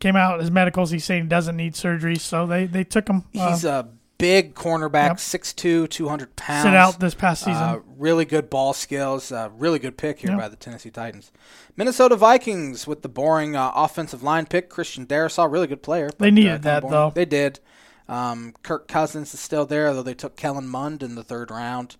Came 0.00 0.16
out 0.16 0.40
his 0.40 0.50
medicals. 0.50 0.90
He's 0.90 1.04
saying 1.04 1.24
he 1.24 1.28
doesn't 1.28 1.56
need 1.56 1.74
surgery. 1.76 2.16
So 2.16 2.46
they, 2.46 2.66
they 2.66 2.84
took 2.84 3.08
him. 3.08 3.24
Uh, 3.38 3.50
He's 3.50 3.64
a 3.64 3.88
big 4.18 4.54
cornerback, 4.54 5.08
Yep. 5.08 5.16
6'2", 5.18 5.88
200 5.90 6.36
pounds. 6.36 6.62
sit 6.64 6.74
out 6.74 6.98
this 7.00 7.14
past 7.14 7.40
season. 7.44 7.62
Uh, 7.62 7.78
really 7.98 8.24
good 8.24 8.48
ball 8.48 8.72
skills. 8.72 9.30
Uh, 9.30 9.50
really 9.56 9.78
good 9.78 9.96
pick 9.98 10.20
here 10.20 10.30
Yep. 10.30 10.38
by 10.38 10.48
the 10.48 10.56
Tennessee 10.56 10.90
Titans. 10.90 11.32
Minnesota 11.76 12.16
Vikings 12.16 12.86
with 12.86 13.02
the 13.02 13.08
boring 13.08 13.54
uh, 13.56 13.72
offensive 13.74 14.22
line 14.22 14.46
pick. 14.46 14.70
Christian 14.70 15.06
Darrisaw, 15.06 15.50
really 15.50 15.66
good 15.66 15.82
player. 15.82 16.08
They 16.18 16.30
needed 16.30 16.48
kinda 16.48 16.62
that, 16.62 16.80
boring. 16.82 16.92
though. 16.92 17.12
They 17.14 17.26
did. 17.26 17.60
Um, 18.08 18.54
Kirk 18.62 18.86
Cousins 18.88 19.34
is 19.34 19.40
still 19.40 19.66
there, 19.66 19.92
though 19.92 20.02
they 20.02 20.14
took 20.14 20.36
Kellen 20.36 20.68
Mond 20.68 21.02
in 21.02 21.16
the 21.16 21.24
third 21.24 21.50
round 21.50 21.96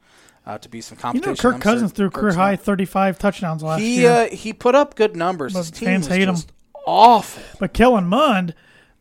uh, 0.46 0.56
to 0.58 0.68
be 0.68 0.80
some 0.80 0.96
competition. 0.96 1.30
you 1.30 1.34
know, 1.36 1.40
Kirk 1.42 1.54
I'm 1.56 1.60
Cousins 1.60 1.92
threw 1.92 2.08
Kirk's 2.10 2.20
career 2.20 2.32
high 2.34 2.56
35 2.56 3.18
touchdowns 3.18 3.62
last 3.62 3.80
He 3.80 3.96
year. 4.02 4.10
uh, 4.10 4.26
he 4.28 4.52
put 4.52 4.74
up 4.76 4.94
good 4.94 5.16
numbers. 5.16 5.52
But 5.52 5.58
His 5.60 5.70
team 5.72 5.86
fans 5.88 6.06
hate 6.06 6.28
him. 6.28 6.36
Awful. 6.86 7.42
But 7.58 7.72
Kellen 7.74 8.06
Mond, 8.06 8.54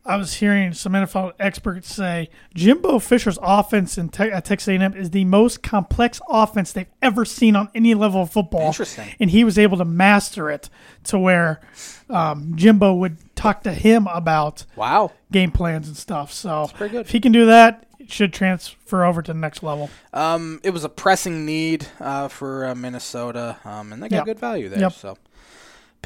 I 0.04 0.16
was 0.16 0.34
hearing 0.34 0.72
some 0.72 0.92
NFL 0.92 1.32
experts 1.40 1.92
say 1.92 2.28
Jimbo 2.54 2.98
Fisher's 3.00 3.38
offense 3.42 3.96
in 3.98 4.08
te- 4.08 4.30
at 4.30 4.44
Texas 4.44 4.68
A&M 4.68 4.94
is 4.94 5.10
the 5.10 5.24
most 5.24 5.62
complex 5.62 6.20
offense 6.28 6.72
they've 6.72 6.86
ever 7.02 7.24
seen 7.24 7.56
on 7.56 7.68
any 7.74 7.94
level 7.94 8.22
of 8.22 8.30
football. 8.30 8.68
Interesting. 8.68 9.08
And 9.18 9.30
he 9.30 9.42
was 9.44 9.58
able 9.58 9.78
to 9.78 9.84
master 9.84 10.50
it 10.50 10.68
to 11.04 11.18
where 11.18 11.60
um, 12.08 12.52
Jimbo 12.56 12.94
would 12.94 13.16
talk 13.34 13.62
to 13.64 13.72
him 13.72 14.06
about 14.08 14.64
Wow. 14.76 15.12
game 15.32 15.50
plans 15.50 15.88
and 15.88 15.96
stuff. 15.96 16.32
So 16.32 16.70
if 16.80 17.10
he 17.10 17.18
can 17.20 17.32
do 17.32 17.46
that, 17.46 17.84
it 17.98 18.12
should 18.12 18.32
transfer 18.32 19.04
over 19.04 19.22
to 19.22 19.32
the 19.32 19.38
next 19.38 19.64
level. 19.64 19.90
Um, 20.12 20.60
it 20.62 20.70
was 20.70 20.84
a 20.84 20.88
pressing 20.88 21.44
need 21.44 21.86
uh, 21.98 22.28
for 22.28 22.66
uh, 22.66 22.74
Minnesota, 22.76 23.56
um, 23.64 23.92
and 23.92 24.00
they 24.00 24.08
got 24.08 24.16
Yep. 24.18 24.24
good 24.26 24.38
value 24.38 24.68
there. 24.68 24.78
Yep. 24.78 24.92
So, 24.92 25.18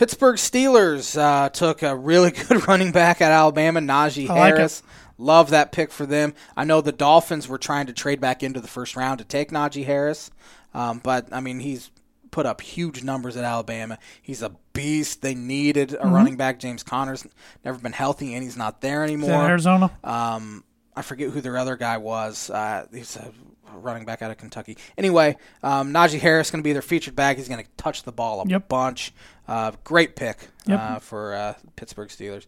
Pittsburgh 0.01 0.37
Steelers 0.37 1.15
uh, 1.21 1.51
took 1.51 1.83
a 1.83 1.95
really 1.95 2.31
good 2.49 2.67
running 2.67 2.91
back 2.91 3.21
at 3.21 3.31
Alabama, 3.33 3.81
Najee 3.81 4.31
I 4.31 4.35
like 4.35 4.55
it. 4.55 4.57
Harris. 4.57 4.83
Love 5.19 5.51
that 5.51 5.73
pick 5.73 5.93
for 5.93 6.07
them. 6.07 6.33
I 6.57 6.65
know 6.65 6.81
the 6.81 6.91
Dolphins 6.91 7.47
were 7.47 7.59
trying 7.59 7.85
to 7.89 7.93
trade 7.93 8.19
back 8.19 8.43
into 8.43 8.61
the 8.63 8.67
first 8.67 8.97
round 8.97 9.19
to 9.19 9.27
take 9.27 9.51
Najee 9.51 9.85
Harris, 9.85 10.31
um, 10.73 11.01
but 11.05 11.29
I 11.33 11.41
mean 11.41 11.61
he's 11.61 11.91
put 12.31 12.47
up 12.47 12.63
huge 12.63 13.05
numbers 13.05 13.37
at 13.37 13.45
Alabama. 13.45 13.99
He's 14.23 14.41
a 14.41 14.53
beast. 14.73 15.21
They 15.21 15.35
needed 15.35 15.91
Mm-hmm. 15.91 16.09
a 16.09 16.11
running 16.11 16.37
back. 16.37 16.61
James 16.61 16.83
Conner's 16.83 17.27
never 17.63 17.79
been 17.79 17.93
healthy, 17.93 18.33
and 18.33 18.43
he's 18.43 18.57
not 18.57 18.81
there 18.81 19.05
anymore. 19.05 19.33
Arizona? 19.47 19.91
Um, 20.03 20.65
I 21.01 21.03
forget 21.03 21.31
who 21.31 21.41
their 21.41 21.57
other 21.57 21.77
guy 21.77 21.97
was. 21.97 22.51
Uh, 22.51 22.87
he's 22.93 23.17
a 23.17 23.33
running 23.75 24.05
back 24.05 24.21
out 24.21 24.31
of 24.31 24.37
Kentucky. 24.37 24.77
Anyway, 24.99 25.37
um, 25.63 25.93
Najee 25.95 26.21
Harris 26.21 26.51
going 26.51 26.61
to 26.63 26.65
be 26.67 26.73
their 26.75 26.83
featured 26.83 27.17
back. 27.17 27.39
He's 27.39 27.49
going 27.49 27.63
to 27.65 27.71
touch 27.77 28.03
the 28.03 28.13
ball 28.13 28.41
a 28.43 28.47
Yep. 28.47 28.69
bunch. 28.69 29.15
Uh, 29.49 29.73
great 29.83 30.15
pick 30.15 30.37
Yep. 30.67 30.79
uh, 30.81 30.99
for 30.99 31.35
uh, 31.35 31.55
Pittsburgh 31.77 32.09
Steelers. 32.11 32.47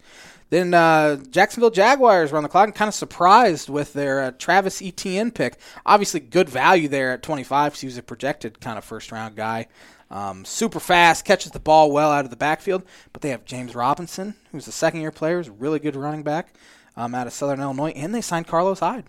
Then 0.51 0.75
uh, 0.75 1.17
Jacksonville 1.31 1.71
Jaguars 1.71 2.31
were 2.31 2.37
on 2.37 2.43
the 2.43 2.49
clock 2.49 2.67
and 2.67 2.75
kind 2.75 2.89
of 2.89 2.95
surprised 2.95 3.69
with 3.71 3.93
their 3.95 4.21
uh, 4.21 4.31
Travis 4.33 4.83
Etienne 4.83 5.31
pick. 5.31 5.57
Obviously, 5.87 6.21
good 6.21 6.49
value 6.51 6.89
there 6.89 7.13
at 7.13 7.23
25 7.23 7.73
because 7.73 7.81
he 7.81 7.87
was 7.87 7.97
a 7.99 8.03
projected 8.03 8.61
kind 8.61 8.77
of 8.77 8.85
first 8.85 9.11
round 9.11 9.35
guy. 9.35 9.69
Um, 10.11 10.45
super 10.45 10.79
fast, 10.79 11.25
catches 11.25 11.53
the 11.53 11.59
ball 11.61 11.91
well 11.91 12.11
out 12.13 12.25
of 12.27 12.31
the 12.31 12.37
backfield. 12.37 12.83
But 13.15 13.23
they 13.23 13.31
have 13.31 13.47
James 13.47 13.75
Robinson, 13.75 14.35
who's 14.53 14.69
a 14.69 14.73
second 14.73 15.01
year 15.01 15.11
player, 15.11 15.41
is 15.41 15.49
a 15.49 15.53
really 15.53 15.79
good 15.79 15.97
running 15.97 16.23
back 16.23 16.53
um, 16.97 17.15
out 17.15 17.27
of 17.27 17.33
Southern 17.33 17.61
Illinois, 17.61 17.91
and 17.91 18.15
they 18.15 18.21
signed 18.21 18.47
Carlos 18.47 18.81
Hyde. 18.81 19.05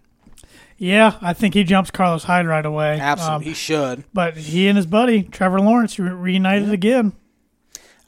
Yeah, 0.77 1.17
I 1.21 1.33
think 1.33 1.53
he 1.53 1.63
jumps 1.63 1.91
Carlos 1.91 2.23
Hyde 2.23 2.47
right 2.47 2.65
away. 2.65 2.99
Absolutely, 2.99 3.35
Um, 3.35 3.41
he 3.43 3.53
should. 3.53 4.03
but 4.13 4.35
he 4.37 4.67
and 4.67 4.75
his 4.77 4.85
buddy 4.87 5.23
Trevor 5.23 5.61
Lawrence 5.61 5.97
re- 5.99 6.09
reunited 6.11 6.71
again. 6.71 7.13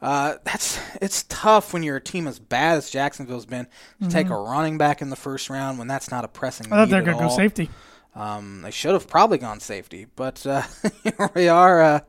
Uh, 0.02 0.36
that's 0.44 0.80
it's 1.02 1.24
tough 1.30 1.74
when 1.74 1.82
you're 1.82 1.96
a 1.96 2.02
team 2.02 2.28
as 2.28 2.38
bad 2.38 2.78
as 2.78 2.90
Jacksonville's 2.90 3.46
been 3.46 3.66
to 4.02 4.10
take 4.10 4.30
a 4.30 4.36
running 4.36 4.78
back 4.78 5.02
in 5.02 5.10
the 5.10 5.16
first 5.16 5.50
round 5.50 5.80
when 5.80 5.88
that's 5.88 6.12
not 6.12 6.26
a 6.26 6.28
pressing. 6.28 6.66
Mm-hmm. 6.66 6.74
I 6.74 6.78
thought 6.78 6.90
they 6.90 6.96
were 6.96 7.02
at 7.02 7.06
going 7.06 7.18
to 7.18 7.24
go 7.24 7.36
safety. 7.36 7.70
Um, 8.14 8.62
they 8.62 8.72
should 8.72 8.94
have 8.94 9.08
probably 9.08 9.38
gone 9.38 9.60
safety, 9.60 10.08
but 10.16 10.46
uh, 10.46 10.62
here 11.04 11.30
we 11.34 11.48
are. 11.48 11.82
Uh, 11.82 12.00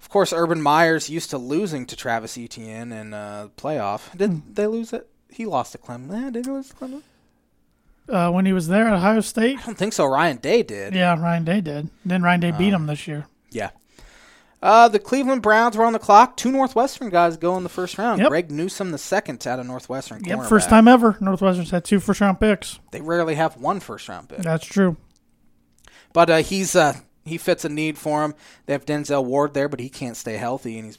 of 0.00 0.08
course, 0.08 0.32
Urban 0.32 0.62
Meyer's 0.62 1.10
used 1.10 1.30
to 1.30 1.38
losing 1.38 1.84
to 1.86 1.96
Travis 1.96 2.38
Etienne 2.38 2.90
in 2.92 3.12
uh, 3.12 3.48
playoff. 3.56 4.16
Did 4.16 4.30
Hmm. 4.30 4.52
they 4.54 4.66
lose 4.66 4.92
it? 4.92 5.08
He 5.32 5.46
lost 5.46 5.72
to 5.72 5.78
Clemson. 5.78 6.26
Eh, 6.26 6.30
did 6.30 6.46
he 6.46 6.50
lose 6.52 6.68
to 6.70 6.74
Clemson? 6.74 7.02
Uh, 8.08 8.30
when 8.32 8.44
he 8.46 8.52
was 8.52 8.66
there 8.68 8.88
at 8.88 8.92
Ohio 8.94 9.20
State, 9.20 9.58
I 9.60 9.66
don't 9.66 9.78
think 9.78 9.92
so. 9.92 10.04
Ryan 10.04 10.38
Day 10.38 10.62
did. 10.64 10.94
yeah, 10.94 11.20
Ryan 11.20 11.44
Day 11.44 11.60
did. 11.60 11.90
Then 12.04 12.22
Ryan 12.22 12.40
Day 12.40 12.50
Um, 12.50 12.58
beat 12.58 12.72
him 12.72 12.86
this 12.86 13.06
year. 13.06 13.26
Yeah. 13.50 13.70
Uh, 14.62 14.88
the 14.88 14.98
Cleveland 14.98 15.40
Browns 15.42 15.76
were 15.76 15.84
on 15.84 15.92
the 15.94 15.98
clock. 15.98 16.36
Two 16.36 16.50
Northwestern 16.52 17.08
guys 17.08 17.36
go 17.38 17.56
in 17.56 17.62
the 17.62 17.68
first 17.70 17.96
round. 17.96 18.20
Yep. 18.20 18.28
Greg 18.28 18.50
Newsome 18.50 18.90
the 18.90 18.98
second 18.98 19.46
out 19.46 19.58
of 19.58 19.66
Northwestern. 19.66 20.22
Yep, 20.24 20.44
first 20.44 20.68
time 20.68 20.86
ever. 20.86 21.16
Northwestern's 21.20 21.70
had 21.70 21.84
two 21.84 21.98
first 22.00 22.20
round 22.20 22.40
picks. 22.40 22.78
They 22.90 23.00
rarely 23.00 23.36
have 23.36 23.56
one 23.56 23.80
first 23.80 24.06
round 24.08 24.28
pick. 24.28 24.38
That's 24.40 24.66
true. 24.66 24.96
But 26.12 26.28
uh, 26.28 26.36
he's 26.38 26.74
uh, 26.76 26.94
he 27.24 27.38
fits 27.38 27.64
a 27.64 27.68
need 27.70 27.96
for 27.96 28.22
him. 28.24 28.34
They 28.66 28.72
have 28.74 28.84
Denzel 28.84 29.24
Ward 29.24 29.54
there, 29.54 29.68
but 29.68 29.80
he 29.80 29.88
can't 29.88 30.16
stay 30.16 30.36
healthy, 30.36 30.76
and 30.78 30.86
he's 30.86 30.98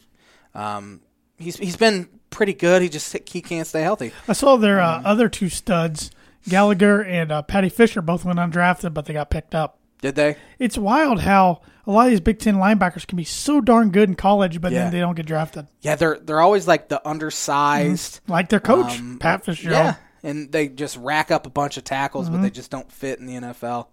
um, 0.55 1.01
he's 1.41 1.57
he's 1.57 1.75
been 1.77 2.07
pretty 2.29 2.53
good. 2.53 2.81
He 2.81 2.89
just 2.89 3.15
he 3.29 3.41
can't 3.41 3.67
stay 3.67 3.81
healthy. 3.81 4.11
I 4.27 4.33
saw 4.33 4.55
their 4.57 4.77
Mm-hmm. 4.77 5.05
uh, 5.05 5.09
other 5.09 5.27
two 5.29 5.49
studs, 5.49 6.11
Gallagher 6.47 7.03
and 7.03 7.31
uh, 7.31 7.41
Paddy 7.41 7.69
Fisher, 7.69 8.01
both 8.01 8.23
went 8.25 8.39
undrafted, 8.39 8.93
but 8.93 9.05
they 9.05 9.13
got 9.13 9.29
picked 9.29 9.53
up. 9.55 9.77
Did 10.01 10.15
they? 10.15 10.37
It's 10.57 10.77
wild 10.77 11.21
how 11.21 11.61
a 11.85 11.91
lot 11.91 12.05
of 12.05 12.11
these 12.11 12.19
Big 12.21 12.39
Ten 12.39 12.55
linebackers 12.55 13.05
can 13.05 13.17
be 13.17 13.23
so 13.23 13.61
darn 13.61 13.91
good 13.91 14.09
in 14.09 14.15
college, 14.15 14.59
but 14.61 14.71
Yeah. 14.71 14.83
then 14.85 14.91
they 14.93 14.99
don't 14.99 15.13
get 15.15 15.25
drafted. 15.27 15.67
Yeah, 15.81 15.95
they're 15.95 16.17
they're 16.19 16.41
always 16.41 16.67
like 16.67 16.89
the 16.89 17.01
undersized. 17.07 18.19
Like 18.27 18.49
their 18.49 18.59
coach, 18.59 18.97
Um, 18.99 19.17
Pat 19.19 19.45
Fisher. 19.45 19.69
Yeah, 19.71 19.95
and 20.23 20.51
they 20.51 20.67
just 20.69 20.97
rack 20.97 21.31
up 21.31 21.45
a 21.45 21.49
bunch 21.49 21.77
of 21.77 21.83
tackles, 21.83 22.29
but 22.29 22.37
they 22.41 22.47
Mm-hmm. 22.47 22.55
just 22.55 22.71
don't 22.71 22.91
fit 22.91 23.19
in 23.19 23.25
the 23.27 23.35
NFL 23.35 23.87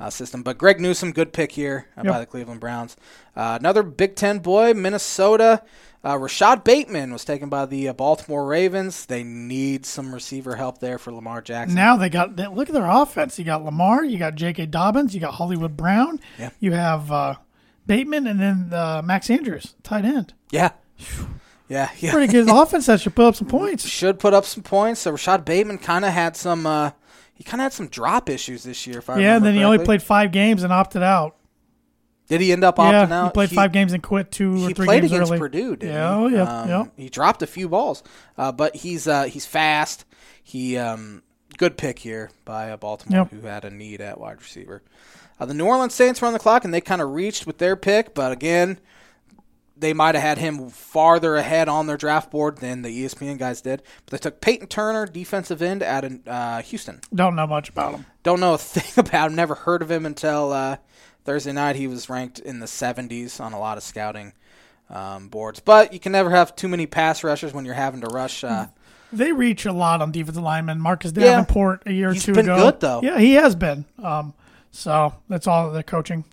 uh, 0.00 0.08
system. 0.10 0.42
But 0.42 0.56
Greg 0.58 0.80
Newsome, 0.80 1.12
good 1.12 1.32
pick 1.32 1.52
here 1.52 1.86
uh, 1.96 2.02
by 2.04 2.18
the 2.20 2.26
Cleveland 2.26 2.60
Browns. 2.60 2.96
Uh, 3.36 3.56
another 3.60 3.82
Big 3.82 4.16
Ten 4.16 4.38
boy, 4.38 4.72
Minnesota. 4.74 5.62
Uh, 6.04 6.18
Rashod 6.18 6.64
Bateman 6.64 7.12
was 7.12 7.24
taken 7.24 7.48
by 7.48 7.64
the 7.64 7.88
uh, 7.88 7.92
Baltimore 7.92 8.44
Ravens. 8.44 9.06
They 9.06 9.22
need 9.22 9.86
some 9.86 10.12
receiver 10.12 10.56
help 10.56 10.78
there 10.78 10.98
for 10.98 11.12
Lamar 11.12 11.40
Jackson. 11.40 11.76
Now 11.76 11.96
they 11.96 12.08
got 12.08 12.34
they, 12.34 12.46
look 12.48 12.68
at 12.68 12.72
their 12.74 12.90
offense. 12.90 13.38
You 13.38 13.44
got 13.44 13.64
Lamar, 13.64 14.04
you 14.04 14.18
got 14.18 14.34
J.K. 14.34 14.66
Dobbins, 14.66 15.14
you 15.14 15.20
got 15.20 15.34
Hollywood 15.34 15.76
Brown, 15.76 16.18
Yeah. 16.38 16.50
you 16.58 16.72
have 16.72 17.12
uh, 17.12 17.34
Bateman, 17.86 18.26
and 18.26 18.40
then 18.40 18.70
uh, 18.72 19.02
Max 19.04 19.30
Andrews, 19.30 19.74
tight 19.84 20.04
end. 20.04 20.34
Yeah, 20.50 20.70
yeah, 21.68 21.90
yeah. 21.98 22.10
Pretty 22.10 22.32
good 22.32 22.48
offense 22.50 22.86
that 22.86 23.00
should 23.00 23.14
put 23.14 23.26
up 23.26 23.36
some 23.36 23.48
points. 23.48 23.86
Should 23.86 24.18
put 24.18 24.34
up 24.34 24.44
some 24.44 24.64
points. 24.64 25.00
So 25.02 25.12
Rashod 25.12 25.44
Bateman 25.44 25.78
kind 25.78 26.04
of 26.04 26.12
had 26.12 26.36
some. 26.36 26.66
Uh, 26.66 26.90
he 27.32 27.44
kind 27.44 27.60
of 27.60 27.64
had 27.64 27.72
some 27.72 27.86
drop 27.88 28.28
issues 28.28 28.64
this 28.64 28.86
year. 28.86 29.02
Yeah, 29.08 29.36
and 29.36 29.44
then 29.44 29.54
he 29.54 29.62
only 29.64 29.84
played 29.84 30.02
five 30.02 30.32
games 30.32 30.62
and 30.64 30.72
opted 30.72 31.02
out. 31.02 31.36
Did 32.32 32.40
he 32.40 32.50
end 32.50 32.64
up 32.64 32.76
opting 32.76 33.08
yeah, 33.10 33.20
out? 33.20 33.24
he 33.26 33.32
played 33.32 33.50
five 33.50 33.72
games 33.72 33.92
and 33.92 34.02
quit 34.02 34.30
two 34.30 34.54
or 34.64 34.68
he 34.68 34.72
three 34.74 34.86
played 34.86 35.02
games 35.02 35.12
against 35.12 35.30
early. 35.32 35.38
Purdue, 35.38 35.76
didn't 35.76 35.92
Yeah, 35.94 36.16
he? 36.16 36.24
oh, 36.24 36.28
yeah, 36.28 36.60
Um, 36.62 36.68
yeah. 36.68 36.84
He 36.96 37.08
dropped 37.10 37.42
a 37.42 37.46
few 37.46 37.68
balls, 37.68 38.02
uh, 38.38 38.52
but 38.52 38.74
he's 38.74 39.06
uh, 39.06 39.24
he's 39.24 39.44
fast. 39.44 40.06
He 40.42 40.78
um, 40.78 41.22
good 41.58 41.76
pick 41.76 41.98
here 41.98 42.30
by 42.46 42.70
uh, 42.70 42.78
Baltimore, 42.78 43.28
Yep. 43.30 43.30
who 43.42 43.46
had 43.46 43.66
a 43.66 43.70
need 43.70 44.00
at 44.00 44.18
wide 44.18 44.40
receiver. 44.40 44.82
Uh, 45.38 45.44
the 45.44 45.52
New 45.54 45.66
Orleans 45.66 45.92
Saints 45.94 46.20
were 46.22 46.26
on 46.26 46.32
the 46.32 46.38
clock, 46.38 46.64
and 46.64 46.72
they 46.72 46.80
kind 46.80 47.02
of 47.02 47.10
reached 47.10 47.46
with 47.46 47.58
their 47.58 47.76
pick, 47.76 48.14
but 48.14 48.32
again, 48.32 48.78
they 49.76 49.92
might 49.92 50.14
have 50.14 50.22
had 50.22 50.38
him 50.38 50.68
farther 50.70 51.34
ahead 51.36 51.68
on 51.68 51.86
their 51.86 51.96
draft 51.96 52.30
board 52.30 52.58
than 52.58 52.82
the 52.82 53.04
ESPN 53.04 53.38
guys 53.38 53.60
did. 53.60 53.82
But 54.06 54.12
they 54.12 54.18
took 54.18 54.40
Peyton 54.40 54.68
Turner, 54.68 55.06
defensive 55.06 55.60
end, 55.60 55.82
out 55.82 56.04
of 56.04 56.20
uh, 56.28 56.62
Houston. 56.62 57.00
Don't 57.14 57.34
know 57.34 57.46
much 57.46 57.68
about 57.68 57.94
him. 57.94 58.06
Don't 58.22 58.38
know 58.40 58.54
a 58.54 58.58
thing 58.58 59.04
about 59.04 59.30
him. 59.30 59.36
Never 59.36 59.54
heard 59.56 59.82
of 59.82 59.90
him 59.90 60.06
until 60.06 60.52
uh, 60.52 60.76
Thursday 61.24 61.52
night. 61.52 61.76
He 61.76 61.86
was 61.86 62.08
ranked 62.08 62.38
in 62.38 62.60
the 62.60 62.66
70s 62.66 63.40
on 63.40 63.52
a 63.52 63.58
lot 63.58 63.76
of 63.78 63.84
scouting 63.84 64.32
um, 64.90 65.28
boards. 65.28 65.60
But 65.60 65.92
you 65.92 66.00
can 66.00 66.12
never 66.12 66.30
have 66.30 66.54
too 66.56 66.68
many 66.68 66.86
pass 66.86 67.22
rushers 67.24 67.52
when 67.52 67.64
you're 67.64 67.74
having 67.74 68.00
to 68.02 68.08
rush. 68.08 68.44
Uh, 68.44 68.66
They 69.12 69.32
reach 69.32 69.66
a 69.66 69.72
lot 69.72 70.00
on 70.02 70.10
defensive 70.12 70.42
linemen. 70.42 70.80
Marcus 70.80 71.12
Yeah. 71.14 71.24
Davenport 71.36 71.82
a 71.86 71.92
year 71.92 72.10
or 72.10 72.12
He's 72.14 72.24
two 72.24 72.32
been 72.32 72.46
ago. 72.46 72.70
good, 72.70 72.80
though. 72.80 73.00
Yeah, 73.02 73.18
he 73.18 73.34
has 73.34 73.54
been. 73.54 73.84
Um, 74.02 74.34
so 74.70 75.14
that's 75.28 75.46
all 75.46 75.70
the 75.70 75.82
coaching. 75.82 76.24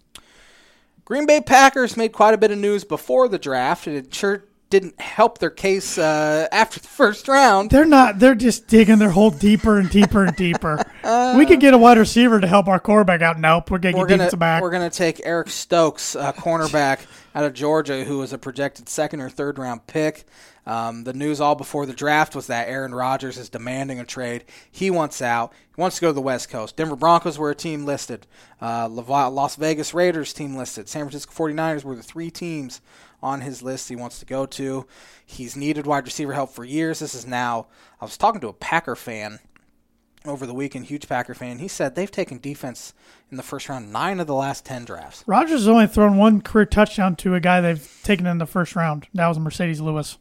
Green 1.05 1.25
Bay 1.25 1.41
Packers 1.41 1.97
made 1.97 2.13
quite 2.13 2.33
a 2.33 2.37
bit 2.37 2.51
of 2.51 2.57
news 2.57 2.83
before 2.83 3.27
the 3.27 3.39
draft, 3.39 3.87
it 3.87 4.13
sure 4.13 4.43
didn't 4.69 4.99
help 5.01 5.39
their 5.39 5.49
case 5.49 5.97
uh, 5.97 6.47
after 6.51 6.79
the 6.79 6.87
first 6.87 7.27
round. 7.27 7.71
They're 7.71 7.85
not. 7.85 8.19
They're 8.19 8.35
just 8.35 8.67
digging 8.67 8.99
their 8.99 9.09
hole 9.09 9.31
deeper 9.31 9.79
and 9.79 9.89
deeper 9.89 10.25
and 10.25 10.35
deeper. 10.35 10.77
we 11.35 11.45
could 11.45 11.59
get 11.59 11.73
a 11.73 11.77
wide 11.77 11.97
receiver 11.97 12.39
to 12.39 12.47
help 12.47 12.67
our 12.67 12.79
quarterback 12.79 13.21
out. 13.21 13.39
Nope, 13.39 13.71
we're 13.71 13.79
getting 13.79 14.05
defensive 14.05 14.39
back. 14.39 14.61
we're 14.61 14.71
gonna 14.71 14.89
take 14.89 15.21
Eric 15.25 15.49
Stokes, 15.49 16.15
a 16.15 16.33
cornerback 16.33 16.99
out 17.33 17.45
of 17.45 17.53
Georgia, 17.53 18.03
who 18.03 18.19
was 18.19 18.33
a 18.33 18.37
projected 18.37 18.89
second 18.89 19.21
or 19.21 19.29
third 19.29 19.57
round 19.57 19.87
pick. 19.87 20.25
Um, 20.69 21.03
the 21.03 21.13
news 21.13 21.41
all 21.41 21.55
before 21.55 21.87
the 21.87 21.93
draft 21.93 22.35
was 22.35 22.45
that 22.45 22.69
Aaron 22.69 22.93
Rodgers 22.93 23.39
is 23.39 23.49
demanding 23.49 23.99
a 23.99 24.05
trade. 24.05 24.45
He 24.69 24.91
wants 24.91 25.19
out. 25.19 25.51
He 25.75 25.81
wants 25.81 25.95
to 25.95 26.01
go 26.01 26.09
to 26.09 26.13
the 26.13 26.21
West 26.21 26.49
Coast. 26.49 26.75
Denver 26.75 26.95
Broncos 26.95 27.39
were 27.39 27.49
a 27.49 27.55
team 27.55 27.85
listed. 27.85 28.27
Uh, 28.61 28.87
Las 28.87 29.55
Vegas 29.55 29.95
Raiders 29.95 30.31
team 30.31 30.55
listed. 30.55 30.87
San 30.87 31.05
Francisco 31.05 31.33
49ers 31.33 31.83
were 31.83 31.95
the 31.95 32.03
three 32.03 32.29
teams 32.29 32.81
on 33.23 33.41
his 33.41 33.63
list 33.63 33.89
he 33.89 33.95
wants 33.95 34.19
to 34.19 34.27
go 34.27 34.45
to. 34.45 34.85
He's 35.25 35.55
needed 35.55 35.87
wide 35.87 36.05
receiver 36.05 36.33
help 36.33 36.51
for 36.51 36.63
years. 36.63 36.99
This 36.99 37.15
is 37.15 37.25
now. 37.25 37.65
I 37.99 38.05
was 38.05 38.15
talking 38.15 38.41
to 38.41 38.49
a 38.49 38.53
Packer 38.53 38.95
fan 38.95 39.39
over 40.23 40.45
the 40.45 40.53
weekend, 40.53 40.85
huge 40.85 41.09
Packer 41.09 41.33
fan. 41.33 41.57
He 41.57 41.67
said 41.67 41.95
they've 41.95 42.11
taken 42.11 42.37
defense 42.37 42.93
in 43.31 43.37
the 43.37 43.43
first 43.43 43.69
round 43.69 43.91
nine 43.91 44.19
of 44.19 44.27
the 44.27 44.35
last 44.35 44.65
ten 44.65 44.85
drafts. 44.85 45.23
Rodgers 45.25 45.61
has 45.61 45.67
only 45.67 45.87
thrown 45.87 46.17
one 46.17 46.41
career 46.41 46.67
touchdown 46.67 47.15
to 47.15 47.33
a 47.33 47.39
guy 47.39 47.59
they've 47.59 47.99
taken 48.03 48.27
in 48.27 48.37
the 48.37 48.45
first 48.45 48.75
round. 48.75 49.07
That 49.15 49.29
was 49.29 49.39
Marcedes 49.39 49.81
Lewis. 49.81 50.19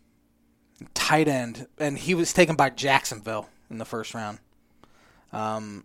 Tight 0.94 1.26
end, 1.28 1.66
and 1.78 1.98
he 1.98 2.14
was 2.14 2.32
taken 2.32 2.54
by 2.56 2.70
Jacksonville 2.70 3.48
in 3.70 3.78
the 3.78 3.84
first 3.84 4.14
round. 4.14 4.38
Um, 5.32 5.84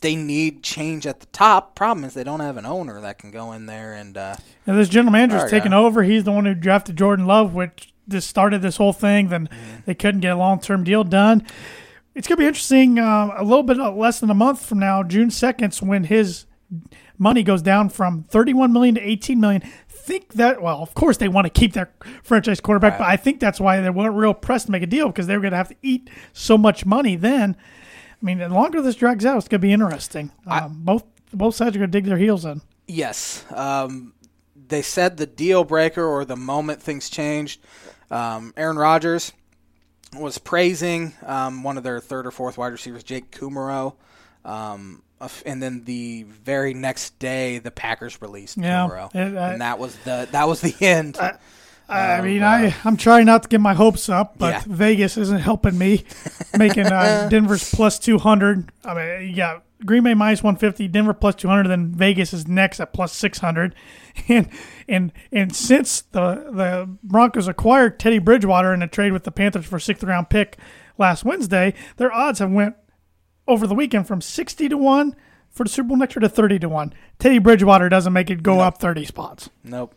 they 0.00 0.14
need 0.16 0.62
change 0.62 1.06
at 1.06 1.20
the 1.20 1.26
top. 1.26 1.74
Problem 1.74 2.04
is 2.04 2.14
they 2.14 2.24
don't 2.24 2.40
have 2.40 2.56
an 2.56 2.66
owner 2.66 3.00
that 3.00 3.18
can 3.18 3.30
go 3.30 3.52
in 3.52 3.66
there 3.66 3.94
and 3.94 4.16
uh, 4.16 4.36
And 4.66 4.78
this 4.78 4.88
general 4.88 5.12
manager's 5.12 5.44
Oh, 5.44 5.48
taking 5.48 5.72
over. 5.72 6.02
He's 6.02 6.24
the 6.24 6.32
one 6.32 6.44
who 6.44 6.54
drafted 6.54 6.96
Jordan 6.96 7.26
Love, 7.26 7.54
which 7.54 7.92
just 8.08 8.28
started 8.28 8.62
this 8.62 8.76
whole 8.76 8.92
thing. 8.92 9.28
Then 9.28 9.48
Mm-hmm. 9.48 9.76
they 9.86 9.94
couldn't 9.94 10.20
get 10.20 10.32
a 10.32 10.36
long 10.36 10.60
term 10.60 10.84
deal 10.84 11.04
done. 11.04 11.46
It's 12.14 12.26
going 12.26 12.36
to 12.36 12.42
be 12.42 12.46
interesting. 12.46 12.98
Uh, 12.98 13.34
a 13.36 13.44
little 13.44 13.62
bit 13.62 13.76
less 13.76 14.18
than 14.20 14.30
a 14.30 14.34
month 14.34 14.64
from 14.64 14.78
now, 14.80 15.02
June 15.02 15.30
second, 15.30 15.74
when 15.76 16.04
his 16.04 16.46
money 17.16 17.42
goes 17.42 17.62
down 17.62 17.88
from 17.88 18.24
thirty 18.24 18.52
one 18.54 18.72
million 18.72 18.94
to 18.96 19.00
eighteen 19.00 19.40
million. 19.40 19.62
Think 20.08 20.32
that 20.34 20.62
well, 20.62 20.80
of 20.80 20.94
course 20.94 21.18
they 21.18 21.28
want 21.28 21.44
to 21.44 21.50
keep 21.50 21.74
their 21.74 21.90
franchise 22.22 22.60
quarterback, 22.60 22.96
but 22.96 23.06
I 23.06 23.18
think 23.18 23.40
that's 23.40 23.60
why 23.60 23.78
they 23.80 23.90
weren't 23.90 24.14
real 24.14 24.32
pressed 24.32 24.64
to 24.66 24.72
make 24.72 24.82
a 24.82 24.86
deal 24.86 25.08
because 25.08 25.26
they 25.26 25.36
were 25.36 25.42
going 25.42 25.50
to 25.50 25.58
have 25.58 25.68
to 25.68 25.76
eat 25.82 26.08
so 26.32 26.56
much 26.56 26.86
money 26.86 27.14
then. 27.14 27.54
I 28.10 28.24
mean, 28.24 28.38
the 28.38 28.48
longer 28.48 28.80
this 28.80 28.94
drags 28.94 29.26
out, 29.26 29.36
it's 29.36 29.48
going 29.48 29.60
to 29.60 29.66
be 29.66 29.72
interesting. 29.72 30.32
Um, 30.46 30.78
both 30.78 31.04
both 31.34 31.54
sides 31.56 31.76
are 31.76 31.78
going 31.78 31.90
to 31.90 31.98
dig 31.98 32.06
their 32.06 32.16
heels 32.16 32.46
in. 32.46 32.62
yes, 32.86 33.44
um, 33.52 34.14
they 34.68 34.80
said 34.80 35.18
the 35.18 35.26
deal 35.26 35.62
breaker 35.62 36.04
or 36.04 36.24
the 36.24 36.36
moment 36.36 36.82
things 36.82 37.10
changed 37.10 37.60
Um, 38.10 38.54
Aaron 38.56 38.78
Rodgers 38.78 39.32
was 40.14 40.38
praising 40.38 41.12
um, 41.26 41.62
one 41.62 41.76
of 41.76 41.84
their 41.84 42.00
third 42.00 42.26
or 42.26 42.30
fourth 42.30 42.56
wide 42.56 42.72
receivers, 42.72 43.04
Jake 43.04 43.30
Kumerow. 43.30 43.94
Um, 44.42 45.02
and 45.46 45.62
then 45.62 45.84
the 45.84 46.24
very 46.44 46.74
next 46.74 47.18
day, 47.18 47.58
the 47.58 47.70
Packers 47.70 48.20
released 48.22 48.56
Yeah, 48.56 48.86
Kumerow, 48.88 49.14
it- 49.14 49.36
I- 49.36 49.52
and 49.52 49.60
that 49.60 49.78
was 49.78 49.96
the 50.04 50.28
that 50.32 50.48
was 50.48 50.60
the 50.60 50.74
end. 50.80 51.16
I 51.20 52.18
Oh, 52.18 52.22
mean, 52.22 52.42
wow. 52.42 52.52
I 52.52 52.74
I'm 52.84 52.98
trying 52.98 53.24
not 53.24 53.44
to 53.44 53.48
get 53.48 53.60
my 53.62 53.72
hopes 53.74 54.08
up, 54.10 54.36
but 54.36 54.52
Yeah. 54.52 54.62
Vegas 54.66 55.16
isn't 55.16 55.38
helping 55.38 55.78
me. 55.78 56.04
Making 56.58 56.86
uh, 56.86 57.28
Denver's 57.30 57.68
plus 57.74 57.98
two 57.98 58.18
hundred. 58.18 58.70
I 58.84 58.92
mean, 58.94 59.34
yeah, 59.34 59.60
Green 59.86 60.02
Bay 60.04 60.12
minus 60.12 60.42
one 60.42 60.56
fifty, 60.56 60.86
Denver 60.86 61.14
plus 61.14 61.34
two 61.34 61.48
hundred. 61.48 61.68
Then 61.68 61.92
Vegas 61.94 62.34
is 62.34 62.46
next 62.46 62.78
at 62.80 62.92
plus 62.92 63.14
six 63.14 63.38
hundred, 63.38 63.74
and 64.28 64.50
and 64.86 65.12
and 65.32 65.56
since 65.56 66.02
the 66.02 66.34
the 66.52 66.90
Broncos 67.02 67.48
acquired 67.48 67.98
Teddy 67.98 68.18
Bridgewater 68.18 68.74
in 68.74 68.82
a 68.82 68.88
trade 68.88 69.12
with 69.14 69.24
the 69.24 69.30
Panthers 69.32 69.64
for 69.64 69.78
sixth 69.78 70.04
round 70.04 70.28
pick 70.28 70.58
last 70.98 71.24
Wednesday, 71.24 71.72
their 71.96 72.12
odds 72.12 72.38
have 72.40 72.50
went 72.50 72.74
over 73.48 73.66
the 73.66 73.74
weekend 73.74 74.06
from 74.06 74.20
sixty 74.20 74.68
to 74.68 74.76
one 74.76 75.16
for 75.50 75.64
the 75.64 75.70
Super 75.70 75.88
Bowl 75.88 75.96
next 75.96 76.14
year 76.14 76.20
to 76.20 76.28
thirty 76.28 76.58
to 76.60 76.68
one. 76.68 76.92
Teddy 77.18 77.38
Bridgewater 77.38 77.88
doesn't 77.88 78.12
make 78.12 78.30
it 78.30 78.42
go 78.42 78.60
up 78.60 78.78
thirty 78.78 79.04
spots 79.04 79.50
nope. 79.64 79.94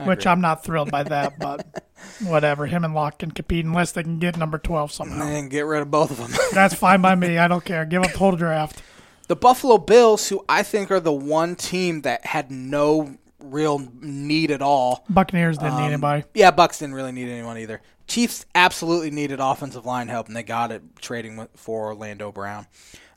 I 0.00 0.06
which 0.06 0.20
agree. 0.20 0.32
I'm 0.32 0.40
not 0.40 0.64
thrilled 0.64 0.90
by 0.90 1.02
that, 1.02 1.38
but 1.38 1.84
whatever. 2.24 2.64
Him 2.66 2.84
and 2.84 2.94
Lock 2.94 3.18
can 3.18 3.30
compete 3.30 3.66
unless 3.66 3.92
they 3.92 4.02
can 4.02 4.18
get 4.18 4.38
number 4.38 4.56
12 4.56 4.90
somehow. 4.90 5.26
and 5.26 5.50
get 5.50 5.66
rid 5.66 5.82
of 5.82 5.90
both 5.90 6.10
of 6.10 6.16
them. 6.16 6.30
That's 6.52 6.74
fine 6.74 7.02
by 7.02 7.14
me. 7.14 7.36
I 7.36 7.46
don't 7.46 7.62
care. 7.64 7.84
Give 7.84 8.02
up 8.02 8.10
the 8.12 8.18
whole 8.18 8.34
draft. 8.34 8.82
The 9.28 9.36
Buffalo 9.36 9.76
Bills, 9.76 10.28
who 10.30 10.44
I 10.48 10.62
think 10.62 10.90
are 10.90 10.98
the 10.98 11.12
one 11.12 11.56
team 11.56 12.02
that 12.02 12.24
had 12.24 12.50
no 12.50 13.16
real 13.44 13.86
need 14.00 14.50
at 14.50 14.62
all. 14.62 15.04
Buccaneers 15.08 15.58
didn't 15.58 15.76
need 15.76 15.82
Um, 15.84 15.88
anybody. 15.92 16.24
Yeah, 16.34 16.50
Bucks 16.50 16.78
didn't 16.78 16.94
really 16.94 17.12
need 17.12 17.28
anyone 17.28 17.58
either. 17.58 17.80
Chiefs 18.06 18.44
absolutely 18.54 19.10
needed 19.10 19.40
offensive 19.40 19.86
line 19.86 20.08
help, 20.08 20.26
and 20.26 20.36
they 20.36 20.42
got 20.42 20.70
it 20.72 20.82
trading 21.00 21.36
with, 21.36 21.48
for 21.54 21.86
Orlando 21.86 22.30
Brown. 22.32 22.66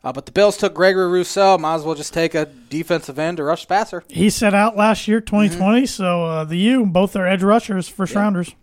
Uh, 0.03 0.13
but 0.13 0.27
the 0.27 0.31
Bills 0.31 0.55
took 0.55 0.73
Gregory 0.75 1.09
Rousseau. 1.09 1.57
Might 1.57 1.75
as 1.75 1.83
well 1.83 1.95
just 1.95 2.13
take 2.13 2.35
a 2.35 2.45
defensive 2.45 3.17
end 3.17 3.37
to 3.37 3.43
rush 3.43 3.67
passer. 3.67 4.03
He 4.07 4.29
set 4.29 4.53
out 4.53 4.77
last 4.77 5.07
year, 5.07 5.19
2020, 5.19 5.79
Mm-hmm. 5.81 5.85
so 5.87 6.23
uh, 6.25 6.43
the 6.43 6.57
U, 6.57 6.85
both 6.85 7.15
are 7.15 7.25
edge 7.27 7.41
rushers, 7.41 7.87
first 7.89 8.13
rounders. 8.13 8.53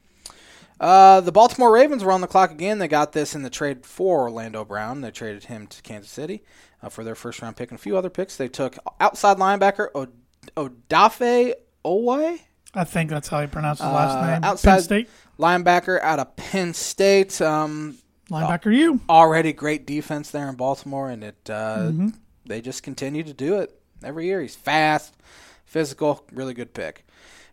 Uh, 0.80 1.20
the 1.20 1.32
Baltimore 1.32 1.72
Ravens 1.72 2.02
were 2.02 2.12
on 2.12 2.20
the 2.20 2.26
clock 2.26 2.50
again. 2.50 2.78
They 2.78 2.88
got 2.88 3.12
this 3.12 3.34
in 3.34 3.42
the 3.42 3.50
trade 3.50 3.84
for 3.86 4.22
Orlando 4.22 4.64
Brown. 4.64 5.00
They 5.00 5.10
traded 5.12 5.44
him 5.44 5.66
to 5.68 5.82
Kansas 5.82 6.10
City 6.10 6.42
uh, 6.82 6.88
for 6.88 7.04
their 7.04 7.14
first 7.14 7.40
round 7.40 7.56
pick 7.56 7.70
and 7.70 7.78
a 7.78 7.82
few 7.82 7.96
other 7.96 8.10
picks. 8.10 8.36
They 8.36 8.48
took 8.48 8.76
outside 8.98 9.36
linebacker 9.36 9.88
Odafe 10.56 11.54
Oweh. 11.84 12.38
I 12.74 12.84
think 12.84 13.10
that's 13.10 13.28
how 13.28 13.40
you 13.40 13.48
pronounce 13.48 13.78
his 13.80 13.86
last 13.88 14.16
Uh, 14.16 14.30
name. 14.34 14.44
outside- 14.44 14.74
Penn 14.76 14.82
State 14.82 15.10
linebacker 15.38 16.00
out 16.00 16.18
of 16.18 16.34
Penn 16.36 16.72
State. 16.74 17.40
Um, 17.40 17.98
linebacker 18.30 18.74
you 18.74 19.00
already 19.08 19.52
great 19.52 19.86
defense 19.86 20.30
there 20.30 20.48
in 20.48 20.54
Baltimore, 20.56 21.10
and 21.10 21.22
it 21.24 21.50
uh, 21.50 21.78
Mm-hmm. 21.90 22.08
they 22.46 22.60
just 22.60 22.82
continue 22.82 23.22
to 23.22 23.32
do 23.34 23.56
it 23.56 23.78
every 24.02 24.26
year. 24.26 24.40
He's 24.40 24.56
fast, 24.56 25.14
physical, 25.66 26.24
really 26.32 26.54
good 26.54 26.72
pick. 26.74 27.06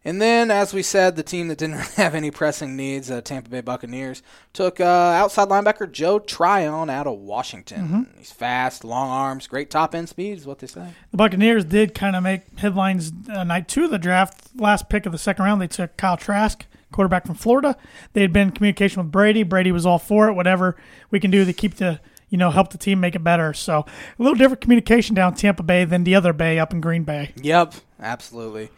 And 0.05 0.21
then, 0.21 0.49
as 0.49 0.73
we 0.73 0.81
said, 0.81 1.15
the 1.15 1.23
team 1.23 1.49
that 1.49 1.57
didn't 1.57 1.75
really 1.77 1.93
have 1.95 2.15
any 2.15 2.31
pressing 2.31 2.75
needs, 2.75 3.11
uh, 3.11 3.21
Tampa 3.21 3.49
Bay 3.49 3.61
Buccaneers, 3.61 4.23
took 4.53 4.79
uh, 4.79 4.83
outside 4.83 5.49
linebacker 5.49 5.91
Joe 5.91 6.19
Tryon 6.19 6.89
out 6.89 7.07
of 7.07 7.19
Washington. 7.19 7.87
Mm-hmm. 7.87 8.17
He's 8.17 8.31
fast, 8.31 8.83
long 8.83 9.09
arms, 9.09 9.47
great 9.47 9.69
top 9.69 9.93
end 9.93 10.09
speed, 10.09 10.37
is 10.37 10.45
what 10.45 10.59
they 10.59 10.67
say. 10.67 10.93
The 11.11 11.17
Buccaneers 11.17 11.65
did 11.65 11.93
kind 11.93 12.15
of 12.15 12.23
make 12.23 12.59
headlines 12.59 13.11
uh, 13.29 13.43
night 13.43 13.67
two 13.67 13.85
of 13.85 13.91
the 13.91 13.99
draft. 13.99 14.49
Last 14.55 14.89
pick 14.89 15.05
of 15.05 15.11
the 15.11 15.17
second 15.17 15.45
round, 15.45 15.61
they 15.61 15.67
took 15.67 15.97
Kyle 15.97 16.17
Trask, 16.17 16.65
quarterback 16.91 17.25
from 17.25 17.35
Florida. 17.35 17.75
They 18.13 18.21
had 18.21 18.31
been 18.31 18.49
in 18.49 18.53
communication 18.53 19.03
with 19.03 19.11
Brady. 19.11 19.43
Brady 19.43 19.71
was 19.71 19.85
all 19.85 19.99
for 19.99 20.29
it. 20.29 20.33
Whatever 20.33 20.77
we 21.11 21.19
can 21.19 21.31
do 21.31 21.43
to 21.43 21.53
keep 21.53 21.75
the 21.75 21.99
you 22.29 22.37
know 22.37 22.51
help 22.51 22.71
the 22.71 22.77
team 22.77 22.99
make 22.99 23.15
it 23.15 23.23
better. 23.23 23.53
So 23.53 23.79
a 23.79 24.23
little 24.23 24.37
different 24.37 24.61
communication 24.61 25.15
down 25.15 25.33
Tampa 25.33 25.63
Bay 25.63 25.83
than 25.83 26.03
the 26.03 26.15
other 26.15 26.31
Bay 26.31 26.57
up 26.59 26.71
in 26.71 26.79
Green 26.79 27.03
Bay. 27.03 27.33
Yep, 27.41 27.73
absolutely. 27.99 28.69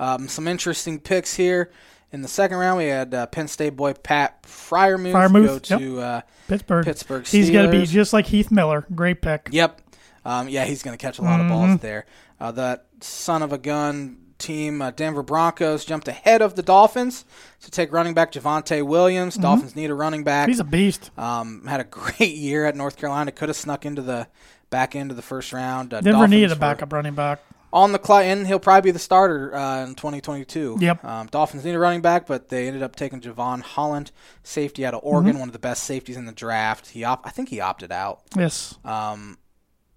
Um, 0.00 0.28
some 0.28 0.48
interesting 0.48 0.98
picks 0.98 1.34
here. 1.34 1.70
In 2.12 2.22
the 2.22 2.28
second 2.28 2.56
round, 2.56 2.78
we 2.78 2.86
had 2.86 3.14
uh, 3.14 3.26
Penn 3.26 3.46
State 3.46 3.76
boy 3.76 3.92
Pat 3.92 4.42
Fryermuth, 4.42 5.12
Freiermuth, 5.12 5.46
go 5.46 5.58
to 5.78 6.00
uh, 6.00 6.20
Pittsburgh. 6.48 6.84
Pittsburgh 6.84 7.26
He's 7.26 7.50
going 7.50 7.70
to 7.70 7.78
be 7.78 7.86
just 7.86 8.12
like 8.12 8.26
Heath 8.26 8.50
Miller. 8.50 8.84
Great 8.92 9.22
pick. 9.22 9.48
Yep. 9.52 9.80
Um, 10.24 10.48
yeah, 10.48 10.64
he's 10.64 10.82
going 10.82 10.96
to 10.96 11.00
catch 11.00 11.18
a 11.18 11.22
lot 11.22 11.40
of 11.40 11.48
balls 11.48 11.80
there. 11.80 12.06
Uh, 12.40 12.50
that 12.52 12.86
son 13.00 13.42
of 13.42 13.52
a 13.52 13.58
gun 13.58 14.16
team, 14.38 14.82
uh, 14.82 14.90
Denver 14.90 15.22
Broncos, 15.22 15.84
jumped 15.84 16.08
ahead 16.08 16.42
of 16.42 16.56
the 16.56 16.62
Dolphins 16.62 17.24
to 17.60 17.70
take 17.70 17.92
running 17.92 18.14
back 18.14 18.32
Javonte 18.32 18.84
Williams. 18.84 19.36
Dolphins 19.36 19.76
need 19.76 19.90
a 19.90 19.94
running 19.94 20.24
back. 20.24 20.48
He's 20.48 20.60
a 20.60 20.64
beast. 20.64 21.10
um, 21.16 21.66
had 21.66 21.80
a 21.80 21.84
great 21.90 22.34
year 22.34 22.66
at 22.66 22.74
North 22.74 22.96
Carolina. 22.96 23.30
Could 23.30 23.50
have 23.50 23.56
snuck 23.56 23.86
into 23.86 24.02
the 24.02 24.26
back 24.70 24.96
end 24.96 25.10
of 25.10 25.16
the 25.16 25.22
first 25.22 25.52
round. 25.52 25.92
Uh, 25.94 26.00
Denver 26.00 26.12
Dolphins 26.12 26.30
needed 26.32 26.50
a 26.52 26.54
were 26.54 26.60
backup 26.60 26.92
running 26.92 27.14
back. 27.14 27.40
On 27.72 27.92
the 27.92 27.98
clock, 28.00 28.24
and 28.24 28.46
he'll 28.48 28.58
probably 28.58 28.88
be 28.88 28.92
the 28.92 28.98
starter 28.98 29.54
uh, 29.54 29.84
in 29.84 29.94
2022. 29.94 30.78
Yep. 30.80 31.04
Um, 31.04 31.26
Dolphins 31.28 31.64
need 31.64 31.74
a 31.74 31.78
running 31.78 32.00
back, 32.00 32.26
but 32.26 32.48
they 32.48 32.66
ended 32.66 32.82
up 32.82 32.96
taking 32.96 33.20
Jevon 33.20 33.60
Holland, 33.62 34.10
safety 34.42 34.84
out 34.84 34.92
of 34.94 35.00
Oregon, 35.04 35.38
one 35.38 35.48
of 35.48 35.52
the 35.52 35.58
best 35.60 35.84
safeties 35.84 36.16
in 36.16 36.24
the 36.26 36.32
draft. 36.32 36.88
He, 36.88 37.04
op- 37.04 37.24
I 37.24 37.30
think 37.30 37.48
he 37.48 37.60
opted 37.60 37.92
out. 37.92 38.22
Yes. 38.36 38.74
Um, 38.84 39.38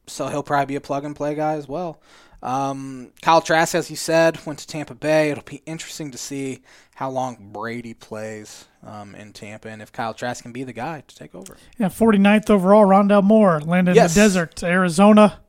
so 0.05 0.27
he'll 0.27 0.43
probably 0.43 0.67
be 0.67 0.75
a 0.75 0.81
plug 0.81 1.03
and 1.03 1.15
play 1.15 1.33
guy 1.33 1.53
as 1.53 1.67
well. 1.67 1.99
Um, 2.43 3.11
Kyle 3.21 3.41
Trask, 3.41 3.73
as 3.73 3.89
you 3.89 3.95
said, 3.95 4.45
went 4.45 4.59
to 4.59 4.67
Tampa 4.67 4.93
Bay. 4.93 5.31
It'll 5.31 5.43
be 5.43 5.61
interesting 5.65 6.11
to 6.11 6.17
see 6.17 6.61
how 6.95 7.09
long 7.09 7.37
Brady 7.53 7.93
plays 7.93 8.65
um, 8.85 9.15
in 9.15 9.31
Tampa 9.31 9.69
and 9.69 9.81
if 9.81 9.91
Kyle 9.93 10.13
Trask 10.13 10.43
can 10.43 10.51
be 10.51 10.63
the 10.65 10.73
guy 10.73 11.03
to 11.07 11.15
take 11.15 11.33
over. 11.33 11.55
Yeah, 11.77 11.87
49th 11.87 12.49
overall, 12.49 12.85
Rondale 12.85 13.23
Moore 13.23 13.61
landed 13.61 13.95
Yes. 13.95 14.15
in 14.15 14.19
the 14.21 14.25
desert, 14.27 14.61
Arizona. 14.61 15.39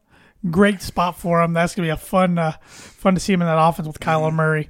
Great 0.51 0.83
spot 0.83 1.19
for 1.19 1.41
him. 1.43 1.53
That's 1.55 1.75
gonna 1.75 1.87
be 1.87 1.91
a 1.91 1.97
fun, 1.97 2.39
uh, 2.39 2.53
fun 2.67 3.15
to 3.15 3.21
see 3.21 3.33
him 3.33 3.41
in 3.43 3.47
that 3.49 3.59
offense 3.59 3.87
with 3.87 3.99
Kyler. 4.01 4.33
Murray. 4.33 4.69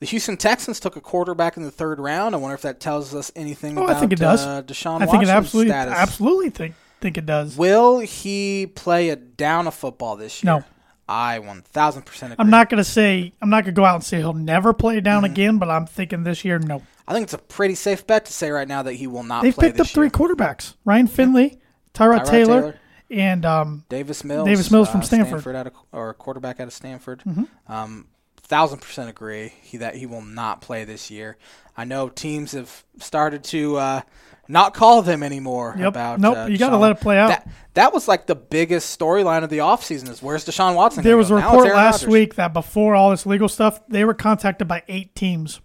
The 0.00 0.06
Houston 0.06 0.36
Texans 0.36 0.78
took 0.78 0.94
a 0.96 1.00
quarterback 1.00 1.56
in 1.56 1.64
the 1.64 1.70
third 1.72 1.98
round. 1.98 2.34
I 2.34 2.38
wonder 2.38 2.54
if 2.54 2.62
that 2.62 2.78
tells 2.78 3.14
us 3.14 3.32
anything 3.34 3.76
Oh, 3.76 3.86
I 3.86 3.94
think 3.94 4.12
it 4.12 4.18
does. 4.20 4.44
Uh, 4.44 4.62
Deshaun 4.62 4.96
I 5.02 5.06
think 5.06 5.14
it 5.24 5.26
Watson's 5.26 5.30
absolutely, 5.30 5.70
status. 5.72 5.94
absolutely 5.94 6.50
think 6.50 6.74
think 7.00 7.16
it 7.18 7.26
does. 7.26 7.56
Will 7.56 7.98
he 8.00 8.66
play 8.66 9.08
a 9.10 9.16
down 9.16 9.66
of 9.66 9.74
football 9.74 10.16
this 10.16 10.42
year? 10.42 10.54
No. 10.58 10.64
I 11.08 11.38
1000% 11.38 12.22
agree. 12.22 12.34
I'm 12.38 12.50
not 12.50 12.68
gonna 12.68 12.84
say 12.84 13.32
I'm 13.40 13.50
not 13.50 13.64
gonna 13.64 13.72
go 13.72 13.84
out 13.84 13.94
and 13.94 14.04
say 14.04 14.18
he'll 14.18 14.34
never 14.34 14.72
play 14.72 15.00
down 15.00 15.22
Mm-hmm. 15.22 15.32
again, 15.32 15.58
but 15.58 15.70
I'm 15.70 15.86
thinking 15.86 16.22
this 16.24 16.44
year, 16.44 16.58
no. 16.58 16.82
I 17.06 17.12
think 17.14 17.24
it's 17.24 17.32
a 17.34 17.38
pretty 17.38 17.74
safe 17.74 18.06
bet 18.06 18.26
to 18.26 18.32
say 18.32 18.50
right 18.50 18.68
now 18.68 18.82
that 18.82 18.92
he 18.94 19.06
will 19.06 19.22
not 19.22 19.42
They've 19.42 19.56
picked 19.56 19.80
up 19.80 19.86
three 19.86 20.10
quarterbacks: 20.10 20.74
Ryan 20.84 21.06
Finley, 21.06 21.58
Tyrod, 21.94 22.20
Tyrod 22.20 22.24
Taylor, 22.26 22.60
Taylor. 22.60 22.74
And 23.10 23.44
um, 23.44 23.84
Davis 23.88 24.24
Mills. 24.24 24.46
Davis 24.46 24.70
Mills 24.70 24.88
uh, 24.88 24.92
from 24.92 25.02
Stanford. 25.02 25.40
Mm-hmm. 25.40 25.56
out 25.56 25.66
of, 25.68 25.72
or 25.92 26.14
quarterback 26.14 26.60
out 26.60 26.66
of 26.66 26.72
Stanford. 26.72 27.22
Um, 27.66 28.08
thousand 28.42 28.80
percent 28.80 29.10
agree 29.10 29.52
he, 29.62 29.78
that 29.78 29.94
he 29.94 30.06
will 30.06 30.22
not 30.22 30.60
play 30.60 30.84
this 30.84 31.10
year. 31.10 31.36
I 31.76 31.84
know 31.84 32.08
teams 32.08 32.52
have 32.52 32.84
started 32.98 33.44
to 33.44 33.76
uh, 33.76 34.00
not 34.48 34.74
call 34.74 35.02
them 35.02 35.22
anymore 35.22 35.74
Yep. 35.78 35.88
about. 35.88 36.20
Nope, 36.20 36.36
uh, 36.36 36.46
you 36.46 36.58
gotta 36.58 36.76
let 36.76 36.92
it 36.92 37.00
play 37.00 37.18
out. 37.18 37.28
That, 37.28 37.48
that 37.74 37.92
was 37.92 38.08
like 38.08 38.26
the 38.26 38.34
biggest 38.34 38.98
storyline 38.98 39.44
of 39.44 39.50
the 39.50 39.58
offseason 39.58 40.08
is 40.08 40.22
where's 40.22 40.44
Deshaun 40.44 40.74
Watson? 40.74 41.04
there 41.04 41.16
was 41.16 41.30
a 41.30 41.34
go? 41.34 41.38
It's 41.38 41.46
report 41.46 41.68
last 41.68 42.02
Rodgers. 42.02 42.08
week 42.08 42.34
that 42.36 42.52
before 42.52 42.94
all 42.94 43.10
this 43.10 43.26
legal 43.26 43.48
stuff, 43.48 43.80
they 43.88 44.04
were 44.04 44.14
contacted 44.14 44.66
by 44.66 44.82
eight 44.88 45.14
teams 45.14 45.60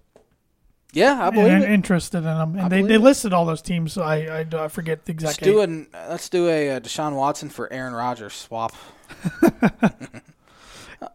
Yeah, 0.94 1.26
I 1.28 1.32
believe 1.32 1.52
and 1.54 1.64
it. 1.64 1.70
interested 1.72 2.20
in 2.20 2.24
them, 2.26 2.56
and 2.58 2.72
they, 2.72 2.82
they 2.84 2.98
listed 2.98 3.34
all 3.34 3.46
those 3.46 3.62
teams. 3.64 3.94
So 3.94 4.04
I, 4.04 4.42
I 4.42 4.46
I 4.66 4.68
forget 4.68 5.06
the 5.06 5.14
Let's 5.14 5.24
exact. 5.38 5.44
do 5.44 5.60
eight. 5.62 5.64
an, 5.70 5.88
let's 6.08 6.30
do 6.30 6.48
a, 6.48 6.72
uh 6.72 6.80
Deshaun 6.80 7.16
Watson 7.16 7.50
for 7.50 7.72
Aaron 7.74 7.94
Rodgers 7.94 8.34
swap. 8.34 8.74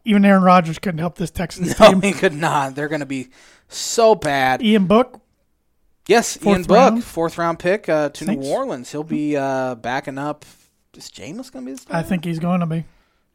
Even 0.05 0.25
Aaron 0.25 0.43
Rodgers 0.43 0.79
couldn't 0.79 0.99
help 0.99 1.17
this 1.17 1.31
Texans 1.31 1.79
No, 1.81 1.91
team. 1.93 2.03
he 2.03 2.13
could 2.13 2.35
not. 2.35 2.75
They're 2.75 2.89
going 2.89 3.01
to 3.01 3.07
be 3.07 3.29
so 3.69 4.15
bad. 4.15 4.63
Ian 4.63 4.87
Book, 4.87 5.21
Yes, 6.07 6.39
Ian 6.45 6.63
Book, 6.63 6.71
round? 6.77 7.05
fourth 7.05 7.37
round 7.39 7.59
pick 7.59 7.89
uh, 7.89 8.09
to 8.11 8.25
Saints. 8.25 8.47
New 8.47 8.53
Orleans. 8.53 8.91
He'll 8.93 9.05
be 9.05 9.37
uh, 9.37 9.75
backing 9.77 10.19
up. 10.19 10.45
Is 10.97 11.11
Jameis 11.11 11.53
going 11.53 11.65
to 11.67 11.73
be? 11.75 11.79
I 11.91 12.03
think 12.03 12.25
he's 12.25 12.39
going 12.39 12.61
to 12.61 12.67
be. 12.67 12.85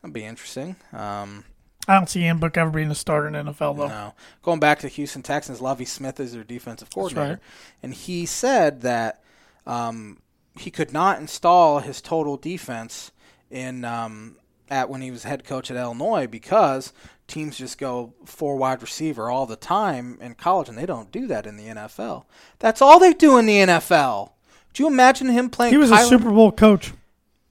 that'd 0.01 0.13
be 0.13 0.25
interesting. 0.25 0.75
Um, 0.91 1.45
I 1.87 1.95
don't 1.95 2.09
see 2.09 2.23
Ian 2.23 2.37
Book 2.37 2.57
ever 2.57 2.71
being 2.71 2.91
a 2.91 2.95
starter 2.95 3.27
in 3.27 3.33
the 3.33 3.51
NFL 3.51 3.77
though. 3.77 3.87
no, 3.87 4.13
going 4.41 4.59
back 4.59 4.79
to 4.79 4.87
Houston 4.87 5.21
Texans, 5.21 5.61
Lovie 5.61 5.85
Smith 5.85 6.19
is 6.19 6.33
their 6.33 6.43
defensive 6.43 6.89
coordinator, 6.89 7.29
right. 7.29 7.39
and 7.81 7.93
he 7.93 8.25
said 8.25 8.81
that 8.81 9.21
um, 9.67 10.19
he 10.57 10.71
could 10.71 10.93
not 10.93 11.19
install 11.19 11.79
his 11.79 12.01
total 12.01 12.37
defense 12.37 13.11
in 13.51 13.83
um, 13.83 14.37
at 14.69 14.89
when 14.89 15.01
he 15.01 15.11
was 15.11 15.23
head 15.23 15.43
coach 15.43 15.69
at 15.69 15.77
Illinois 15.77 16.25
because 16.25 16.93
teams 17.27 17.57
just 17.57 17.77
go 17.77 18.13
four 18.25 18.55
wide 18.55 18.81
receiver 18.81 19.29
all 19.29 19.45
the 19.45 19.55
time 19.55 20.17
in 20.21 20.35
college, 20.35 20.69
and 20.69 20.77
they 20.77 20.85
don't 20.85 21.11
do 21.11 21.27
that 21.27 21.45
in 21.45 21.57
the 21.57 21.67
NFL. 21.67 22.25
That's 22.59 22.81
all 22.81 22.99
they 22.99 23.13
do 23.13 23.37
in 23.37 23.45
the 23.45 23.57
NFL. 23.57 24.31
Do 24.73 24.83
you 24.83 24.87
imagine 24.87 25.27
him 25.27 25.49
playing? 25.49 25.73
He 25.73 25.77
was 25.77 25.91
a 25.91 25.97
Super 25.97 26.31
Bowl 26.31 26.51
coach. 26.51 26.93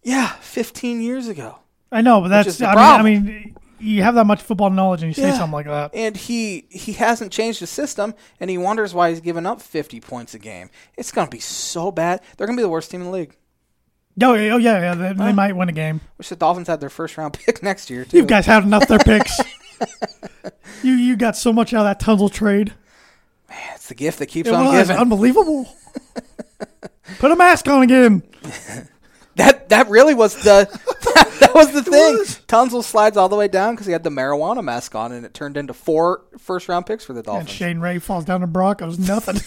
Yeah, 0.03 0.33
15 0.41 1.01
years 1.01 1.29
ago. 1.29 1.59
I 1.93 2.01
know, 2.01 2.21
but 2.23 2.29
that's 2.29 2.61
I 2.61 2.75
mean, 2.75 2.79
I 2.79 3.03
mean 3.03 3.57
you 3.83 4.03
have 4.03 4.15
that 4.15 4.25
much 4.27 4.41
football 4.43 4.71
knowledge 4.71 5.03
and 5.03 5.11
you 5.11 5.15
say 5.15 5.29
Yeah. 5.29 5.37
something 5.39 5.53
like 5.53 5.67
that. 5.67 5.91
and 5.95 6.17
he 6.17 6.67
he 6.71 6.93
hasn't 6.93 7.33
changed 7.33 7.61
the 7.61 7.67
system, 7.67 8.15
and 8.41 8.49
he 8.49 8.57
wonders 8.59 8.95
why 8.95 9.11
he's 9.11 9.21
giving 9.21 9.45
up 9.47 9.61
50 9.61 10.01
points 10.01 10.35
a 10.35 10.39
game. 10.39 10.71
It's 10.97 11.13
going 11.13 11.27
to 11.27 11.31
be 11.31 11.41
so 11.41 11.91
bad. 11.91 12.21
They're 12.37 12.47
going 12.47 12.57
to 12.57 12.61
be 12.61 12.65
the 12.65 12.69
worst 12.71 12.91
team 12.91 13.01
in 13.01 13.07
the 13.09 13.13
league. 13.13 13.37
Oh, 14.23 14.35
yeah, 14.35 14.53
oh, 14.55 14.59
yeah, 14.59 14.79
yeah. 14.81 14.95
They, 14.95 15.13
they 15.15 15.33
might 15.33 15.57
win 15.57 15.69
a 15.71 15.73
game. 15.73 16.03
Wish 16.19 16.29
the 16.29 16.37
Dolphins 16.37 16.69
had 16.69 16.81
their 16.81 16.91
first 16.91 17.17
round 17.17 17.33
pick 17.47 17.63
next 17.63 17.89
year 17.91 18.05
too. 18.05 18.19
You 18.19 18.27
guys 18.27 18.47
had 18.47 18.63
enough 18.63 18.87
their 18.87 18.99
picks. 18.99 19.41
you 20.83 20.93
you 20.95 21.17
got 21.17 21.37
so 21.37 21.53
much 21.53 21.73
out 21.75 21.87
of 21.87 21.99
that 21.99 22.01
Tunsil 22.05 22.31
trade. 22.33 22.73
Man, 23.49 23.59
it's 23.75 23.89
the 23.89 23.95
gift 23.95 24.19
that 24.21 24.27
keeps 24.27 24.49
It 24.49 24.55
on 24.55 24.67
was 24.67 24.75
giving. 24.89 24.97
unbelievable. 24.97 25.67
Put 27.19 27.31
a 27.31 27.37
mask 27.37 27.69
on 27.69 27.83
again. 27.83 28.23
That 29.37 29.71
that 29.71 29.89
really 29.89 30.15
was 30.15 30.35
the 30.43 30.67
that, 31.47 31.55
was 31.55 31.73
the 31.73 31.83
thing. 31.83 32.19
was. 32.19 32.41
Tunsil 32.49 32.83
slides 32.83 33.17
all 33.17 33.29
the 33.29 33.37
way 33.37 33.49
down 33.49 33.75
because 33.75 33.87
he 33.87 33.93
had 33.93 34.03
the 34.05 34.11
marijuana 34.11 34.63
mask 34.65 34.95
on, 34.95 35.13
and 35.13 35.25
it 35.27 35.35
turned 35.35 35.57
into 35.57 35.73
four 35.75 36.23
first 36.39 36.69
round 36.69 36.87
picks 36.87 37.05
for 37.05 37.13
the 37.13 37.23
Dolphins. 37.23 37.49
And 37.49 37.57
Shane 37.57 37.79
Ray 37.81 37.99
falls 37.99 38.25
down 38.25 38.41
to 38.41 38.47
Broncos. 38.47 38.99
Nothing. 38.99 39.37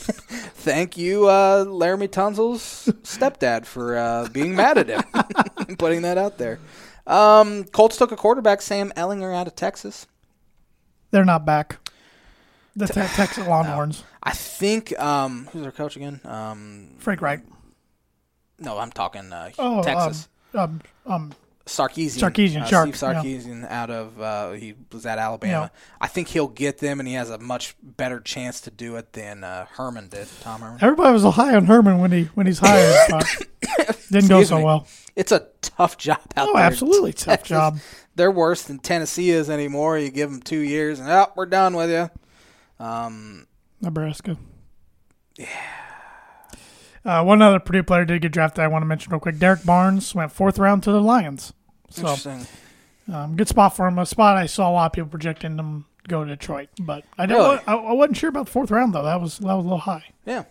Thank 0.55 0.97
you, 0.97 1.27
uh, 1.27 1.65
Laremy 1.65 2.07
Tunsil's 2.09 2.89
stepdad, 3.03 3.65
for 3.65 3.97
uh, 3.97 4.27
being 4.29 4.55
mad 4.55 4.77
at 4.77 4.87
him, 4.87 5.03
and 5.67 5.77
putting 5.77 6.01
that 6.03 6.17
out 6.17 6.37
there. 6.37 6.59
Um, 7.07 7.65
Colts 7.65 7.97
took 7.97 8.11
a 8.11 8.15
quarterback, 8.15 8.61
Sam 8.61 8.91
Ehlinger, 8.97 9.35
out 9.35 9.47
of 9.47 9.55
Texas. 9.55 10.07
They're 11.11 11.25
not 11.25 11.45
back. 11.45 11.77
The 12.75 12.87
te- 12.87 12.93
Texas 13.01 13.47
Longhorns. 13.47 14.03
I 14.23 14.31
think 14.31 14.97
um, 14.99 15.47
who's 15.51 15.61
their 15.61 15.71
coach 15.71 15.95
again? 15.95 16.19
Um, 16.25 16.95
Frank 16.97 17.21
Reich. 17.21 17.41
no, 18.59 18.77
I'm 18.79 18.91
talking 18.91 19.31
uh, 19.31 19.51
Oh, 19.59 19.83
Texas. 19.83 20.27
Um, 20.53 20.81
um, 21.05 21.13
um, 21.13 21.33
Sarkeesian. 21.65 22.19
Sarkisian, 22.19 22.61
uh, 22.61 22.65
Shark, 22.65 22.95
Steve 22.95 23.45
yeah. 23.47 23.65
Out 23.83 23.89
of 23.89 24.21
uh, 24.21 24.51
he 24.51 24.75
was 24.91 25.05
at 25.07 25.17
Alabama. 25.17 25.71
Yeah. 25.73 25.79
I 25.99 26.05
think 26.07 26.27
he'll 26.27 26.47
get 26.47 26.77
them, 26.77 26.99
and 26.99 27.07
he 27.09 27.15
has 27.15 27.31
a 27.31 27.39
much 27.39 27.75
better 27.81 28.19
chance 28.19 28.61
to 28.61 28.71
do 28.71 28.97
it 28.97 29.13
than 29.13 29.43
uh, 29.43 29.65
Herman 29.71 30.09
did. 30.09 30.27
Tom 30.41 30.61
Herman. 30.61 30.77
everybody 30.83 31.11
was 31.13 31.23
high 31.23 31.55
on 31.55 31.65
Herman 31.65 31.97
when 31.99 32.11
he 32.11 32.25
when 32.35 32.45
he's 32.45 32.59
hired, 32.59 32.95
but 33.09 33.25
didn't 34.11 34.29
go 34.29 34.43
so 34.43 34.57
me. 34.59 34.63
well. 34.63 34.87
It's 35.15 35.31
a 35.31 35.47
tough 35.61 35.97
job 35.97 36.19
out 36.37 36.49
Oh, 36.49 36.53
there. 36.53 36.63
absolutely 36.63 37.13
tough 37.13 37.25
Texas. 37.39 37.49
job. 37.49 37.77
They're 38.15 38.31
worse 38.31 38.61
than 38.63 38.77
Tennessee 38.79 39.31
is 39.31 39.49
anymore. 39.49 39.97
You 39.97 40.11
give 40.11 40.29
them 40.31 40.41
two 40.41 40.59
years, 40.59 40.99
and 40.99 41.09
oh, 41.09 41.31
we're 41.35 41.47
done 41.47 41.75
with 41.75 41.89
you. 41.89 42.09
Um, 42.85 43.47
Nebraska. 43.81 44.37
Yeah. 45.37 45.47
Uh, 47.05 47.23
one 47.23 47.41
other 47.41 47.59
Purdue 47.59 47.83
player 47.83 48.03
did 48.03 48.21
get 48.21 48.31
drafted. 48.31 48.63
I 48.63 48.67
want 48.67 48.81
to 48.81 48.87
mention 48.87 49.11
real 49.11 49.19
quick. 49.19 49.37
Derek 49.37 49.63
Barnes 49.63 50.15
went 50.15 50.31
fourth 50.31 50.57
round 50.57 50.83
to 50.83 50.91
the 50.91 51.01
Lions. 51.01 51.53
So 51.91 52.01
interesting. 52.01 52.47
um, 53.13 53.35
good 53.35 53.47
spot 53.47 53.75
for 53.75 53.87
him. 53.87 53.99
A 53.99 54.05
spot 54.05 54.37
I 54.37 54.47
saw 54.47 54.69
a 54.69 54.73
lot 54.73 54.85
of 54.87 54.93
people 54.93 55.09
projecting 55.09 55.57
him 55.57 55.85
to 56.03 56.09
go 56.09 56.23
to 56.23 56.29
Detroit, 56.31 56.69
but 56.79 57.03
I 57.17 57.27
didn't. 57.27 57.43
Really? 57.43 57.59
I, 57.67 57.75
I 57.75 57.93
wasn't 57.93 58.17
sure 58.17 58.29
about 58.29 58.47
the 58.47 58.51
fourth 58.51 58.71
round 58.71 58.93
though. 58.93 59.03
That 59.03 59.21
was 59.21 59.37
that 59.37 59.53
was 59.53 59.63
a 59.63 59.67
little 59.67 59.77
high. 59.77 60.05
Yeah. 60.25 60.45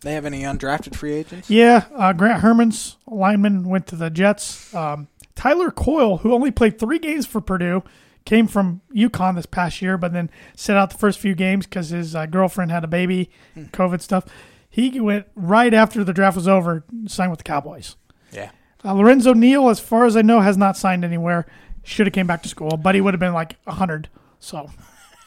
They 0.00 0.14
have 0.14 0.24
any 0.24 0.42
undrafted 0.42 0.96
free 0.96 1.12
agents? 1.12 1.48
Yeah, 1.48 1.84
uh, 1.94 2.12
Grant 2.12 2.42
Hermanns 2.42 2.96
lineman 3.06 3.68
went 3.68 3.86
to 3.86 3.94
the 3.96 4.10
Jets. 4.10 4.74
Um, 4.74 5.06
Tyler 5.36 5.70
Coyle, 5.70 6.18
who 6.18 6.34
only 6.34 6.50
played 6.50 6.80
three 6.80 6.98
games 6.98 7.24
for 7.24 7.40
Purdue, 7.40 7.84
came 8.24 8.48
from 8.48 8.80
UConn 8.92 9.36
this 9.36 9.46
past 9.46 9.80
year, 9.80 9.96
but 9.96 10.12
then 10.12 10.28
set 10.56 10.76
out 10.76 10.90
the 10.90 10.98
first 10.98 11.20
few 11.20 11.36
games 11.36 11.66
because 11.66 11.90
his 11.90 12.16
uh, 12.16 12.26
girlfriend 12.26 12.72
had 12.72 12.82
a 12.82 12.88
baby, 12.88 13.30
COVID 13.56 14.00
stuff. 14.00 14.24
He 14.72 14.98
went 14.98 15.26
right 15.36 15.72
after 15.74 16.02
the 16.02 16.12
draft 16.14 16.34
was 16.34 16.48
over, 16.48 16.82
signed 17.06 17.30
with 17.30 17.38
the 17.38 17.44
Cowboys. 17.44 17.94
Yeah. 18.32 18.50
Uh, 18.84 18.94
Lorenzo 18.94 19.34
Neal, 19.34 19.68
as 19.68 19.78
far 19.78 20.06
as 20.06 20.16
I 20.16 20.22
know, 20.22 20.40
has 20.40 20.56
not 20.56 20.76
signed 20.76 21.04
anywhere. 21.04 21.46
Should 21.84 22.06
have 22.06 22.14
came 22.14 22.26
back 22.26 22.42
to 22.44 22.48
school, 22.48 22.76
but 22.76 22.94
he 22.94 23.00
would 23.00 23.12
have 23.14 23.20
been 23.20 23.34
like 23.34 23.56
hundred. 23.66 24.08
So 24.40 24.70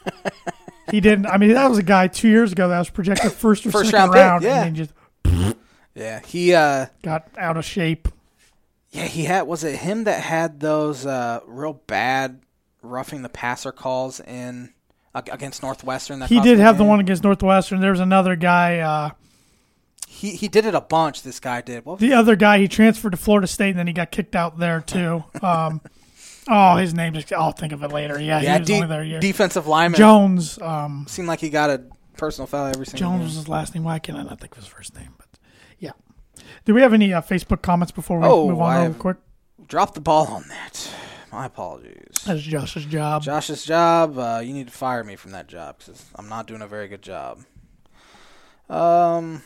he 0.90 1.00
didn't. 1.00 1.26
I 1.26 1.36
mean, 1.38 1.52
that 1.54 1.68
was 1.68 1.78
a 1.78 1.82
guy 1.82 2.08
two 2.08 2.28
years 2.28 2.52
ago 2.52 2.68
that 2.68 2.78
was 2.78 2.90
projected 2.90 3.32
first 3.34 3.64
or 3.66 3.70
First 3.70 3.90
second 3.90 4.10
round 4.10 4.12
pick, 4.12 4.20
round, 4.20 4.44
yeah. 4.44 4.64
and 4.64 4.76
he 4.76 4.82
just 4.84 5.56
Yeah. 5.94 6.20
He 6.26 6.54
uh 6.54 6.86
got 7.02 7.28
out 7.38 7.56
of 7.56 7.64
shape. 7.64 8.08
yeah, 8.90 9.04
he 9.06 9.24
had 9.24 9.42
was 9.42 9.64
it 9.64 9.76
him 9.76 10.04
that 10.04 10.22
had 10.22 10.60
those 10.60 11.06
uh 11.06 11.40
real 11.46 11.74
bad 11.86 12.40
roughing 12.82 13.22
the 13.22 13.28
passer 13.28 13.72
calls 13.72 14.20
in 14.20 14.72
against 15.14 15.62
Northwestern 15.62 16.18
that 16.20 16.28
He 16.28 16.40
did 16.40 16.58
have 16.58 16.76
the 16.78 16.84
game? 16.84 16.88
one 16.90 17.00
against 17.00 17.22
Northwestern. 17.24 17.80
There 17.80 17.90
was 17.90 18.00
another 18.00 18.36
guy. 18.36 18.78
Uh, 18.80 19.10
He 20.16 20.30
he 20.36 20.48
did 20.48 20.64
it 20.66 20.74
a 20.74 20.80
bunch 20.80 21.22
this 21.22 21.38
guy 21.40 21.60
did. 21.60 21.84
What 21.84 21.98
the 21.98 22.12
other 22.14 22.36
guy, 22.36 22.58
he 22.58 22.68
transferred 22.68 23.10
to 23.10 23.16
Florida 23.16 23.46
State, 23.46 23.70
and 23.70 23.78
then 23.78 23.86
he 23.86 23.92
got 23.92 24.10
kicked 24.10 24.34
out 24.34 24.58
there 24.58 24.80
too. 24.80 25.24
Um, 25.42 25.80
oh, 26.48 26.76
his 26.76 26.94
name 26.94 27.12
just. 27.14 27.32
I'll 27.32 27.52
think 27.52 27.72
of 27.72 27.82
it 27.82 27.92
later. 27.92 28.18
Yeah, 28.20 28.40
yeah, 28.40 28.54
he 28.54 28.58
was 28.60 28.66
de- 28.68 28.74
only 28.76 28.86
there 28.86 29.02
a 29.02 29.06
year. 29.06 29.20
defensive 29.20 29.66
lineman 29.66 29.98
Jones. 29.98 30.60
Um, 30.62 31.04
seemed 31.08 31.28
like 31.28 31.40
he 31.40 31.50
got 31.50 31.70
a 31.70 31.82
personal 32.16 32.46
foul 32.46 32.66
every 32.66 32.86
single 32.86 32.98
Jones 33.10 33.18
game. 33.18 33.24
was 33.26 33.34
his 33.34 33.48
last 33.48 33.74
name. 33.74 33.84
Why 33.84 33.98
can't 33.98 34.16
I 34.16 34.22
not 34.22 34.40
think 34.40 34.52
of 34.52 34.58
his 34.62 34.66
first 34.66 34.94
name? 34.96 35.14
But 35.18 35.26
yeah. 35.78 35.92
Do 36.64 36.72
we 36.74 36.80
have 36.80 36.94
any 36.94 37.12
uh, 37.12 37.20
Facebook 37.20 37.60
comments 37.62 37.92
before 37.92 38.18
we 38.20 38.26
Oh, 38.26 38.48
move 38.48 38.60
on 38.60 38.74
I 38.76 38.84
real 38.86 38.94
quick? 38.94 39.16
Drop 39.68 39.92
the 39.94 40.00
ball 40.00 40.26
on 40.28 40.44
that. 40.48 40.90
My 41.32 41.46
apologies. 41.46 42.14
That's 42.24 42.40
Josh's 42.40 42.86
job. 42.86 43.22
Josh's 43.22 43.64
job. 43.64 44.16
Uh, 44.18 44.40
you 44.42 44.54
need 44.54 44.68
to 44.68 44.72
fire 44.72 45.04
me 45.04 45.16
from 45.16 45.32
that 45.32 45.46
job 45.48 45.76
because 45.78 46.06
I'm 46.14 46.28
not 46.28 46.46
doing 46.46 46.62
a 46.62 46.66
very 46.66 46.88
good 46.88 47.02
job. 47.02 47.40
Um, 48.70 49.42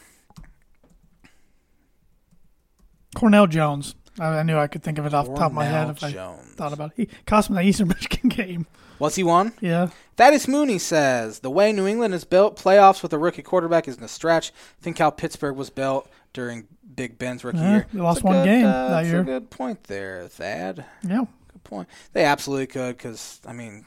Cornell 3.14 3.46
Jones. 3.46 3.94
I, 4.18 4.38
I 4.38 4.42
knew 4.42 4.56
I 4.56 4.66
could 4.66 4.82
think 4.82 4.98
of 4.98 5.06
it 5.06 5.14
off 5.14 5.26
the 5.26 5.34
top 5.34 5.46
of 5.50 5.52
my 5.52 5.64
head 5.64 5.84
Cornell 5.86 5.90
if 5.96 6.04
I 6.04 6.12
Jones. 6.12 6.52
thought 6.54 6.72
about 6.72 6.92
it. 6.96 7.08
He 7.08 7.08
cost 7.26 7.50
me 7.50 7.56
that 7.56 7.64
Eastern 7.64 7.88
Michigan 8.00 8.28
game. 8.28 8.66
Was 8.98 9.14
he 9.14 9.22
one? 9.22 9.52
Yeah. 9.60 9.88
Thaddeus 10.16 10.46
Mooney 10.46 10.78
says 10.78 11.38
the 11.38 11.50
way 11.50 11.72
New 11.72 11.86
England 11.86 12.12
is 12.12 12.24
built, 12.24 12.56
playoffs 12.60 13.02
with 13.02 13.12
a 13.14 13.18
rookie 13.18 13.42
quarterback 13.42 13.88
isn't 13.88 14.02
a 14.02 14.08
stretch. 14.08 14.52
Think 14.80 14.98
how 14.98 15.08
Pittsburgh 15.10 15.56
was 15.56 15.70
built 15.70 16.06
during 16.34 16.66
Big 16.94 17.18
Ben's 17.18 17.42
rookie 17.42 17.58
Yeah, 17.58 17.70
year. 17.76 17.86
they 17.92 18.00
lost 18.00 18.20
a 18.20 18.24
one 18.26 18.34
good, 18.36 18.44
game 18.44 18.66
uh, 18.66 18.70
that 18.70 18.88
that's 18.90 19.08
year. 19.08 19.20
A 19.20 19.24
good 19.24 19.48
point 19.50 19.84
there, 19.84 20.28
Thad. 20.28 20.84
Yeah. 21.02 21.24
Good 21.52 21.64
point. 21.64 21.88
They 22.12 22.24
absolutely 22.24 22.66
could 22.66 22.98
because 22.98 23.40
I 23.46 23.54
mean, 23.54 23.86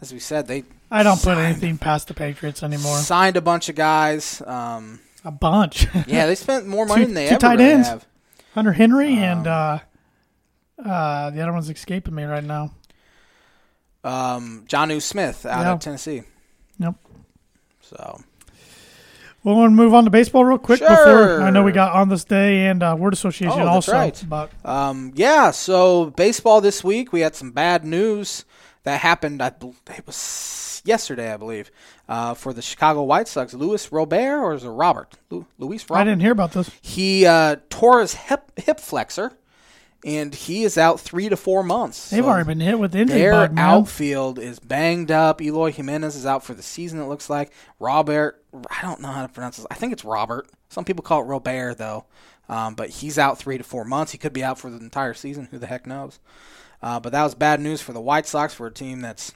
as 0.00 0.12
we 0.12 0.20
said, 0.20 0.46
they 0.46 0.62
I 0.92 1.02
don't 1.02 1.16
put 1.16 1.22
Signed. 1.24 1.40
anything 1.40 1.78
past 1.78 2.06
the 2.08 2.14
Patriots 2.14 2.62
anymore. 2.62 2.98
signed 2.98 3.36
a 3.36 3.40
bunch 3.40 3.68
of 3.68 3.74
guys. 3.74 4.40
Um, 4.46 5.00
A 5.24 5.30
bunch. 5.32 5.88
yeah, 6.06 6.26
they 6.26 6.36
spent 6.36 6.66
more 6.68 6.86
money 6.86 7.00
Two- 7.02 7.06
than 7.06 7.14
they 7.14 7.26
two 7.28 7.32
ever 7.34 7.40
tight 7.40 7.58
really 7.58 7.72
ends. 7.72 7.88
have. 7.88 8.06
Hunter 8.54 8.72
Henry 8.72 9.14
and 9.16 9.46
Um, 9.46 9.80
uh, 10.78 10.88
uh, 10.88 11.30
the 11.30 11.40
other 11.40 11.52
one's 11.52 11.70
escaping 11.70 12.14
me 12.14 12.24
right 12.24 12.44
now. 12.44 12.72
Um, 14.02 14.64
Jonnu 14.68 15.00
Smith 15.02 15.44
out 15.46 15.62
Yeah. 15.66 15.72
of 15.72 15.80
Tennessee. 15.80 16.22
Yep. 16.78 16.94
So 17.82 18.20
Well, 19.42 19.56
want 19.56 19.70
to 19.70 19.74
move 19.74 19.94
on 19.94 20.04
to 20.04 20.10
baseball 20.10 20.44
real 20.44 20.58
quick 20.58 20.78
Sure. 20.80 20.88
before 20.88 21.42
I 21.42 21.50
know 21.50 21.62
we 21.62 21.72
got 21.72 21.92
on 21.94 22.08
this 22.10 22.24
day 22.24 22.66
and 22.66 22.82
uh, 22.82 22.94
word 22.98 23.12
association 23.14 23.60
Oh, 23.62 23.68
also. 23.68 23.92
right. 23.92 24.22
But 24.28 24.50
Um, 24.64 25.12
yeah, 25.14 25.50
so 25.50 26.06
baseball 26.10 26.60
this 26.60 26.84
week, 26.84 27.12
we 27.12 27.20
had 27.20 27.34
some 27.34 27.50
bad 27.50 27.84
news 27.84 28.44
that 28.84 29.00
happened. 29.00 29.42
I 29.42 29.46
it 29.48 30.06
was 30.06 30.14
yesterday, 30.84 31.32
I 31.32 31.36
believe, 31.36 31.70
uh, 32.08 32.34
for 32.34 32.52
the 32.52 32.62
Chicago 32.62 33.02
White 33.02 33.28
Sox. 33.28 33.54
Louis 33.54 33.90
Robert 33.92 34.38
or 34.40 34.54
is 34.54 34.64
it 34.64 34.68
Robert? 34.68 35.14
Lu- 35.30 35.46
Luis 35.58 35.88
Robert. 35.88 36.00
I 36.00 36.04
didn't 36.04 36.20
hear 36.20 36.32
about 36.32 36.52
this. 36.52 36.70
He 36.80 37.26
uh, 37.26 37.56
tore 37.68 38.00
his 38.00 38.14
hip 38.14 38.52
hip 38.56 38.80
flexor, 38.80 39.32
and 40.04 40.34
he 40.34 40.62
is 40.64 40.78
out 40.78 40.98
three 41.00 41.28
to 41.28 41.36
four 41.36 41.62
months. 41.62 42.10
They've 42.10 42.24
So 42.24 42.28
already 42.30 42.46
been 42.46 42.60
hit 42.60 42.78
with 42.78 42.92
the 42.92 43.00
injury 43.00 43.18
Their 43.18 43.32
bug, 43.48 43.58
outfield 43.58 44.38
is 44.38 44.58
banged 44.58 45.10
up. 45.10 45.40
Eloy 45.42 45.72
Jimenez 45.72 46.16
is 46.16 46.26
out 46.26 46.44
for 46.44 46.54
the 46.54 46.62
season. 46.62 47.00
It 47.00 47.06
looks 47.06 47.28
like 47.28 47.52
Robert. 47.78 48.42
I 48.70 48.82
don't 48.82 49.00
know 49.00 49.08
how 49.08 49.22
to 49.26 49.32
pronounce 49.32 49.56
this. 49.58 49.66
I 49.70 49.74
think 49.74 49.92
it's 49.92 50.04
Robert. 50.04 50.48
Some 50.68 50.84
people 50.84 51.02
call 51.02 51.20
it 51.22 51.24
Robert 51.24 51.78
though, 51.78 52.06
um, 52.48 52.74
but 52.74 52.88
he's 52.90 53.18
out 53.18 53.38
three 53.38 53.58
to 53.58 53.64
four 53.64 53.84
months. 53.84 54.12
He 54.12 54.18
could 54.18 54.32
be 54.32 54.42
out 54.44 54.58
for 54.58 54.70
the 54.70 54.78
entire 54.78 55.14
season. 55.14 55.48
Who 55.50 55.58
the 55.58 55.66
heck 55.66 55.86
knows? 55.86 56.18
Uh, 56.82 56.98
but 56.98 57.12
that 57.12 57.22
was 57.22 57.34
bad 57.34 57.60
news 57.60 57.82
for 57.82 57.92
the 57.92 58.00
White 58.00 58.26
Sox 58.26 58.54
for 58.54 58.66
a 58.66 58.72
team 58.72 59.00
that's. 59.02 59.34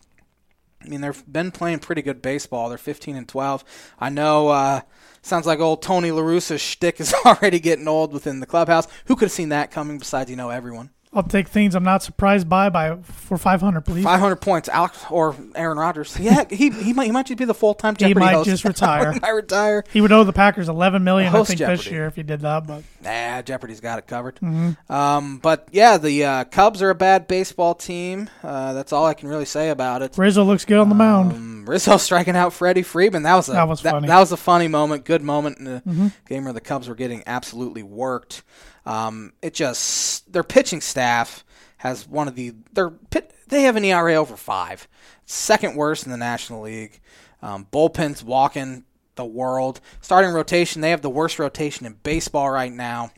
I 0.84 0.88
mean, 0.88 1.00
they've 1.00 1.22
been 1.30 1.50
playing 1.50 1.78
pretty 1.80 2.02
good 2.02 2.20
baseball. 2.20 2.68
They're 2.68 2.78
15 2.78 3.16
and 3.16 3.28
12. 3.28 3.64
I 3.98 4.10
know. 4.10 4.48
Uh, 4.48 4.80
sounds 5.22 5.46
like 5.46 5.60
old 5.60 5.82
Tony 5.82 6.10
La 6.10 6.22
Russa's 6.22 6.60
shtick 6.60 7.00
is 7.00 7.14
already 7.24 7.60
getting 7.60 7.88
old 7.88 8.12
within 8.12 8.40
the 8.40 8.46
clubhouse. 8.46 8.86
Who 9.06 9.16
could 9.16 9.26
have 9.26 9.32
seen 9.32 9.48
that 9.50 9.70
coming? 9.70 9.98
Besides, 9.98 10.30
you 10.30 10.36
know, 10.36 10.50
everyone. 10.50 10.90
I'll 11.14 11.22
take 11.22 11.48
things 11.48 11.74
I'm 11.74 11.84
not 11.84 12.02
surprised 12.02 12.48
by 12.48 12.68
by 12.70 12.96
for 13.02 13.38
500, 13.38 13.80
please. 13.82 14.02
500 14.04 14.36
points, 14.36 14.68
Alex 14.68 15.04
or 15.10 15.36
Aaron 15.54 15.78
Rodgers. 15.78 16.18
Yeah, 16.18 16.44
he 16.50 16.70
he 16.70 16.92
might 16.92 17.04
he 17.06 17.12
might 17.12 17.26
just 17.26 17.38
be 17.38 17.44
the 17.44 17.54
full 17.54 17.74
time 17.74 17.94
He 17.94 18.00
Jeopardy 18.06 18.20
might 18.20 18.34
host. 18.34 18.48
just 18.50 18.64
retire. 18.64 19.12
he 19.12 19.30
retire. 19.30 19.84
He 19.92 20.00
would 20.00 20.10
owe 20.12 20.24
the 20.24 20.32
Packers 20.32 20.68
11 20.68 21.04
million, 21.04 21.28
I 21.28 21.30
Host 21.30 21.48
think, 21.48 21.60
this 21.60 21.86
year 21.90 22.06
if 22.06 22.16
he 22.16 22.22
did 22.22 22.40
that. 22.40 22.66
But 22.66 22.82
Nah, 23.02 23.42
Jeopardy's 23.42 23.80
got 23.80 23.98
it 23.98 24.06
covered. 24.06 24.36
Mm-hmm. 24.36 24.92
Um, 24.92 25.38
but 25.38 25.68
yeah, 25.70 25.98
the 25.98 26.24
uh, 26.24 26.44
Cubs 26.44 26.82
are 26.82 26.90
a 26.90 26.94
bad 26.94 27.28
baseball 27.28 27.74
team. 27.74 28.28
Uh, 28.42 28.72
that's 28.72 28.92
all 28.92 29.06
I 29.06 29.14
can 29.14 29.28
really 29.28 29.44
say 29.44 29.70
about 29.70 30.02
it. 30.02 30.16
Rizzo 30.16 30.42
looks 30.42 30.64
good 30.64 30.78
on 30.78 30.88
the 30.88 30.94
mound. 30.94 31.32
Um, 31.32 31.64
Rizzo 31.66 31.96
striking 31.98 32.34
out 32.36 32.52
Freddie 32.52 32.82
Freeman. 32.82 33.22
That 33.22 33.34
was 33.36 33.48
a 33.48 33.52
That 33.52 33.68
was 33.68 33.80
funny. 33.80 33.98
Mm-hmm. 33.98 34.06
That, 34.08 34.18
was 34.20 34.32
a 34.32 34.36
funny 34.36 34.68
moment. 34.68 35.04
Good 35.04 35.22
moment 35.22 35.58
in 35.58 35.64
the 35.64 36.12
game 36.28 36.44
where 36.44 36.52
the 36.52 36.60
Cubs 36.60 36.88
were 36.88 36.94
getting 36.94 37.22
absolutely 37.26 37.82
worked. 37.82 38.42
Um, 38.86 39.32
it 39.42 39.54
just 39.54 40.32
their 40.32 40.42
pitching 40.42 40.80
staff 40.80 41.44
has 41.78 42.06
one 42.08 42.28
of 42.28 42.34
the 42.34 42.54
their 42.72 42.90
pit 42.90 43.32
they 43.48 43.62
have 43.62 43.76
an 43.76 43.84
ERA 43.84 44.14
over 44.14 44.36
five, 44.36 44.88
second 45.26 45.76
worst 45.76 46.04
in 46.04 46.10
the 46.10 46.16
National 46.18 46.62
League. 46.62 47.00
Um, 47.42 47.66
bullpens 47.70 48.22
walking 48.22 48.84
the 49.16 49.24
world. 49.24 49.80
Starting 50.00 50.32
rotation, 50.32 50.80
they 50.80 50.90
have 50.90 51.02
the 51.02 51.10
worst 51.10 51.38
rotation 51.38 51.86
in 51.86 51.94
baseball 52.02 52.50
right 52.50 52.72
now. 52.72 53.10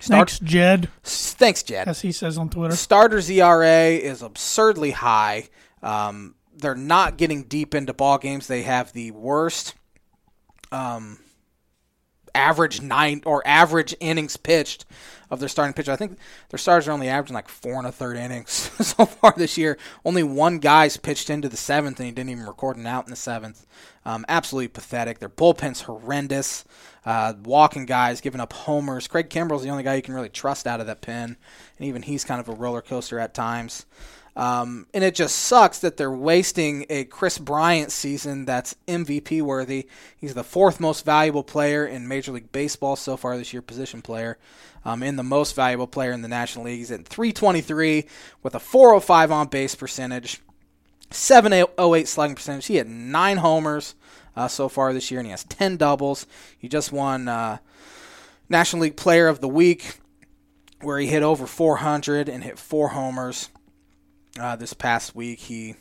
Start- 0.00 0.30
Thanks, 0.30 0.38
Jed. 0.40 0.88
Thanks, 1.04 1.62
Jed. 1.62 1.86
As 1.86 2.00
he 2.00 2.12
says 2.12 2.38
on 2.38 2.48
Twitter. 2.48 2.74
Starters 2.74 3.30
ERA 3.30 3.90
is 3.90 4.22
absurdly 4.22 4.90
high. 4.90 5.48
Um, 5.82 6.34
they're 6.56 6.74
not 6.74 7.16
getting 7.16 7.44
deep 7.44 7.74
into 7.74 7.92
ball 7.92 8.18
games. 8.18 8.46
They 8.46 8.62
have 8.62 8.92
the 8.92 9.10
worst 9.12 9.74
um, 10.72 11.18
average 12.34 12.80
nine 12.82 13.22
or 13.26 13.46
average 13.46 13.94
innings 14.00 14.36
pitched 14.36 14.84
of 15.32 15.40
their 15.40 15.48
starting 15.48 15.72
pitcher. 15.72 15.90
I 15.90 15.96
think 15.96 16.18
their 16.50 16.58
starters 16.58 16.86
are 16.86 16.92
only 16.92 17.08
averaging 17.08 17.34
like 17.34 17.48
four 17.48 17.74
and 17.74 17.86
a 17.86 17.92
third 17.92 18.18
innings 18.18 18.50
so 18.86 19.06
far 19.06 19.32
this 19.36 19.56
year. 19.56 19.78
Only 20.04 20.22
one 20.22 20.58
guy's 20.58 20.98
pitched 20.98 21.30
into 21.30 21.48
the 21.48 21.56
seventh, 21.56 21.98
and 21.98 22.06
he 22.06 22.12
didn't 22.12 22.30
even 22.30 22.46
record 22.46 22.76
an 22.76 22.86
out 22.86 23.06
in 23.06 23.10
the 23.10 23.16
seventh. 23.16 23.66
Um, 24.04 24.26
absolutely 24.28 24.68
pathetic. 24.68 25.20
Their 25.20 25.30
bullpen's 25.30 25.82
horrendous. 25.82 26.64
Uh, 27.04 27.32
walking 27.44 27.86
guys, 27.86 28.20
giving 28.20 28.40
up 28.40 28.52
homers. 28.52 29.08
Craig 29.08 29.28
Kimbrel's 29.28 29.62
the 29.62 29.70
only 29.70 29.82
guy 29.82 29.94
you 29.94 30.02
can 30.02 30.14
really 30.14 30.28
trust 30.28 30.66
out 30.66 30.80
of 30.80 30.86
that 30.86 31.00
pen, 31.00 31.36
and 31.78 31.88
even 31.88 32.02
he's 32.02 32.24
kind 32.24 32.40
of 32.40 32.48
a 32.48 32.54
roller 32.54 32.82
coaster 32.82 33.18
at 33.18 33.34
times. 33.34 33.86
Um, 34.34 34.86
and 34.94 35.04
it 35.04 35.14
just 35.14 35.36
sucks 35.36 35.78
that 35.80 35.98
they're 35.98 36.10
wasting 36.10 36.86
a 36.88 37.04
Kris 37.04 37.36
Bryant 37.36 37.92
season 37.92 38.46
that's 38.46 38.74
MVP 38.88 39.42
worthy. 39.42 39.86
He's 40.16 40.32
the 40.34 40.44
fourth 40.44 40.80
most 40.80 41.04
valuable 41.04 41.44
player 41.44 41.86
in 41.86 42.08
Major 42.08 42.32
League 42.32 42.50
Baseball 42.50 42.96
so 42.96 43.18
far 43.18 43.36
this 43.36 43.52
year, 43.52 43.60
position 43.60 44.00
player, 44.00 44.38
um, 44.86 45.02
and 45.02 45.18
the 45.18 45.22
most 45.22 45.54
valuable 45.54 45.86
player 45.86 46.12
in 46.12 46.22
the 46.22 46.28
National 46.28 46.64
League. 46.64 46.78
He's 46.78 46.90
at 46.90 47.06
323 47.06 48.06
with 48.42 48.54
a 48.54 48.60
405 48.60 49.30
on 49.30 49.48
base 49.48 49.74
percentage, 49.74 50.40
708 51.10 52.08
slugging 52.08 52.36
percentage. 52.36 52.66
He 52.66 52.76
had 52.76 52.88
nine 52.88 53.36
homers 53.36 53.94
uh, 54.34 54.48
so 54.48 54.70
far 54.70 54.94
this 54.94 55.10
year, 55.10 55.20
and 55.20 55.26
he 55.26 55.32
has 55.32 55.44
10 55.44 55.76
doubles. 55.76 56.26
He 56.56 56.68
just 56.68 56.90
won 56.90 57.28
uh, 57.28 57.58
National 58.48 58.82
League 58.82 58.96
Player 58.96 59.28
of 59.28 59.40
the 59.42 59.48
Week, 59.48 59.98
where 60.80 60.98
he 60.98 61.06
hit 61.06 61.22
over 61.22 61.46
400 61.46 62.30
and 62.30 62.42
hit 62.42 62.58
four 62.58 62.88
homers 62.88 63.50
uh, 64.38 64.56
this 64.56 64.72
past 64.72 65.14
week. 65.14 65.40
He 65.40 65.74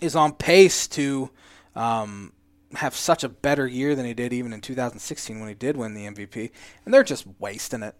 is 0.00 0.16
on 0.16 0.32
pace 0.32 0.86
to 0.88 1.30
um, 1.74 2.32
have 2.74 2.94
such 2.94 3.24
a 3.24 3.28
better 3.28 3.66
year 3.66 3.94
than 3.94 4.06
he 4.06 4.14
did 4.14 4.32
even 4.32 4.52
in 4.52 4.60
2016 4.60 5.40
when 5.40 5.48
he 5.48 5.54
did 5.54 5.76
win 5.76 5.94
the 5.94 6.06
MVP, 6.06 6.50
and 6.84 6.92
they're 6.92 7.04
just 7.04 7.26
wasting 7.38 7.82
it. 7.82 7.94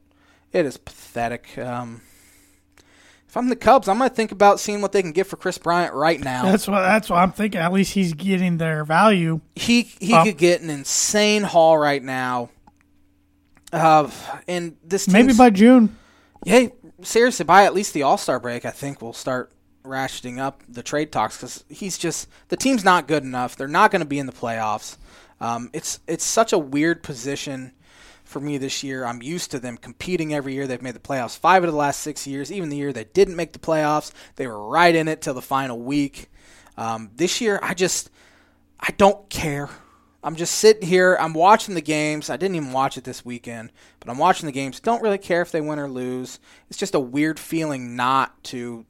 It 0.53 0.67
is 0.67 0.77
pathetic. 0.77 1.59
Um, 1.59 2.03
if 3.35 3.37
I'm 3.37 3.49
the 3.49 3.57
Cubs, 3.57 3.89
I 3.89 3.95
might 3.95 4.15
think 4.15 4.31
about 4.31 4.61
seeing 4.61 4.81
what 4.81 4.93
they 4.93 5.03
can 5.03 5.11
get 5.11 5.27
for 5.27 5.37
Kris 5.37 5.59
Bryant 5.59 5.93
right 5.93 6.21
now. 6.21 6.45
That's 6.45 6.69
what 6.69 6.83
that's 6.83 7.11
what 7.11 7.17
I'm 7.17 7.33
thinking. 7.33 7.61
At 7.61 7.73
least 7.73 7.93
he's 7.93 8.15
getting 8.15 8.59
their 8.59 8.85
value. 8.85 9.41
He 9.57 9.83
he 9.83 10.13
could 10.23 10.39
get 10.39 10.61
an 10.61 10.71
insane 10.71 11.43
haul 11.43 11.77
right 11.77 12.03
now. 12.03 12.51
Uh, 13.73 14.09
and 14.47 14.77
this 14.85 15.09
maybe 15.09 15.33
by 15.33 15.51
June. 15.51 15.97
Yeah, 16.45 16.69
seriously, 17.05 17.45
by 17.45 17.65
at 17.65 17.75
least 17.75 17.95
the 17.95 18.03
All 18.03 18.19
Star 18.19 18.41
break, 18.41 18.65
I 18.65 18.71
think 18.71 19.01
we'll 19.01 19.13
start 19.13 19.53
ratcheting 19.85 20.39
up 20.39 20.63
the 20.69 20.83
trade 20.83 21.13
talks 21.13 21.37
because 21.37 21.65
he's 21.69 21.99
just 21.99 22.29
the 22.49 22.57
team's 22.57 22.85
not 22.85 23.07
good 23.07 23.23
enough. 23.23 23.57
They're 23.57 23.69
not 23.69 23.91
going 23.91 24.01
to 24.01 24.07
be 24.07 24.19
in 24.19 24.27
the 24.27 24.33
playoffs. 24.33 24.97
Um, 25.41 25.71
it's 25.73 26.01
it's 26.07 26.25
such 26.25 26.53
a 26.53 26.59
weird 26.59 27.03
position 27.03 27.73
for 28.25 28.41
me 28.41 28.59
this 28.59 28.83
year. 28.83 29.05
I'm 29.05 29.23
used 29.23 29.51
to 29.51 29.61
them 29.61 29.77
competing 29.77 30.35
every 30.35 30.55
year. 30.55 30.67
They've 30.67 30.81
made 30.81 30.95
the 30.95 31.01
playoffs 31.01 31.39
five 31.39 31.63
of 31.63 31.71
the 31.71 31.77
last 31.77 32.01
six 32.01 32.27
years. 32.27 32.51
Even 32.51 32.71
the 32.71 32.77
year 32.77 32.93
they 32.93 33.05
didn't 33.05 33.37
make 33.37 33.53
the 33.53 33.59
playoffs, 33.59 34.13
they 34.37 34.47
were 34.47 34.69
right 34.69 34.95
in 34.95 35.09
it 35.09 35.21
till 35.21 35.35
the 35.35 35.43
final 35.43 35.79
week. 35.79 36.31
Um, 36.77 37.11
this 37.15 37.41
year, 37.41 37.61
I 37.63 37.75
just 37.75 38.11
I 38.81 38.91
don't 38.97 39.29
care. 39.29 39.69
I'm 40.25 40.37
just 40.37 40.55
sitting 40.55 40.89
here. 40.89 41.19
I'm 41.21 41.35
watching 41.35 41.75
the 41.75 41.83
games. 41.83 42.31
I 42.31 42.39
didn't 42.39 42.57
even 42.57 42.73
watch 42.73 42.97
it 42.97 43.05
this 43.05 43.27
weekend, 43.27 43.71
but 44.01 44.11
I'm 44.11 44.17
watching 44.17 44.47
the 44.47 44.53
games. 44.53 44.81
Don't 44.81 45.03
really 45.03 45.19
care 45.19 45.43
if 45.43 45.53
they 45.53 45.61
win 45.61 45.79
or 45.79 45.89
lose. 45.89 46.41
It's 46.71 46.79
just 46.79 46.95
a 46.95 47.01
weird 47.01 47.39
feeling 47.39 47.95
not 47.95 48.43
to 48.45 48.87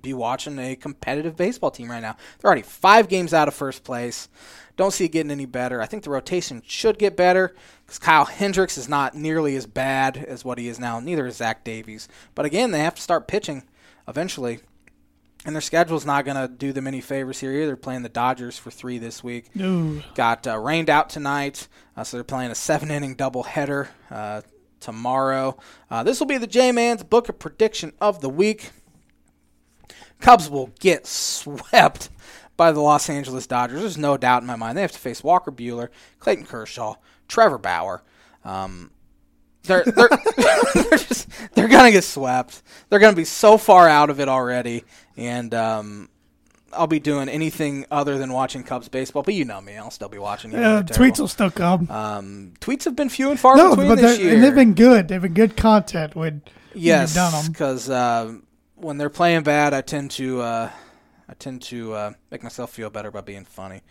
be 0.00 0.14
watching 0.14 0.60
a 0.60 0.76
competitive 0.76 1.36
baseball 1.36 1.72
team 1.72 1.90
right 1.90 2.00
now. 2.00 2.16
They're 2.38 2.48
already 2.48 2.62
five 2.62 3.08
games 3.08 3.34
out 3.34 3.48
of 3.48 3.54
first 3.54 3.82
place. 3.82 4.28
Don't 4.76 4.92
see 4.92 5.06
it 5.06 5.12
getting 5.12 5.32
any 5.32 5.44
better. 5.44 5.82
I 5.82 5.86
think 5.86 6.04
the 6.04 6.10
rotation 6.10 6.62
should 6.64 6.98
get 6.98 7.16
better 7.16 7.54
because 7.84 7.98
Kyle 7.98 8.24
Hendricks 8.24 8.78
is 8.78 8.88
not 8.88 9.16
nearly 9.16 9.56
as 9.56 9.66
bad 9.66 10.16
as 10.16 10.44
what 10.44 10.58
he 10.58 10.68
is 10.68 10.78
now. 10.78 11.00
Neither 11.00 11.26
is 11.26 11.36
Zach 11.36 11.64
Davies. 11.64 12.08
But 12.36 12.46
again, 12.46 12.70
they 12.70 12.78
have 12.78 12.94
to 12.94 13.02
start 13.02 13.26
pitching 13.26 13.64
eventually. 14.06 14.60
And 15.46 15.54
their 15.54 15.62
schedule's 15.62 16.04
not 16.04 16.26
going 16.26 16.36
to 16.36 16.48
do 16.48 16.72
them 16.72 16.86
any 16.86 17.00
favors 17.00 17.40
here 17.40 17.52
either. 17.52 17.74
Playing 17.76 18.02
the 18.02 18.10
Dodgers 18.10 18.58
for 18.58 18.70
three 18.70 18.98
this 18.98 19.24
week. 19.24 19.46
Ooh. 19.58 20.02
Got 20.14 20.46
uh, 20.46 20.58
rained 20.58 20.90
out 20.90 21.08
tonight, 21.08 21.66
uh, 21.96 22.04
so 22.04 22.18
they're 22.18 22.24
playing 22.24 22.50
a 22.50 22.54
seven 22.54 22.90
inning 22.90 23.16
doubleheader 23.16 23.88
uh, 24.10 24.42
tomorrow. 24.80 25.56
Uh, 25.90 26.02
this 26.02 26.20
will 26.20 26.26
be 26.26 26.36
the 26.36 26.46
J 26.46 26.72
Man's 26.72 27.02
Book 27.02 27.28
of 27.30 27.38
Prediction 27.38 27.94
of 28.00 28.20
the 28.20 28.28
Week. 28.28 28.70
Cubs 30.20 30.50
will 30.50 30.70
get 30.78 31.06
swept 31.06 32.10
by 32.56 32.72
the 32.72 32.80
Los 32.80 33.08
Angeles 33.08 33.46
Dodgers. 33.46 33.80
There's 33.80 33.96
no 33.96 34.18
doubt 34.18 34.42
in 34.42 34.46
my 34.46 34.56
mind. 34.56 34.76
They 34.76 34.82
have 34.82 34.92
to 34.92 34.98
face 34.98 35.24
Walker 35.24 35.50
Buehler, 35.50 35.88
Clayton 36.18 36.44
Kershaw, 36.44 36.96
Trevor 37.26 37.56
Bauer. 37.56 38.02
Um, 38.44 38.90
they're 39.62 39.84
they're 39.84 40.08
they're, 40.74 40.98
just, 40.98 41.28
they're 41.54 41.68
gonna 41.68 41.90
get 41.90 42.04
swept. 42.04 42.62
They're 42.88 42.98
gonna 42.98 43.16
be 43.16 43.24
so 43.24 43.56
far 43.56 43.88
out 43.88 44.10
of 44.10 44.20
it 44.20 44.28
already, 44.28 44.84
and 45.20 45.54
um, 45.54 46.08
I'll 46.72 46.86
be 46.86 46.98
doing 46.98 47.28
anything 47.28 47.84
other 47.90 48.16
than 48.16 48.32
watching 48.32 48.64
Cubs 48.64 48.88
baseball. 48.88 49.22
But 49.22 49.34
you 49.34 49.44
know 49.44 49.60
me, 49.60 49.76
I'll 49.76 49.90
still 49.90 50.08
be 50.08 50.18
watching. 50.18 50.52
Yeah, 50.52 50.82
tweets 50.82 51.20
will 51.20 51.28
still 51.28 51.50
come. 51.50 51.90
Um, 51.90 52.54
tweets 52.60 52.84
have 52.84 52.96
been 52.96 53.10
few 53.10 53.30
and 53.30 53.38
far 53.38 53.56
no, 53.56 53.70
between 53.70 53.88
but 53.88 53.98
this 53.98 54.18
year. 54.18 54.34
And 54.34 54.42
they've 54.42 54.54
been 54.54 54.74
good. 54.74 55.08
They've 55.08 55.20
been 55.20 55.34
good 55.34 55.56
content 55.56 56.16
when 56.16 56.42
yes, 56.74 57.10
you've 57.10 57.16
done 57.16 57.32
them. 57.32 57.52
Because 57.52 57.90
uh, 57.90 58.34
when 58.76 58.96
they're 58.96 59.10
playing 59.10 59.42
bad, 59.42 59.74
I 59.74 59.82
tend 59.82 60.10
to 60.12 60.40
uh, 60.40 60.70
I 61.28 61.34
tend 61.34 61.62
to 61.62 61.92
uh, 61.92 62.12
make 62.30 62.42
myself 62.42 62.70
feel 62.72 62.88
better 62.88 63.10
by 63.10 63.20
being 63.20 63.44
funny. 63.44 63.82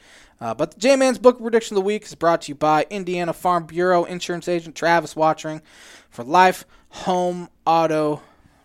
Uh, 0.42 0.56
but 0.56 0.72
the 0.72 0.80
J 0.80 0.96
Man's 0.96 1.20
Book 1.20 1.40
Prediction 1.40 1.76
of 1.78 1.84
the 1.84 1.86
Week 1.86 2.06
is 2.06 2.16
brought 2.16 2.42
to 2.44 2.50
you 2.50 2.56
by 2.56 2.88
Indiana 2.90 3.34
Farm 3.34 3.66
Bureau 3.66 4.06
insurance 4.06 4.48
agent 4.48 4.76
Travis 4.76 5.16
Watchering 5.16 5.62
for 6.10 6.24
life, 6.24 6.66
home, 6.90 7.50
auto, 7.68 8.22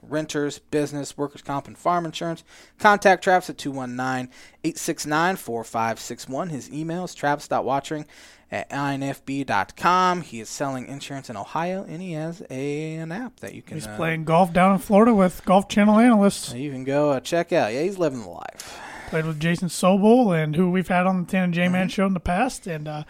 renters, 0.08 0.58
business, 0.58 1.16
workers' 1.16 1.42
comp, 1.42 1.66
and 1.66 1.76
farm 1.76 2.04
insurance. 2.04 2.44
Contact 2.78 3.22
Travis 3.22 3.50
at 3.50 3.58
219 3.58 4.32
869 4.64 5.36
4561. 5.36 6.48
His 6.50 6.72
email 6.72 7.04
is 7.04 7.14
travis.watchering 7.14 8.06
at 8.50 8.70
infb.com. 8.70 10.22
He 10.22 10.40
is 10.40 10.48
selling 10.48 10.86
insurance 10.86 11.28
in 11.28 11.36
Ohio, 11.36 11.84
and 11.84 12.00
he 12.00 12.12
has 12.12 12.42
a, 12.50 12.94
an 12.94 13.12
app 13.12 13.40
that 13.40 13.54
you 13.54 13.62
can. 13.62 13.76
He's 13.76 13.86
uh, 13.86 13.96
playing 13.96 14.24
golf 14.24 14.52
down 14.52 14.72
in 14.72 14.78
Florida 14.78 15.14
with 15.14 15.44
Golf 15.44 15.68
Channel 15.68 15.98
analysts. 15.98 16.52
You 16.52 16.70
can 16.70 16.84
go 16.84 17.10
uh, 17.10 17.20
check 17.20 17.52
out. 17.52 17.72
Yeah, 17.72 17.82
he's 17.82 17.98
living 17.98 18.22
the 18.22 18.28
life. 18.28 18.80
Played 19.08 19.26
with 19.26 19.40
Jason 19.40 19.68
Sobel, 19.68 20.40
and 20.40 20.56
who 20.56 20.70
we've 20.70 20.88
had 20.88 21.06
on 21.06 21.24
the 21.24 21.30
Tan 21.30 21.52
J 21.52 21.68
Man 21.68 21.88
mm-hmm. 21.88 21.88
show 21.88 22.06
in 22.06 22.14
the 22.14 22.20
past, 22.20 22.66
and. 22.66 22.88
Uh, 22.88 23.04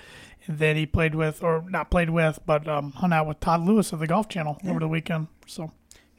and 0.47 0.59
then 0.59 0.77
he 0.77 0.85
played 0.85 1.15
with, 1.15 1.43
or 1.43 1.65
not 1.71 1.91
played 1.91 2.11
with, 2.11 2.39
but 2.45 2.69
um, 2.69 2.93
hung 2.93 3.13
out 3.15 3.27
with 3.27 3.41
Todd 3.41 3.63
Lewis 3.63 3.93
of 3.93 3.99
the 3.99 4.07
Golf 4.07 4.29
Channel 4.29 4.59
yeah. 4.63 4.71
over 4.71 4.81
the 4.81 4.89
weekend. 4.89 5.29
So 5.47 5.73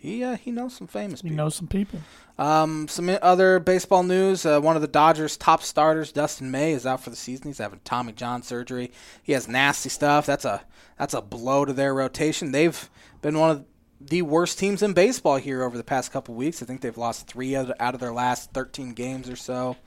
he 0.05 0.23
uh, 0.23 0.37
he 0.37 0.51
knows 0.51 0.73
some 0.75 0.87
famous 0.87 1.21
he 1.21 1.29
people. 1.29 1.37
knows 1.37 1.55
some 1.55 1.67
people. 1.67 1.99
Um, 2.37 2.87
some 2.87 3.09
other 3.21 3.59
baseball 3.59 4.03
news. 4.03 4.45
Uh, 4.45 4.59
one 4.59 4.75
of 4.75 4.81
the 4.81 4.87
Dodgers' 4.87 5.37
top 5.37 5.61
starters, 5.63 6.11
Dustin 6.11 6.51
May, 6.51 6.73
is 6.73 6.85
out 6.85 7.01
for 7.01 7.09
the 7.09 7.15
season. 7.15 7.47
He's 7.47 7.57
having 7.57 7.79
Tommy 7.83 8.11
John 8.11 8.43
surgery. 8.43 8.91
He 9.23 9.33
has 9.33 9.47
nasty 9.47 9.89
stuff. 9.89 10.25
That's 10.25 10.45
a 10.45 10.63
that's 10.97 11.13
a 11.13 11.21
blow 11.21 11.65
to 11.65 11.73
their 11.73 11.93
rotation. 11.93 12.51
They've 12.51 12.89
been 13.21 13.39
one 13.39 13.51
of 13.51 13.65
the 13.99 14.21
worst 14.21 14.59
teams 14.59 14.83
in 14.83 14.93
baseball 14.93 15.37
here 15.37 15.63
over 15.63 15.77
the 15.77 15.83
past 15.83 16.11
couple 16.11 16.35
weeks. 16.35 16.61
I 16.61 16.65
think 16.65 16.81
they've 16.81 16.97
lost 16.97 17.27
three 17.27 17.55
out 17.55 17.71
of 17.79 17.99
their 17.99 18.13
last 18.13 18.51
13 18.53 18.93
games 18.93 19.29
or 19.29 19.35
so. 19.35 19.77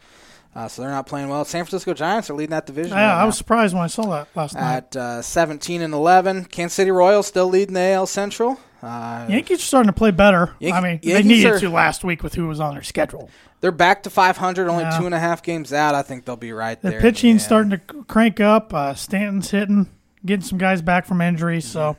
Uh, 0.55 0.66
so 0.66 0.83
they're 0.83 0.91
not 0.91 1.07
playing 1.07 1.29
well. 1.29 1.45
San 1.45 1.64
Francisco 1.64 1.95
Giants 1.95 2.31
are 2.31 2.35
leading 2.35 2.51
that 2.51 2.66
division. 2.66 2.97
Yeah, 2.97 3.12
right 3.14 3.23
I 3.23 3.25
was 3.25 3.37
surprised 3.37 3.75
when 3.75 3.85
I 3.85 3.87
saw 3.87 4.07
that 4.11 4.29
last 4.35 4.55
night. 4.55 4.77
At 4.77 4.97
uh, 4.97 5.23
17 5.23 5.83
and 5.83 5.93
11, 5.95 6.47
Kansas 6.47 6.75
City 6.75 6.91
Royals 6.91 7.27
still 7.27 7.49
leading 7.49 7.75
the 7.75 7.93
AL 7.93 8.07
Central. 8.07 8.59
Uh, 8.83 9.26
Yankees 9.29 9.59
are 9.59 9.62
starting 9.62 9.89
to 9.89 9.93
play 9.93 10.11
better. 10.11 10.55
Yankee, 10.61 10.76
I 10.76 10.81
mean, 10.81 10.91
Yankees 11.03 11.12
they 11.12 11.22
needed 11.22 11.53
are, 11.53 11.61
to 11.61 11.70
last 11.70 12.05
week 12.05 12.22
with 12.22 12.35
who 12.35 12.47
was 12.47 12.61
on 12.61 12.74
their 12.74 12.83
schedule. 12.83 13.29
They're 13.61 13.72
back 13.72 14.05
to 14.05 14.11
500, 14.11 14.68
only 14.68 14.85
yeah. 14.85 14.99
two 14.99 15.07
and 15.07 15.14
a 15.14 15.18
half 15.18 15.43
games 15.43 15.72
out. 15.72 15.95
I 15.95 16.03
think 16.03 16.24
they'll 16.24 16.37
be 16.37 16.53
right 16.53 16.81
the 16.81 16.91
there. 16.91 17.01
pitching's 17.01 17.45
starting 17.45 17.70
to 17.70 17.79
crank 17.79 18.39
up. 18.39 18.72
Uh, 18.72 18.95
Stanton's 18.95 19.51
hitting, 19.51 19.89
getting 20.24 20.45
some 20.45 20.59
guys 20.59 20.81
back 20.81 21.07
from 21.07 21.20
injury. 21.20 21.59
Mm-hmm. 21.59 21.68
So 21.68 21.97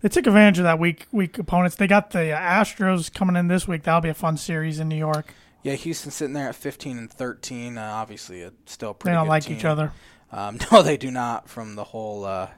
they 0.00 0.08
took 0.08 0.26
advantage 0.26 0.58
of 0.58 0.64
that 0.64 0.78
weak 0.78 1.06
weak 1.12 1.38
opponents. 1.38 1.76
They 1.76 1.86
got 1.86 2.10
the 2.10 2.32
uh, 2.32 2.38
Astros 2.38 3.12
coming 3.12 3.36
in 3.36 3.48
this 3.48 3.68
week. 3.68 3.82
That'll 3.82 4.00
be 4.00 4.08
a 4.08 4.14
fun 4.14 4.38
series 4.38 4.80
in 4.80 4.88
New 4.88 4.96
York. 4.96 5.34
Yeah, 5.62 5.74
Houston 5.74 6.10
sitting 6.10 6.34
there 6.34 6.48
at 6.48 6.54
15 6.54 6.96
and 6.96 7.10
13. 7.10 7.76
Uh, 7.76 7.82
obviously, 7.82 8.48
still 8.64 8.94
pretty. 8.94 9.12
They 9.12 9.18
don't 9.18 9.28
like 9.28 9.44
team. 9.44 9.56
each 9.56 9.66
other. 9.66 9.92
Um, 10.32 10.58
no, 10.72 10.82
they 10.82 10.96
do 10.96 11.10
not. 11.10 11.50
From 11.50 11.74
the 11.74 11.84
whole 11.84 12.24
uh, 12.24 12.48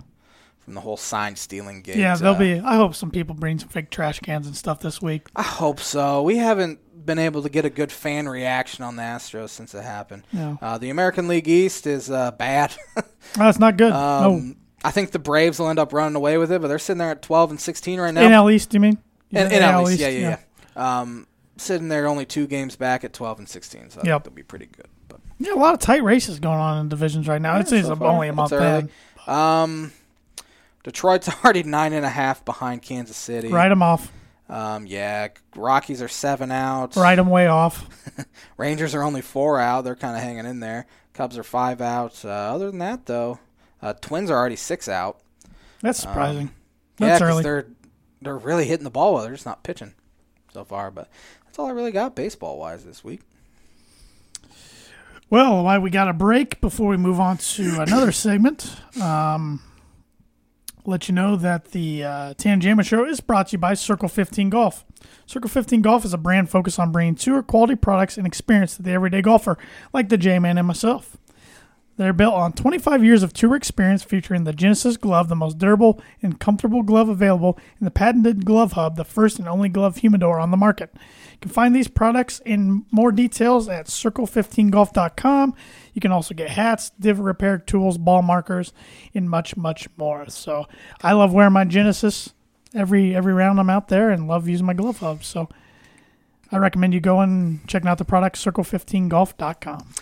from 0.71 0.77
the 0.77 0.81
whole 0.83 0.97
sign 0.97 1.35
stealing 1.35 1.83
gate. 1.83 1.97
Yeah, 1.97 2.15
there'll 2.15 2.37
uh, 2.37 2.39
be. 2.39 2.61
I 2.61 2.77
hope 2.77 2.95
some 2.95 3.11
people 3.11 3.35
bring 3.35 3.59
some 3.59 3.69
fake 3.69 3.91
trash 3.91 4.21
cans 4.21 4.47
and 4.47 4.57
stuff 4.57 4.79
this 4.79 5.03
week. 5.03 5.27
I 5.35 5.43
hope 5.43 5.81
so. 5.81 6.23
We 6.23 6.37
haven't 6.37 6.79
been 7.05 7.19
able 7.19 7.43
to 7.43 7.49
get 7.49 7.65
a 7.65 7.71
good 7.71 7.91
fan 7.91 8.29
reaction 8.29 8.85
on 8.85 8.95
the 8.95 9.03
Astros 9.03 9.49
since 9.49 9.75
it 9.75 9.83
happened. 9.83 10.23
Yeah. 10.33 10.59
Uh, 10.63 10.79
the 10.79 10.91
American 10.91 11.27
League 11.27 11.49
East 11.49 11.89
is 11.89 12.09
uh, 12.09 12.31
bad. 12.31 12.73
That's 13.35 13.59
not 13.59 13.79
good. 13.79 13.91
um, 13.93 14.59
I 14.85 14.93
think 14.93 15.11
the 15.11 15.19
Braves 15.19 15.59
will 15.59 15.69
end 15.69 15.81
up 15.81 15.93
running 15.93 16.15
away 16.15 16.39
with 16.39 16.53
it, 16.53 16.61
but 16.63 16.69
they're 16.69 16.79
sitting 16.79 16.99
there 16.99 17.11
at 17.11 17.21
12 17.21 17.51
and 17.51 17.61
16 17.61 18.01
right 18.01 18.15
no. 18.15 18.29
now. 18.29 18.45
NL 18.45 18.53
East, 18.55 18.73
you 18.73 18.79
mean? 18.79 18.97
In, 19.33 19.49
in 19.49 19.51
NL 19.51 19.63
at 19.63 19.79
least, 19.81 19.93
East, 19.95 20.01
yeah, 20.03 20.09
yeah, 20.09 20.37
yeah. 20.77 21.01
Um, 21.01 21.27
sitting 21.57 21.89
there 21.89 22.07
only 22.07 22.27
two 22.27 22.47
games 22.47 22.77
back 22.77 23.03
at 23.03 23.13
12 23.13 23.41
and 23.41 23.49
16, 23.49 23.91
so 23.91 24.03
yep. 24.05 24.23
they'll 24.23 24.33
be 24.33 24.45
pretty 24.45 24.67
good. 24.67 24.87
But 25.09 25.19
Yeah, 25.41 25.55
a 25.55 25.57
lot 25.57 25.75
of 25.75 25.81
tight 25.81 26.05
races 26.05 26.39
going 26.39 26.61
on 26.61 26.79
in 26.79 26.89
divisions 26.89 27.27
right 27.27 27.43
now. 27.43 27.59
it's 27.59 27.73
Yeah, 27.73 27.83
so 27.83 27.99
only 28.01 28.29
a 28.29 28.33
month 28.33 28.53
early. 28.53 28.89
in. 29.27 29.33
Um, 29.33 29.93
Detroit's 30.85 31.29
already 31.45 31.63
nine 31.63 31.93
and 31.93 32.05
a 32.05 32.11
half 32.11 32.45
behind 32.45 32.83
Kansas 32.83 33.17
City. 33.17 33.49
Write 33.49 33.69
them 33.69 33.83
off. 33.83 34.11
Um, 34.49 34.87
yeah, 34.87 35.29
Rockies 35.55 36.03
are 36.03 36.09
seven 36.09 36.51
out. 36.51 36.97
Write 36.97 37.17
them 37.17 37.31
way 37.31 37.47
off. 37.47 37.87
Rangers 38.57 38.95
are 38.97 39.03
only 39.03 39.21
four 39.23 39.61
out. 39.61 39.83
They're 39.85 39.95
kind 39.95 40.17
of 40.17 40.23
hanging 40.23 40.45
in 40.47 40.59
there. 40.61 40.87
Cubs 41.15 41.39
are 41.39 41.45
five 41.45 41.81
out. 41.81 42.25
Uh, 42.25 42.29
other 42.29 42.69
than 42.71 42.79
that, 42.81 43.07
though, 43.07 43.39
uh, 43.81 43.93
Twins 44.01 44.29
are 44.31 44.37
already 44.37 44.57
six 44.57 44.89
out. 44.89 45.21
That's 45.83 46.01
surprising. 46.01 46.49
Um, 46.49 46.55
yeah, 46.99 47.07
That's 47.07 47.21
'cause 47.21 47.31
early. 47.31 47.43
they're 47.45 47.67
they're 48.23 48.37
really 48.39 48.65
hitting 48.67 48.85
the 48.85 48.91
ball 48.91 49.15
well. 49.15 49.23
They're 49.23 49.33
just 49.33 49.47
not 49.47 49.63
pitching 49.63 49.95
so 50.53 50.65
far. 50.65 50.91
But 50.91 51.09
that's 51.47 51.59
all 51.59 51.67
I 51.67 51.71
really 51.71 51.93
got 51.93 52.15
baseball 52.17 52.59
wise 52.59 52.85
this 52.85 53.05
week. 53.05 53.21
Well, 55.31 55.63
why 55.63 55.79
we 55.79 55.91
got 55.91 56.09
a 56.09 56.13
break 56.13 56.61
before 56.61 56.89
we 56.89 56.97
move 56.97 57.21
on 57.21 57.39
to 57.39 57.81
another 57.81 58.11
segment. 58.11 58.75
Um, 59.01 59.63
let 60.91 61.09
you 61.09 61.15
know 61.15 61.37
that 61.37 61.67
the 61.67 62.05
uh, 62.05 62.35
Tanjama 62.35 62.85
Show 62.85 63.05
is 63.05 63.21
brought 63.21 63.49
to 63.49 63.53
you 63.53 63.59
by 63.59 63.75
Circle 63.75 64.09
15 64.09 64.51
Golf. 64.51 64.85
Circle 65.25 65.49
15 65.49 65.83
Golf 65.83 66.05
is 66.05 66.13
a 66.13 66.19
brand 66.19 66.51
focused 66.51 66.81
on 66.81 66.91
bringing 66.91 67.15
tour 67.15 67.43
quality 67.43 67.77
products 67.77 68.19
and 68.19 68.27
experience 68.27 68.77
to 68.77 68.83
the 68.83 68.91
everyday 68.91 69.23
golfer, 69.23 69.57
like 69.93 70.09
the 70.09 70.19
J-Man 70.19 70.59
and 70.59 70.67
myself. 70.67 71.17
They're 72.01 72.15
built 72.15 72.33
on 72.33 72.55
25 72.55 73.05
years 73.05 73.23
of 73.23 73.35
tour 73.35 73.55
experience 73.55 74.03
featuring 74.03 74.45
the 74.45 74.55
Genesis 74.55 74.97
glove, 74.97 75.29
the 75.29 75.37
most 75.37 75.59
durable 75.59 76.01
and 76.23 76.41
comfortable 76.41 76.83
glove 76.83 77.11
available, 77.11 77.59
and 77.79 77.87
the 77.87 77.91
patented 77.91 78.47
Glove 78.47 78.73
Hub, 78.73 78.97
the 78.97 79.05
first 79.05 79.39
and 79.39 79.47
only 79.47 79.69
glove 79.69 79.99
humidor 79.99 80.41
on 80.41 80.51
the 80.51 80.57
market. 80.57 80.89
You 80.95 81.39
can 81.43 81.51
find 81.51 81.77
these 81.77 81.89
products 81.89 82.41
in 82.47 82.87
more 82.91 83.13
details 83.13 83.69
at 83.69 83.85
circle15golf.com. 83.85 85.55
You 85.93 86.01
can 86.01 86.11
also 86.11 86.33
get 86.33 86.49
hats, 86.49 86.91
div 86.99 87.19
repair 87.19 87.59
tools, 87.59 87.99
ball 87.99 88.23
markers, 88.23 88.73
and 89.13 89.29
much, 89.29 89.59
much 89.59 89.87
more. 89.99 90.27
So 90.31 90.65
I 91.03 91.13
love 91.13 91.35
wearing 91.35 91.53
my 91.53 91.67
Genesis 91.67 92.33
every 92.75 93.15
every 93.15 93.35
round 93.35 93.61
I'm 93.61 93.69
out 93.69 93.89
there 93.89 94.09
and 94.09 94.27
love 94.27 94.49
using 94.49 94.65
my 94.65 94.73
Glove 94.73 95.01
Hub. 95.01 95.23
So 95.23 95.51
I 96.51 96.57
recommend 96.57 96.95
you 96.95 97.01
going 97.01 97.29
and 97.29 97.69
checking 97.69 97.89
out 97.89 97.99
the 97.99 98.07
product, 98.07 98.37
circle15golf.com. 98.37 99.93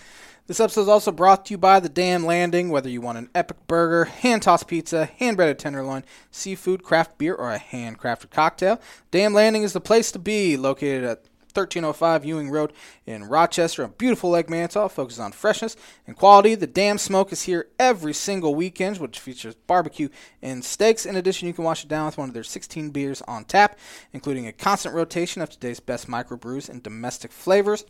This 0.49 0.59
episode 0.59 0.81
is 0.81 0.87
also 0.87 1.11
brought 1.11 1.45
to 1.45 1.53
you 1.53 1.59
by 1.59 1.79
The 1.79 1.89
Dam 1.89 2.25
Landing. 2.25 2.71
Whether 2.71 2.89
you 2.89 3.01
want 3.01 3.19
an 3.19 3.29
epic 3.35 3.67
burger, 3.67 4.05
hand 4.05 4.41
tossed 4.41 4.65
pizza, 4.67 5.05
hand 5.05 5.37
breaded 5.37 5.59
tenderloin, 5.59 6.03
seafood, 6.31 6.81
craft 6.81 7.19
beer, 7.19 7.35
or 7.35 7.53
a 7.53 7.59
handcrafted 7.59 8.31
cocktail, 8.31 8.81
Dam 9.11 9.35
Landing 9.35 9.61
is 9.61 9.73
the 9.73 9.79
place 9.79 10.11
to 10.11 10.17
be. 10.17 10.57
Located 10.57 11.03
at 11.03 11.17
1305 11.53 12.25
Ewing 12.25 12.49
Road 12.49 12.73
in 13.05 13.25
Rochester, 13.25 13.83
a 13.83 13.89
beautiful 13.89 14.31
Lake 14.31 14.49
Manitou 14.49 14.89
focuses 14.89 15.19
on 15.19 15.33
freshness 15.33 15.75
and 16.07 16.15
quality. 16.15 16.55
The 16.55 16.65
Dam 16.65 16.97
Smoke 16.97 17.31
is 17.31 17.43
here 17.43 17.67
every 17.77 18.15
single 18.15 18.55
weekend, 18.55 18.97
which 18.97 19.19
features 19.19 19.53
barbecue 19.53 20.09
and 20.41 20.65
steaks. 20.65 21.05
In 21.05 21.15
addition, 21.15 21.47
you 21.47 21.53
can 21.53 21.63
wash 21.63 21.83
it 21.83 21.89
down 21.89 22.07
with 22.07 22.17
one 22.17 22.27
of 22.27 22.33
their 22.33 22.43
16 22.43 22.89
beers 22.89 23.21
on 23.27 23.45
tap, 23.45 23.77
including 24.13 24.47
a 24.47 24.51
constant 24.51 24.95
rotation 24.95 25.43
of 25.43 25.51
today's 25.51 25.79
best 25.79 26.07
microbrews 26.07 26.69
and 26.69 26.81
domestic 26.81 27.31
flavors 27.31 27.85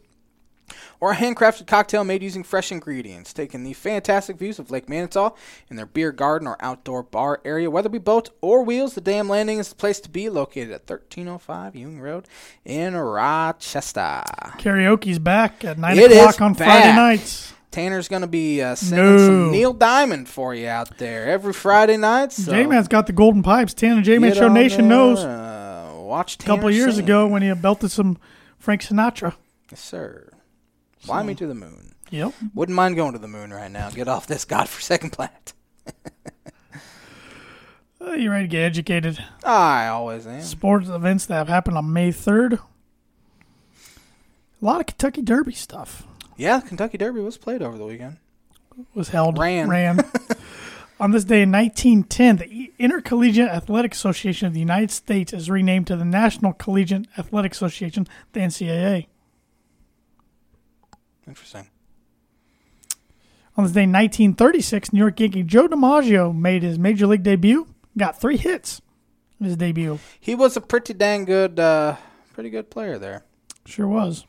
or 1.00 1.12
a 1.12 1.16
handcrafted 1.16 1.68
cocktail 1.68 2.04
made 2.04 2.22
using 2.24 2.44
fresh 2.44 2.72
ingredients. 2.72 3.34
Taking 3.34 3.64
the 3.64 3.74
fantastic 3.74 4.38
views 4.38 4.60
of 4.60 4.72
Lake 4.72 4.88
Manitou 4.90 5.32
in 5.70 5.76
their 5.76 5.86
beer 5.86 6.12
garden 6.12 6.48
or 6.48 6.58
outdoor 6.60 7.04
bar 7.04 7.42
area, 7.46 7.70
whether 7.70 7.88
it 7.88 7.92
be 7.92 7.98
boat 7.98 8.30
or 8.42 8.64
wheels, 8.64 8.96
the 8.96 9.02
Dam 9.02 9.30
Landing 9.30 9.60
is 9.60 9.70
the 9.70 9.76
place 9.76 10.00
to 10.02 10.10
be. 10.10 10.30
Located 10.30 10.72
at 10.72 10.90
1305 10.90 11.76
Ewing 11.76 12.00
Road 12.02 12.28
in 12.66 12.96
Rochester. 12.96 14.24
Karaoke's 14.58 15.20
back 15.20 15.64
at 15.66 15.78
9 15.78 15.98
It 15.98 16.12
o'clock 16.12 16.42
on 16.42 16.54
back. 16.54 16.68
Friday 16.84 16.96
nights. 16.96 17.54
Tanner's 17.72 18.08
going 18.08 18.24
to 18.24 18.28
be 18.28 18.62
uh, 18.64 18.74
singing 18.74 19.06
No. 19.06 19.18
some 19.18 19.52
Neil 19.52 19.74
Diamond 19.74 20.28
for 20.28 20.56
you 20.56 20.68
out 20.68 20.98
there 20.98 21.28
every 21.28 21.54
Friday 21.54 21.98
night. 21.98 22.32
So 22.32 22.52
J-Man's 22.52 22.88
got 22.88 23.06
the 23.06 23.14
golden 23.14 23.44
pipes. 23.44 23.76
Tanner 23.76 24.02
J-Man 24.02 24.32
get 24.32 24.38
Show 24.38 24.46
on 24.48 24.56
Nation 24.56 24.88
there, 24.88 24.98
knows. 24.98 25.20
Uh, 25.24 25.92
watch 25.98 26.36
A 26.36 26.38
couple 26.40 26.72
years 26.72 26.96
sing. 26.96 27.04
ago 27.06 27.28
when 27.28 27.44
he 27.44 27.54
belted 27.54 27.92
some 27.92 28.18
Frank 28.58 28.82
Sinatra. 28.82 29.36
Yes, 29.70 29.82
sir. 29.82 30.32
Fly 31.00 31.24
me 31.24 31.36
to 31.36 31.48
the 31.48 31.56
moon. 31.56 31.96
Yep. 32.12 32.34
Wouldn't 32.54 32.76
mind 32.76 32.96
going 32.96 33.14
to 33.14 33.20
the 33.20 33.28
moon 33.28 33.52
right 33.52 33.72
now. 33.72 33.90
Get 33.90 34.08
off 34.08 34.28
this 34.28 34.46
godforsaken 34.46 35.10
planet. 35.10 35.54
Uh, 38.02 38.14
you 38.14 38.32
ready 38.32 38.46
to 38.46 38.48
get 38.48 38.62
educated? 38.62 39.22
I 39.44 39.88
always 39.88 40.26
am. 40.26 40.42
Sports 40.42 40.88
events 40.88 41.26
that 41.26 41.36
have 41.36 41.50
happened 41.50 41.78
on 41.78 41.92
May 41.92 42.12
3rd. 42.12 42.54
A 42.54 42.60
lot 44.66 44.80
of 44.80 44.88
Kentucky 44.88 45.22
Derby 45.22 45.54
stuff 45.54 46.08
Yeah, 46.38 46.62
Kentucky 46.62 46.98
Derby 46.98 47.20
was 47.20 47.38
played 47.38 47.62
over 47.62 47.78
the 47.78 47.86
weekend. 47.86 48.16
was 48.94 49.10
held. 49.10 49.38
Ran. 49.38 49.68
Ran. 49.70 50.00
on 51.00 51.12
this 51.12 51.26
day 51.26 51.42
in 51.42 51.52
1910, 51.52 52.38
the 52.38 52.72
Intercollegiate 52.80 53.50
Athletic 53.50 53.94
Association 53.94 54.48
of 54.48 54.54
the 54.54 54.60
United 54.62 54.92
States 54.92 55.34
is 55.34 55.50
renamed 55.50 55.88
to 55.88 55.98
the 55.98 56.06
National 56.06 56.54
Collegiate 56.54 57.06
Athletic 57.18 57.52
Association, 57.52 58.08
the 58.32 58.40
NCAA. 58.40 59.08
Interesting. 61.30 61.68
On 63.56 63.64
this 63.64 63.74
day 63.74 63.84
in 63.84 63.92
1936, 63.92 64.92
New 64.94 65.00
York 65.00 65.20
Yankee 65.20 65.44
Joe 65.44 65.68
DiMaggio 65.68 66.36
made 66.36 66.64
his 66.64 66.80
major 66.80 67.06
league 67.06 67.22
debut. 67.22 67.68
Got 67.96 68.20
three 68.20 68.38
hits 68.38 68.82
in 69.40 69.46
his 69.46 69.56
debut. 69.56 70.00
He 70.20 70.34
was 70.34 70.58
a 70.58 70.62
pretty 70.62 70.94
dang 70.94 71.26
good, 71.26 71.60
uh, 71.60 71.98
pretty 72.34 72.50
good 72.50 72.72
player 72.72 72.98
there. 72.98 73.26
Sure 73.66 73.88
was. 73.88 74.26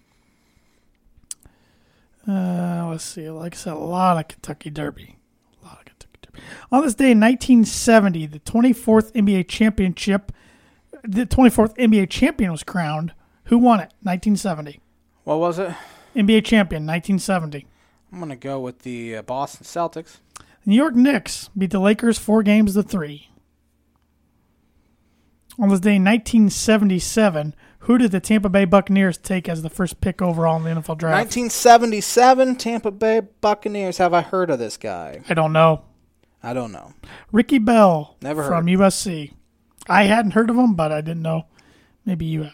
Uh, 2.28 2.88
let's 2.90 3.04
see. 3.04 3.30
Like 3.30 3.54
I 3.54 3.56
said, 3.56 3.72
a 3.72 3.78
lot 3.78 4.18
of 4.18 4.28
Kentucky 4.28 4.68
Derby. 4.68 5.16
A 5.62 5.66
lot 5.66 5.78
of 5.78 5.84
Kentucky 5.86 6.18
Derby. 6.20 6.40
On 6.70 6.82
this 6.82 6.94
day 6.94 7.12
in 7.12 7.20
1970, 7.20 8.26
the 8.26 8.40
24th 8.40 9.12
NBA 9.12 9.48
championship, 9.48 10.32
the 11.02 11.24
24th 11.24 11.74
NBA 11.76 12.10
champion 12.10 12.52
was 12.52 12.62
crowned. 12.62 13.14
Who 13.44 13.56
won 13.56 13.80
it? 13.80 13.94
1970. 14.02 14.80
What 15.24 15.38
was 15.38 15.58
it? 15.58 15.72
NBA 16.14 16.44
champion, 16.44 16.86
1970. 16.86 17.66
I'm 18.12 18.18
gonna 18.18 18.36
go 18.36 18.58
with 18.60 18.80
the 18.80 19.16
uh, 19.16 19.22
Boston 19.22 19.64
Celtics. 19.64 20.18
The 20.38 20.70
New 20.70 20.76
York 20.76 20.94
Knicks 20.94 21.48
beat 21.56 21.70
the 21.70 21.78
Lakers 21.78 22.18
four 22.18 22.42
games 22.42 22.74
to 22.74 22.82
three. 22.82 23.28
On 25.58 25.68
this 25.68 25.80
day 25.80 25.96
in 25.96 26.04
1977, 26.04 27.54
who 27.80 27.98
did 27.98 28.10
the 28.12 28.20
Tampa 28.20 28.48
Bay 28.48 28.64
Buccaneers 28.64 29.18
take 29.18 29.48
as 29.48 29.62
the 29.62 29.70
first 29.70 30.00
pick 30.00 30.20
overall 30.22 30.56
in 30.56 30.64
the 30.64 30.70
NFL 30.70 30.98
draft? 30.98 31.16
1977 31.36 32.56
Tampa 32.56 32.90
Bay 32.90 33.20
Buccaneers. 33.40 33.98
Have 33.98 34.14
I 34.14 34.22
heard 34.22 34.50
of 34.50 34.58
this 34.58 34.76
guy? 34.76 35.20
I 35.28 35.34
don't 35.34 35.52
know. 35.52 35.84
I 36.42 36.54
don't 36.54 36.72
know. 36.72 36.94
Ricky 37.32 37.58
Bell 37.58 38.16
Never 38.22 38.42
heard. 38.42 38.48
from 38.48 38.66
USC. 38.66 39.32
I 39.88 40.04
hadn't 40.04 40.32
heard 40.32 40.50
of 40.50 40.56
him, 40.56 40.74
but 40.74 40.92
I 40.92 41.00
didn't 41.00 41.22
know. 41.22 41.46
Maybe 42.06 42.24
you 42.26 42.44
had. 42.44 42.52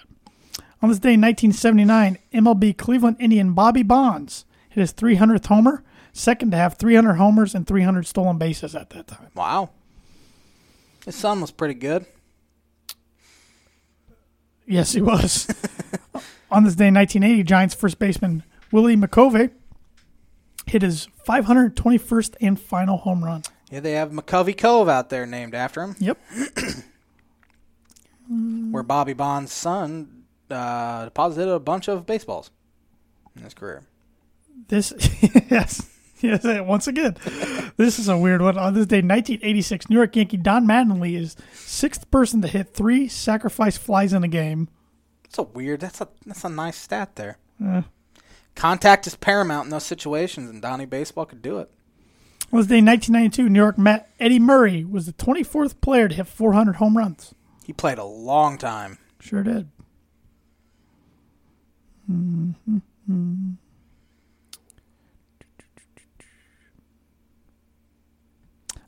On 0.87 0.91
this 0.91 1.01
day 1.01 1.15
in 1.15 1.21
1979, 1.21 2.17
MLB 2.33 2.79
Cleveland 2.79 3.17
Indian 3.19 3.55
Bobby 3.55 3.83
Bonds 3.83 4.45
hit 4.69 4.81
his 4.81 4.93
300th 4.93 5.47
homer, 5.47 5.83
second 6.13 6.53
to 6.53 6.57
have 6.57 6.75
300 6.75 7.15
homers 7.15 7.57
and 7.57 7.67
300 7.67 8.07
stolen 8.07 8.39
bases 8.39 8.77
at 8.77 8.91
that 8.91 9.09
time. 9.09 9.27
Wow. 9.35 9.71
His 11.05 11.17
son 11.17 11.41
was 11.41 11.51
pretty 11.51 11.75
good. 11.75 12.07
Yes, 14.65 14.93
he 14.93 15.03
was. 15.03 15.49
On 16.53 16.63
this 16.63 16.77
day 16.77 16.87
in 16.87 16.95
1980, 16.95 17.43
Giants 17.43 17.75
first 17.75 17.99
baseman 17.99 18.45
Willie 18.71 18.95
McCovey 18.97 19.51
hit 20.67 20.83
his 20.83 21.09
521st 21.27 22.37
and 22.41 22.61
final 22.61 22.99
home 22.99 23.25
run. 23.25 23.43
Yeah, 23.73 23.81
they 23.81 23.95
have 23.95 24.13
McCovey 24.13 24.57
Cove 24.57 24.89
out 24.89 25.11
there 25.11 25.27
named 25.27 25.57
after 25.57 25.83
him, 25.83 25.97
Yep. 25.99 26.17
where 28.71 28.85
Bobby 28.85 29.15
Bond's 29.15 29.53
son 29.53 30.16
uh, 30.51 31.05
deposited 31.07 31.51
a 31.53 31.59
bunch 31.59 31.89
of 31.89 32.07
baseballs 32.07 32.51
in 33.37 33.43
his 33.43 33.55
career. 33.55 33.83
This, 34.69 34.93
yes, 35.51 35.89
yes. 36.21 36.45
Once 36.45 36.87
again, 36.87 37.17
this 37.77 37.99
is 37.99 38.09
a 38.09 38.17
weird 38.17 38.43
one. 38.43 38.57
On 38.57 38.75
this 38.75 38.87
day, 38.87 38.97
1986, 38.97 39.91
New 39.91 39.97
York 39.97 40.17
Yankee 40.17 40.37
Don 40.37 40.67
Mattingly 40.67 41.19
is 41.19 41.37
sixth 41.53 42.11
person 42.11 42.43
to 42.43 42.49
hit 42.49 42.73
three 42.73 43.09
sacrifice 43.09 43.77
flies 43.77 44.13
in 44.13 44.25
a 44.25 44.29
game. 44.29 44.69
That's 45.25 45.39
a 45.39 45.43
weird. 45.43 45.81
That's 45.81 46.01
a 46.01 46.09
that's 46.25 46.45
a 46.45 46.49
nice 46.49 46.77
stat 46.79 47.17
there. 47.17 47.39
Uh, 47.65 47.83
Contact 48.57 49.07
is 49.07 49.15
paramount 49.15 49.67
in 49.67 49.71
those 49.71 49.85
situations, 49.85 50.49
and 50.49 50.63
Donnie 50.63 50.87
Baseball 50.87 51.27
could 51.27 51.43
do 51.43 51.59
it. 51.59 51.71
On 52.51 52.59
this 52.59 52.67
day 52.67 52.79
in 52.79 52.87
1992, 52.87 53.51
New 53.51 53.59
York 53.59 53.77
Met 53.77 54.11
Eddie 54.19 54.39
Murray 54.39 54.83
was 54.83 55.05
the 55.05 55.13
24th 55.13 55.81
player 55.81 56.09
to 56.09 56.15
hit 56.15 56.27
400 56.27 56.77
home 56.77 56.97
runs. 56.97 57.35
He 57.65 57.73
played 57.73 57.99
a 57.99 58.05
long 58.05 58.57
time. 58.57 58.99
Sure 59.21 59.43
did. 59.43 59.69
Mm-hmm. 62.11 63.53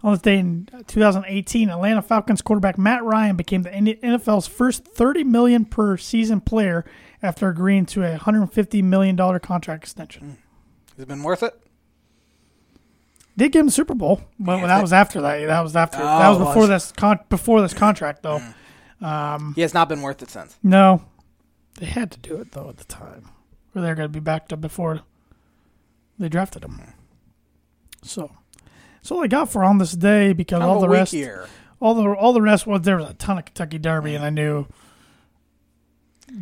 On 0.05 0.13
this 0.13 0.23
day 0.23 0.39
in 0.39 0.69
2018, 0.87 1.71
Atlanta 1.71 2.03
Falcons 2.03 2.41
quarterback 2.41 2.79
Matt 2.79 3.03
Ryan 3.03 3.35
became 3.37 3.63
the 3.63 3.71
NFL's 3.71 4.47
first 4.47 4.85
30 4.85 5.25
million 5.25 5.65
per 5.65 5.97
season 5.97 6.41
player 6.41 6.85
after 7.21 7.49
agreeing 7.49 7.85
to 7.87 8.05
a 8.05 8.11
150 8.13 8.83
million 8.83 9.17
dollar 9.17 9.41
contract 9.41 9.83
extension. 9.83 10.39
Has 10.95 11.03
it 11.03 11.09
been 11.09 11.25
worth 11.25 11.43
it? 11.43 11.59
Did 13.37 13.53
give 13.53 13.61
him 13.61 13.67
the 13.67 13.73
Super 13.73 13.95
Bowl, 13.95 14.21
but 14.39 14.59
Yeah, 14.59 14.67
that 14.69 14.83
was 14.83 14.93
after 14.93 15.21
that. 15.21 15.45
That 15.47 15.61
was 15.63 15.75
after. 15.75 15.99
Oh, 15.99 16.05
that 16.05 16.29
was 16.29 16.39
before 16.39 16.63
was. 16.63 16.69
this 16.69 16.93
con- 16.93 17.21
before 17.29 17.61
this 17.61 17.75
contract, 17.75 18.23
though. 18.23 18.41
He 19.55 19.61
has 19.63 19.75
not 19.75 19.89
been 19.89 20.03
worth 20.03 20.23
it 20.23 20.31
since. 20.31 20.57
No, 20.63 21.03
they 21.79 21.87
had 21.87 22.11
to 22.13 22.19
do 22.19 22.37
it 22.37 22.53
though 22.53 22.69
at 22.69 22.77
the 22.77 22.85
time, 22.85 23.31
or 23.75 23.83
they're 23.83 23.95
going 23.95 24.09
to 24.09 24.13
be 24.13 24.21
backed 24.21 24.53
up 24.53 24.61
before 24.61 25.01
they 26.19 26.29
drafted 26.29 26.65
him. 26.65 26.81
So, 28.03 28.31
that's 28.97 29.11
all 29.11 29.23
I 29.23 29.27
got 29.27 29.51
for 29.51 29.65
on 29.65 29.79
this 29.79 29.93
day 29.93 30.33
because 30.33 30.61
Kind 30.61 30.71
all 30.71 30.81
the 30.81 30.89
rest, 30.89 31.13
year. 31.13 31.49
all 31.81 31.95
the 31.95 32.09
all 32.11 32.33
the 32.33 32.43
rest 32.43 32.67
was 32.67 32.83
there 32.83 32.97
was 32.97 33.11
a 33.11 33.15
ton 33.15 33.39
of 33.39 33.45
Kentucky 33.45 33.79
Derby, 33.79 34.15
and 34.15 34.25
I 34.25 34.31
knew 34.31 34.67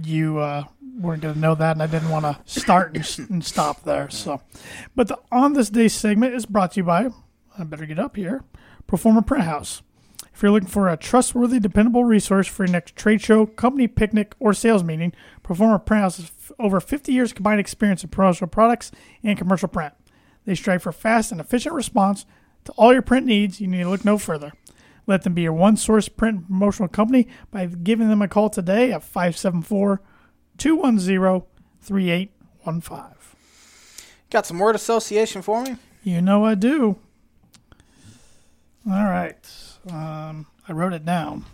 you 0.02 0.38
uh, 0.38 0.64
weren't 0.98 1.22
going 1.22 1.34
to 1.34 1.40
know 1.40 1.54
that, 1.54 1.72
and 1.72 1.82
I 1.82 1.86
didn't 1.86 2.08
want 2.10 2.24
to 2.24 2.38
start 2.44 2.96
and, 2.96 3.30
and 3.30 3.44
stop 3.44 3.84
there. 3.84 4.10
So, 4.10 4.40
but 4.94 5.08
the 5.08 5.18
on 5.30 5.52
this 5.52 5.70
day 5.70 5.88
segment 5.88 6.34
is 6.34 6.46
brought 6.46 6.72
to 6.72 6.80
you 6.80 6.84
by 6.84 7.08
I 7.58 7.64
better 7.64 7.86
get 7.86 7.98
up 7.98 8.16
here, 8.16 8.44
Proforma 8.88 9.26
Print 9.26 9.44
House. 9.44 9.82
If 10.36 10.42
you're 10.42 10.52
looking 10.52 10.68
for 10.68 10.86
a 10.90 10.98
trustworthy, 10.98 11.58
dependable 11.58 12.04
resource 12.04 12.46
for 12.46 12.66
your 12.66 12.72
next 12.72 12.94
trade 12.94 13.22
show, 13.22 13.46
company 13.46 13.88
picnic, 13.88 14.34
or 14.38 14.52
sales 14.52 14.84
meeting, 14.84 15.14
Proforma 15.42 15.82
Print 15.82 16.02
House 16.02 16.18
has 16.18 16.30
over 16.58 16.78
50 16.78 17.10
years 17.10 17.32
combined 17.32 17.58
experience 17.58 18.04
in 18.04 18.10
promotional 18.10 18.50
products 18.50 18.92
and 19.22 19.38
commercial 19.38 19.66
print. 19.66 19.94
They 20.44 20.54
strive 20.54 20.82
for 20.82 20.92
fast 20.92 21.32
and 21.32 21.40
efficient 21.40 21.74
response 21.74 22.26
to 22.66 22.72
all 22.72 22.92
your 22.92 23.00
print 23.00 23.24
needs. 23.24 23.62
You 23.62 23.66
need 23.66 23.84
to 23.84 23.88
look 23.88 24.04
no 24.04 24.18
further. 24.18 24.52
Let 25.06 25.22
them 25.22 25.32
be 25.32 25.40
your 25.40 25.54
one 25.54 25.78
source 25.78 26.10
print 26.10 26.48
promotional 26.48 26.90
company 26.90 27.28
by 27.50 27.64
giving 27.64 28.10
them 28.10 28.20
a 28.20 28.28
call 28.28 28.50
today 28.50 28.92
at 28.92 29.02
574 29.04 30.02
210 30.58 31.46
3815. 31.80 33.04
Got 34.28 34.44
some 34.44 34.58
word 34.58 34.74
association 34.74 35.40
for 35.40 35.62
me? 35.62 35.76
You 36.02 36.20
know 36.20 36.44
I 36.44 36.56
do. 36.56 36.98
All 38.86 39.04
right. 39.04 39.38
Um, 39.90 40.46
I 40.68 40.72
wrote 40.72 40.92
it 40.92 41.04
down. 41.04 41.44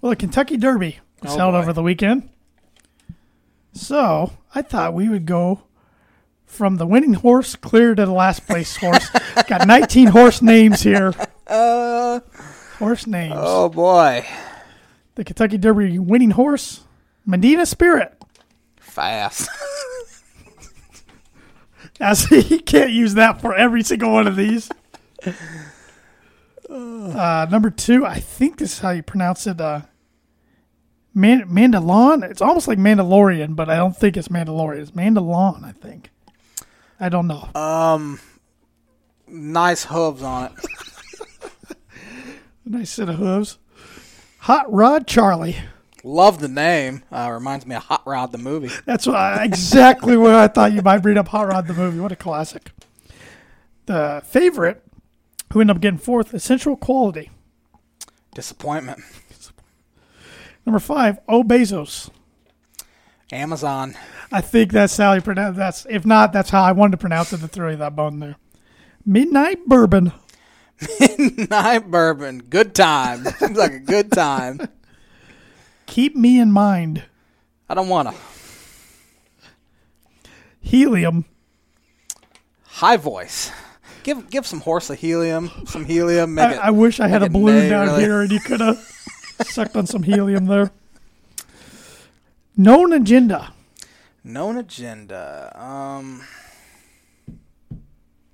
Well, 0.00 0.10
the 0.10 0.16
Kentucky 0.16 0.56
Derby 0.56 0.98
was 1.22 1.32
Oh, 1.34 1.38
held 1.38 1.52
boy. 1.54 1.58
over 1.58 1.72
the 1.72 1.82
weekend. 1.82 2.28
So 3.72 4.32
I 4.54 4.62
thought 4.62 4.94
we 4.94 5.08
would 5.08 5.26
go 5.26 5.62
from 6.46 6.76
the 6.76 6.86
winning 6.86 7.14
horse 7.14 7.56
clear 7.56 7.94
to 7.94 8.06
the 8.06 8.12
last 8.12 8.46
place 8.46 8.76
horse. 8.80 9.08
Got 9.48 9.66
19 9.66 10.08
horse 10.08 10.40
names 10.42 10.82
here. 10.82 11.12
Uh, 11.46 12.20
Horse 12.78 13.06
names. 13.06 13.34
oh 13.36 13.68
boy. 13.68 14.26
The 15.14 15.24
Kentucky 15.24 15.58
Derby 15.58 15.98
winning 15.98 16.32
horse, 16.32 16.82
Medina 17.24 17.66
Spirit. 17.66 18.20
Fast. 18.76 19.48
As 22.00 22.24
he 22.28 22.58
can't 22.58 22.90
use 22.90 23.14
that 23.14 23.40
for 23.40 23.54
every 23.54 23.82
single 23.84 24.12
one 24.12 24.26
of 24.26 24.34
these. 24.36 24.68
Uh, 26.68 27.46
number 27.50 27.70
two, 27.70 28.04
I 28.06 28.20
think 28.20 28.58
this 28.58 28.74
is 28.74 28.78
how 28.80 28.90
you 28.90 29.02
pronounce 29.02 29.46
it. 29.46 29.60
Uh, 29.60 29.82
Man- 31.14 31.48
Mandaloun. 31.48 32.28
It's 32.28 32.40
almost 32.42 32.66
like 32.66 32.78
Mandalorian, 32.78 33.54
but 33.54 33.70
I 33.70 33.76
don't 33.76 33.96
think 33.96 34.16
it's 34.16 34.28
Mandalorian. 34.28 34.80
It's 34.80 34.90
Mandaloun, 34.92 35.64
I 35.64 35.72
think. 35.72 36.10
I 36.98 37.08
don't 37.08 37.26
know. 37.26 37.48
um, 37.54 38.18
nice 39.28 39.84
hooves 39.84 40.22
on 40.22 40.52
it. 40.52 40.52
nice 42.64 42.90
set 42.90 43.08
of 43.08 43.16
hooves. 43.16 43.58
Hot 44.40 44.72
Rod 44.72 45.06
Charlie. 45.06 45.56
Love 46.02 46.40
the 46.40 46.48
name. 46.48 47.02
Uh, 47.10 47.30
reminds 47.32 47.66
me 47.66 47.74
of 47.74 47.82
Hot 47.84 48.06
Rod 48.06 48.30
the 48.32 48.38
movie. 48.38 48.70
That's 48.84 49.06
what 49.06 49.16
I, 49.16 49.44
exactly 49.44 50.16
what 50.16 50.34
I 50.34 50.48
thought 50.48 50.72
you 50.72 50.82
might 50.82 50.98
bring 50.98 51.16
up. 51.16 51.28
Hot 51.28 51.46
Rod 51.48 51.66
the 51.66 51.74
movie. 51.74 51.98
What 52.00 52.12
a 52.12 52.16
classic. 52.16 52.72
The 53.86 54.22
favorite, 54.26 54.82
who 55.54 55.60
ended 55.60 55.76
up 55.76 55.80
getting 55.80 55.98
fourth, 55.98 56.34
Essential 56.34 56.76
Quality. 56.76 57.30
Disappointment. 58.34 58.98
Number 60.66 60.80
five, 60.80 61.20
O 61.28 61.44
Bezos. 61.44 62.10
Amazon. 63.30 63.94
I 64.32 64.40
think 64.40 64.72
that's 64.72 64.96
how 64.96 65.12
you 65.12 65.20
pronounce. 65.20 65.56
That's 65.56 65.86
if 65.88 66.04
not, 66.04 66.32
that's 66.32 66.50
how 66.50 66.64
I 66.64 66.72
wanted 66.72 66.92
to 66.92 66.96
pronounce 66.96 67.32
it 67.32 67.38
to 67.38 67.46
throw 67.46 67.70
you 67.70 67.76
that 67.76 67.94
bone 67.94 68.18
there. 68.18 68.34
Midnight 69.06 69.64
Bourbon. 69.66 70.12
Night 71.50 71.88
bourbon. 71.88 72.40
Good 72.50 72.74
time. 72.74 73.24
Seems 73.38 73.56
like 73.56 73.72
a 73.72 73.78
good 73.78 74.10
time. 74.10 74.60
Keep 75.86 76.16
me 76.16 76.40
in 76.40 76.50
mind. 76.50 77.04
I 77.68 77.74
don't 77.74 77.88
want 77.88 78.08
to. 78.08 78.14
Helium. 80.60 81.26
High 82.64 82.96
voice. 82.96 83.52
Give 84.04 84.28
give 84.30 84.46
some 84.46 84.60
horse 84.60 84.90
a 84.90 84.94
helium. 84.94 85.50
Some 85.66 85.84
helium. 85.84 86.38
I, 86.38 86.52
it. 86.52 86.58
I 86.58 86.70
wish 86.70 87.00
I 87.00 87.08
had 87.08 87.22
a 87.22 87.28
balloon 87.30 87.68
down 87.70 87.86
really. 87.88 88.02
here 88.02 88.20
and 88.20 88.30
you 88.30 88.38
could 88.38 88.60
have 88.60 88.78
sucked 89.46 89.74
on 89.76 89.86
some 89.86 90.02
helium 90.04 90.44
there. 90.46 90.70
Known 92.56 92.92
agenda. 92.92 93.52
Known 94.22 94.58
agenda. 94.58 95.50
Um, 95.54 96.22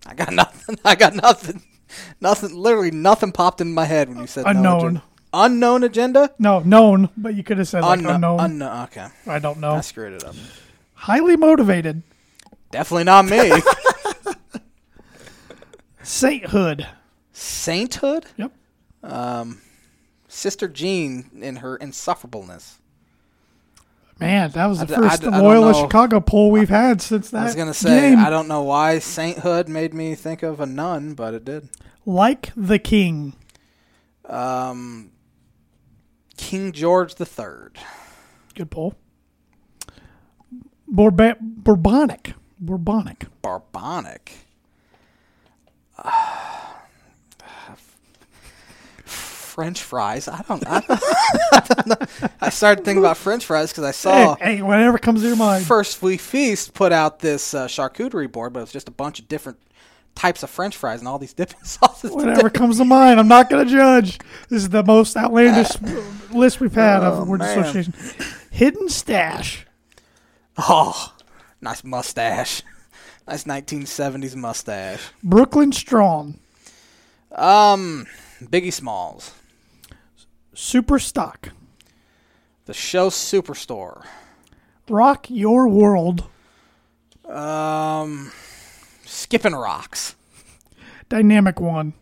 I 0.06 0.14
got 0.14 0.32
nothing. 0.34 0.76
I 0.84 0.94
got 0.96 1.14
nothing. 1.14 1.62
Nothing. 2.20 2.54
Literally 2.54 2.90
nothing 2.90 3.32
popped 3.32 3.60
in 3.60 3.72
my 3.72 3.84
head 3.84 4.08
when 4.08 4.18
you 4.18 4.26
said 4.26 4.44
Unknown. 4.46 4.80
agenda. 4.80 5.02
Unknown 5.32 5.84
agenda. 5.84 6.34
No, 6.40 6.58
known, 6.60 7.08
but 7.16 7.34
you 7.36 7.44
could 7.44 7.58
have 7.58 7.68
said 7.68 7.82
like 7.82 7.98
Unknown. 7.98 8.14
unknown. 8.16 8.40
Unknown. 8.40 8.82
Okay, 8.84 9.06
I 9.28 9.38
don't 9.38 9.58
know. 9.60 9.74
I 9.74 9.80
screwed 9.82 10.14
it 10.14 10.24
up. 10.24 10.34
Highly 10.94 11.36
motivated. 11.36 12.02
Definitely 12.72 13.04
not 13.04 13.26
me. 13.26 13.52
Sainthood. 16.02 16.86
Sainthood. 17.32 18.26
Yep. 18.36 18.52
Um, 19.02 19.60
Sister 20.28 20.68
Jean 20.68 21.30
in 21.40 21.56
her 21.56 21.78
insufferableness. 21.78 22.76
Man, 24.18 24.50
that 24.50 24.66
was 24.66 24.80
the 24.80 24.86
d- 24.86 24.94
first 24.94 25.22
d- 25.22 25.28
Loyola. 25.30 25.72
Chicago 25.74 26.20
poll 26.20 26.50
we've 26.50 26.68
had 26.68 27.00
since 27.00 27.30
that 27.30 27.40
I 27.40 27.44
was 27.44 27.54
gonna 27.54 27.72
say 27.72 28.10
game. 28.10 28.18
I 28.18 28.28
don't 28.28 28.48
know 28.48 28.62
why 28.62 28.98
sainthood 28.98 29.68
made 29.68 29.94
me 29.94 30.14
think 30.14 30.42
of 30.42 30.60
a 30.60 30.66
nun, 30.66 31.14
but 31.14 31.32
it 31.32 31.44
did. 31.46 31.70
like 32.04 32.52
the 32.54 32.78
king. 32.78 33.32
Um, 34.28 35.12
King 36.36 36.72
George 36.72 37.14
the 37.14 37.24
Third. 37.26 37.78
Good 38.54 38.70
poll. 38.70 38.94
Bourba- 40.92 41.36
Bourbonic. 41.40 42.34
Bourbonic. 42.62 44.32
French 49.04 49.82
fries. 49.82 50.28
I 50.28 50.42
don't. 50.48 50.66
I, 50.66 50.80
don't, 50.80 50.90
I, 51.52 51.60
don't 51.68 51.86
know. 51.88 52.28
I 52.40 52.50
started 52.50 52.84
thinking 52.84 53.02
about 53.02 53.16
French 53.16 53.44
fries 53.44 53.70
because 53.70 53.84
I 53.84 53.90
saw 53.90 54.36
Hey, 54.36 54.56
hey, 54.56 54.62
whatever 54.62 54.96
comes 54.96 55.22
to 55.22 55.26
your 55.28 55.36
mind. 55.36 55.66
First 55.66 56.00
We 56.02 56.16
Feast 56.16 56.72
put 56.72 56.92
out 56.92 57.18
this 57.18 57.52
uh, 57.52 57.66
charcuterie 57.66 58.30
board, 58.30 58.52
but 58.52 58.60
it 58.60 58.62
was 58.62 58.72
just 58.72 58.88
a 58.88 58.92
bunch 58.92 59.18
of 59.18 59.28
different 59.28 59.58
types 60.14 60.42
of 60.42 60.50
French 60.50 60.76
fries 60.76 61.00
and 61.00 61.08
all 61.08 61.18
these 61.18 61.32
dipping 61.34 61.62
sauces. 61.64 62.10
Whatever 62.12 62.48
comes 62.48 62.78
to 62.78 62.84
mind. 62.84 63.18
I'm 63.20 63.28
not 63.28 63.50
going 63.50 63.66
to 63.66 63.70
judge. 63.70 64.18
This 64.48 64.62
is 64.62 64.68
the 64.70 64.84
most 64.84 65.16
outlandish 65.16 65.70
list 66.32 66.60
we've 66.60 66.72
had 66.74 67.02
Oh, 67.02 67.22
of 67.22 67.28
word 67.28 67.40
man. 67.40 67.58
association. 67.58 67.92
Hidden 68.50 68.88
stash. 68.88 69.66
Oh, 70.56 71.14
nice 71.60 71.82
mustache. 71.84 72.62
Nice 73.30 73.44
1970s 73.44 74.34
mustache. 74.34 75.12
Brooklyn 75.22 75.70
Strong. 75.70 76.40
Um, 77.30 78.08
Biggie 78.42 78.72
Smalls. 78.72 79.32
Super 80.52 80.98
stock. 80.98 81.50
The 82.64 82.74
show 82.74 83.08
Superstore. 83.08 84.04
Rock 84.88 85.26
your 85.30 85.68
world. 85.68 86.24
Um, 87.24 88.32
Skipping 89.04 89.54
Rocks. 89.54 90.16
Dynamic 91.08 91.60
one. 91.60 91.92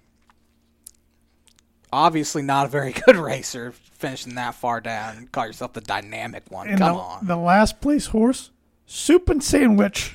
Obviously 1.92 2.40
not 2.40 2.64
a 2.64 2.68
very 2.70 2.92
good 3.06 3.16
racer, 3.16 3.72
finishing 3.72 4.34
that 4.36 4.54
far 4.54 4.80
down. 4.80 5.28
Call 5.30 5.46
yourself 5.46 5.74
the 5.74 5.82
dynamic 5.82 6.44
one. 6.50 6.68
And 6.68 6.78
Come 6.78 6.94
the, 6.96 6.98
on. 7.02 7.26
the 7.26 7.36
last 7.36 7.82
place 7.82 8.06
horse. 8.06 8.50
Soup 8.86 9.28
and 9.28 9.44
sandwich. 9.44 10.14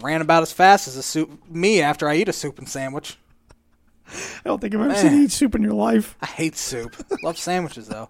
Ran 0.00 0.20
about 0.20 0.42
as 0.42 0.52
fast 0.52 0.88
as 0.88 0.96
a 0.96 1.02
soup 1.02 1.48
me 1.48 1.80
after 1.80 2.08
I 2.08 2.16
eat 2.16 2.28
a 2.28 2.32
soup 2.32 2.58
and 2.58 2.68
sandwich. 2.68 3.18
I 4.08 4.42
don't 4.44 4.60
think 4.60 4.74
I've 4.74 4.80
ever 4.80 4.94
seen 4.94 5.14
you 5.14 5.22
eat 5.24 5.32
soup 5.32 5.54
in 5.54 5.62
your 5.62 5.74
life. 5.74 6.16
I 6.20 6.26
hate 6.26 6.56
soup. 6.56 6.96
Love 7.22 7.38
sandwiches 7.38 7.88
though. 7.88 8.08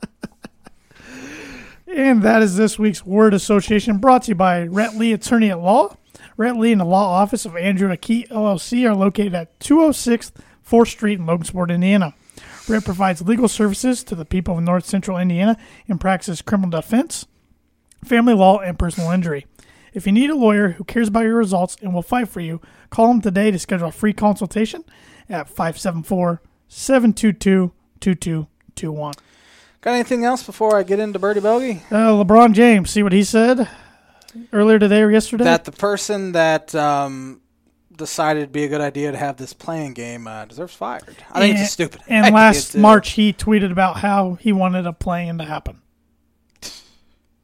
And 1.87 2.23
that 2.23 2.43
is 2.43 2.57
this 2.57 2.79
week's 2.79 3.05
word 3.05 3.35
association 3.35 3.99
brought 3.99 4.23
to 4.23 4.29
you 4.31 4.35
by 4.35 4.63
Rhett 4.65 4.97
Lee 4.97 5.13
Attorney 5.13 5.51
at 5.51 5.61
Law. 5.61 5.97
Rhett 6.39 6.57
Lee 6.57 6.73
and 6.73 6.81
the 6.81 6.87
law 6.87 7.21
office 7.21 7.45
of 7.45 7.55
Andrew 7.57 7.95
Akey 7.95 8.27
LLC 8.29 8.89
are 8.89 8.95
located 8.95 9.35
at 9.35 9.61
206 9.61 10.33
4th 10.67 10.89
Street 10.89 11.19
in 11.19 11.27
Logansport, 11.27 11.71
Indiana. 11.71 12.15
Rhett 12.69 12.85
provides 12.85 13.21
legal 13.21 13.49
services 13.49 14.03
to 14.05 14.15
the 14.15 14.25
people 14.25 14.57
of 14.57 14.65
North 14.65 14.87
Central 14.87 15.19
Indiana 15.19 15.57
and 15.89 16.01
practices 16.01 16.41
criminal 16.41 16.71
defense, 16.71 17.27
family 18.05 18.35
law, 18.35 18.59
and 18.61 18.79
personal 18.79 19.11
injury. 19.11 19.47
If 19.95 20.07
you 20.07 20.13
need 20.13 20.31
a 20.31 20.35
lawyer 20.35 20.71
who 20.71 20.85
cares 20.85 21.09
about 21.09 21.25
your 21.25 21.37
results 21.37 21.77
and 21.83 21.93
will 21.93 22.03
fight 22.03 22.29
for 22.29 22.41
you, 22.41 22.61
call 22.91 23.11
him 23.11 23.21
today 23.21 23.51
to 23.51 23.59
schedule 23.59 23.89
a 23.89 23.93
free 23.93 24.15
consultation 24.15 24.85
at 25.29 25.49
574 25.49 26.41
722 26.69 27.73
2221. 28.01 29.15
Got 29.83 29.95
anything 29.95 30.25
else 30.25 30.45
before 30.45 30.79
I 30.79 30.83
get 30.83 30.99
into 30.99 31.19
Birdie 31.19 31.41
Bogey? 31.41 31.83
Uh, 31.91 32.25
LeBron 32.25 32.55
James, 32.55 32.91
see 32.91 33.03
what 33.03 33.13
he 33.13 33.25
said 33.25 33.69
earlier 34.53 34.79
today 34.79 35.03
or 35.03 35.11
yesterday? 35.11 35.45
That 35.45 35.65
the 35.65 35.73
person 35.73 36.33
that 36.33 36.75
um, 36.75 37.43
decided 37.95 38.41
it'd 38.41 38.53
be 38.53 38.65
a 38.65 38.69
good 38.69 38.81
idea 38.81 39.13
to 39.13 39.19
have 39.19 39.37
this 39.37 39.53
playing 39.53 39.93
game 39.93 40.27
uh, 40.27 40.47
deserves 40.47 40.75
fired. 40.75 41.17
I 41.31 41.41
think 41.41 41.57
and, 41.57 41.65
it's 41.65 41.73
stupid. 41.73 42.01
And 42.09 42.35
last. 42.35 42.77
March, 42.77 43.11
he 43.11 43.33
tweeted 43.33 43.73
about 43.73 43.99
how 43.99 44.35
he 44.35 44.53
wanted 44.53 44.87
a 44.87 44.93
play-in 44.93 45.37
to 45.39 45.45
happen. 45.45 45.82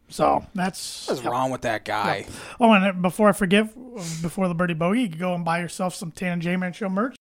So 0.08 0.46
that's 0.54 1.06
what's 1.06 1.22
wrong 1.22 1.50
with 1.50 1.62
that 1.62 1.84
guy. 1.84 2.24
Yep. 2.26 2.30
Oh, 2.60 2.72
and 2.72 3.02
before 3.02 3.28
I 3.28 3.32
forget, 3.32 3.72
before 4.22 4.48
the 4.48 4.54
birdie 4.54 4.74
bogey, 4.74 5.02
you 5.02 5.08
can 5.10 5.18
go 5.18 5.34
and 5.34 5.44
buy 5.44 5.60
yourself 5.60 5.94
some 5.94 6.10
Tan 6.10 6.34
and 6.34 6.42
J 6.42 6.56
Man 6.56 6.72
Show 6.72 6.88
merch. 6.88 7.14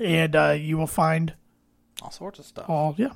And 0.00 0.34
uh, 0.34 0.56
you 0.58 0.78
will 0.78 0.86
find 0.86 1.34
all 2.00 2.10
sorts 2.10 2.38
of 2.38 2.46
stuff. 2.46 2.68
All 2.68 2.94
yeah. 2.96 3.12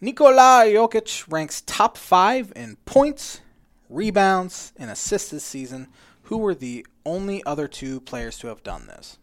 Nikola 0.00 0.64
Jokic 0.66 1.30
ranks 1.30 1.62
top 1.64 1.96
five 1.96 2.52
in 2.56 2.76
points, 2.86 3.40
rebounds, 3.88 4.72
and 4.76 4.90
assists 4.90 5.30
this 5.30 5.44
season. 5.44 5.86
Who 6.30 6.38
were 6.38 6.54
the 6.54 6.86
only 7.04 7.42
other 7.44 7.66
two 7.66 8.00
players 8.00 8.38
to 8.38 8.46
have 8.46 8.62
done 8.62 8.86
this? 8.86 9.18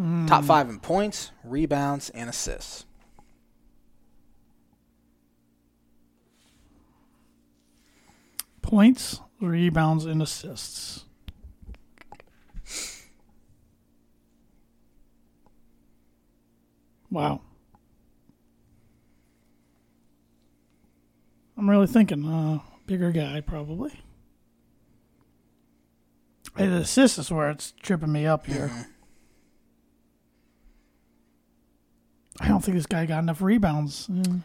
Mm. 0.00 0.26
Top 0.26 0.42
five 0.44 0.70
in 0.70 0.80
points, 0.80 1.32
rebounds, 1.44 2.08
and 2.08 2.30
assists. 2.30 2.86
Points, 8.62 9.20
rebounds, 9.38 10.06
and 10.06 10.22
assists. 10.22 11.04
Wow. 17.10 17.42
I'm 21.58 21.68
really 21.68 21.86
thinking, 21.86 22.24
uh, 22.26 22.60
bigger 22.86 23.12
guy 23.12 23.42
probably. 23.42 23.92
Hey, 26.56 26.68
the 26.68 26.76
assist 26.76 27.18
is 27.18 27.30
where 27.30 27.50
it's 27.50 27.72
tripping 27.82 28.12
me 28.12 28.26
up 28.26 28.46
here. 28.46 28.68
Mm-hmm. 28.68 28.82
I 32.40 32.48
don't 32.48 32.64
think 32.64 32.76
this 32.76 32.86
guy 32.86 33.04
got 33.06 33.18
enough 33.20 33.42
rebounds. 33.42 34.08
Mm. 34.08 34.42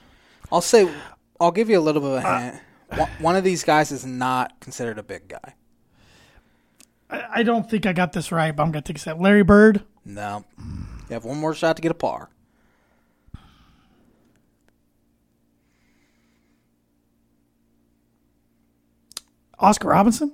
I'll 0.51 0.61
say, 0.61 0.89
I'll 1.39 1.51
give 1.51 1.69
you 1.69 1.79
a 1.79 1.81
little 1.81 2.01
bit 2.01 2.11
of 2.11 2.23
a 2.23 2.27
uh, 2.27 2.39
hint. 2.41 2.61
Uh, 2.91 3.05
One 3.19 3.35
of 3.35 3.43
these 3.43 3.63
guys 3.63 3.91
is 3.91 4.05
not 4.05 4.59
considered 4.59 4.97
a 4.99 5.03
big 5.03 5.29
guy. 5.29 5.55
I, 7.09 7.23
I 7.35 7.43
don't 7.43 7.69
think 7.69 7.85
I 7.85 7.93
got 7.93 8.11
this 8.11 8.31
right, 8.31 8.53
but 8.53 8.63
I'm 8.63 8.71
going 8.71 8.83
to 8.83 8.87
take 8.87 8.97
a 8.97 8.99
step. 8.99 9.17
Larry 9.19 9.43
Bird? 9.43 9.83
No. 10.03 10.45
You 10.57 11.13
have 11.13 11.25
one 11.25 11.37
more 11.37 11.53
shot 11.53 11.77
to 11.77 11.81
get 11.81 11.91
a 11.91 11.95
par. 11.95 12.29
Oscar 19.59 19.89
Robertson? 19.89 20.33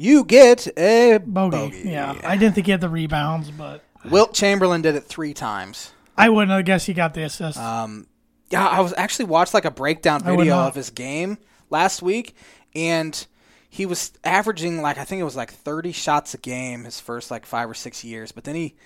You 0.00 0.24
get 0.24 0.68
a 0.78 1.18
bogey. 1.18 1.56
bogey. 1.56 1.90
Yeah, 1.90 2.14
I 2.24 2.36
didn't 2.36 2.54
think 2.54 2.66
he 2.66 2.70
had 2.70 2.80
the 2.80 2.88
rebounds, 2.88 3.50
but 3.50 3.82
Wilt 4.04 4.32
Chamberlain 4.32 4.80
did 4.80 4.94
it 4.94 5.04
three 5.04 5.34
times. 5.34 5.92
I 6.16 6.28
wouldn't 6.28 6.52
have 6.52 6.64
guessed 6.64 6.86
he 6.86 6.94
got 6.94 7.14
the 7.14 7.24
assist. 7.24 7.58
Um, 7.58 8.06
yeah, 8.48 8.66
I 8.66 8.80
was 8.80 8.94
actually 8.96 9.26
watched 9.26 9.54
like 9.54 9.64
a 9.64 9.70
breakdown 9.72 10.22
video 10.22 10.56
of 10.56 10.76
his 10.76 10.90
game 10.90 11.36
last 11.68 12.00
week, 12.00 12.36
and 12.76 13.26
he 13.68 13.86
was 13.86 14.12
averaging 14.22 14.80
like 14.80 14.98
I 14.98 15.04
think 15.04 15.20
it 15.20 15.24
was 15.24 15.36
like 15.36 15.52
30 15.52 15.92
shots 15.92 16.32
a 16.32 16.38
game 16.38 16.84
his 16.84 17.00
first 17.00 17.30
like 17.30 17.44
five 17.44 17.68
or 17.68 17.74
six 17.74 18.04
years, 18.04 18.30
but 18.30 18.44
then 18.44 18.54
he 18.54 18.76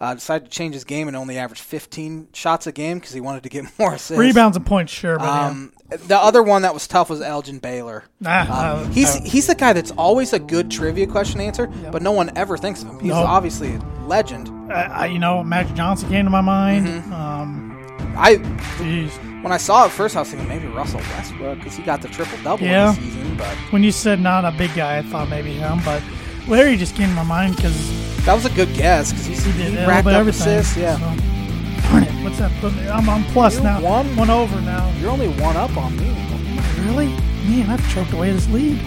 uh, 0.00 0.14
decided 0.14 0.44
to 0.44 0.50
change 0.50 0.74
his 0.74 0.84
game 0.84 1.08
and 1.08 1.16
only 1.16 1.38
averaged 1.38 1.62
15 1.62 2.28
shots 2.32 2.66
a 2.66 2.72
game 2.72 2.98
because 2.98 3.12
he 3.12 3.20
wanted 3.20 3.42
to 3.42 3.48
get 3.48 3.64
more 3.78 3.94
assists. 3.94 4.18
Rebounds 4.18 4.56
and 4.56 4.64
points, 4.66 4.92
sure. 4.92 5.18
But 5.18 5.28
um. 5.28 5.72
The 5.90 6.18
other 6.18 6.42
one 6.42 6.62
that 6.62 6.74
was 6.74 6.86
tough 6.86 7.08
was 7.08 7.22
Elgin 7.22 7.60
Baylor. 7.60 8.04
Ah, 8.22 8.74
um, 8.82 8.92
he's 8.92 9.14
he's 9.24 9.46
the 9.46 9.54
guy 9.54 9.72
that's 9.72 9.90
always 9.92 10.34
a 10.34 10.38
good 10.38 10.70
trivia 10.70 11.06
question 11.06 11.40
answer, 11.40 11.72
yep. 11.80 11.92
but 11.92 12.02
no 12.02 12.12
one 12.12 12.30
ever 12.36 12.58
thinks 12.58 12.82
of 12.82 12.90
him. 12.90 13.00
He's 13.00 13.08
nope. 13.08 13.26
obviously 13.26 13.74
a 13.74 13.78
legend. 14.06 14.50
Uh, 14.70 15.08
you 15.10 15.18
know, 15.18 15.42
Magic 15.42 15.74
Johnson 15.74 16.10
came 16.10 16.26
to 16.26 16.30
my 16.30 16.42
mind. 16.42 16.86
Mm-hmm. 16.86 17.12
Um, 17.14 18.14
I 18.18 18.36
geez. 18.76 19.16
when 19.42 19.50
I 19.50 19.56
saw 19.56 19.86
it 19.86 19.90
first, 19.90 20.14
I 20.14 20.20
was 20.20 20.28
thinking 20.28 20.46
maybe 20.46 20.66
Russell 20.66 21.00
Westbrook 21.00 21.56
because 21.56 21.74
he 21.74 21.82
got 21.82 22.02
the 22.02 22.08
triple 22.08 22.36
double 22.42 22.66
yeah. 22.66 22.92
the 22.92 23.00
season. 23.00 23.36
But 23.38 23.56
when 23.72 23.82
you 23.82 23.92
said 23.92 24.20
not 24.20 24.44
a 24.44 24.50
big 24.50 24.74
guy, 24.74 24.98
I 24.98 25.02
thought 25.02 25.30
maybe 25.30 25.52
him. 25.52 25.80
But 25.86 26.02
Larry 26.48 26.76
just 26.76 26.96
came 26.96 27.10
to 27.10 27.14
my 27.14 27.22
mind 27.22 27.56
because 27.56 27.76
that 28.24 28.34
was 28.34 28.46
a 28.46 28.50
good 28.50 28.72
guess 28.74 29.12
because 29.12 29.26
he, 29.26 29.34
he, 29.34 29.58
did 29.58 29.78
he 29.78 29.86
racked 29.86 30.06
up 30.06 30.14
everything, 30.14 30.58
assists. 30.58 30.76
Yeah. 30.76 30.96
So. 30.96 31.88
Darn 31.90 32.02
it! 32.04 32.24
What's 32.24 32.38
that? 32.38 32.50
Put 32.60 32.74
me? 32.74 32.88
I'm 32.88 33.08
on 33.08 33.22
plus 33.24 33.56
You're 33.56 33.64
now. 33.64 33.82
One, 33.82 34.16
one 34.16 34.30
over 34.30 34.60
now. 34.62 34.90
You're 34.98 35.10
only 35.10 35.28
one 35.28 35.56
up 35.56 35.76
on 35.76 35.96
me. 35.96 36.08
Really? 36.86 37.08
Man, 37.48 37.68
I've 37.68 37.92
choked 37.92 38.12
away 38.12 38.32
this 38.32 38.48
lead. 38.48 38.78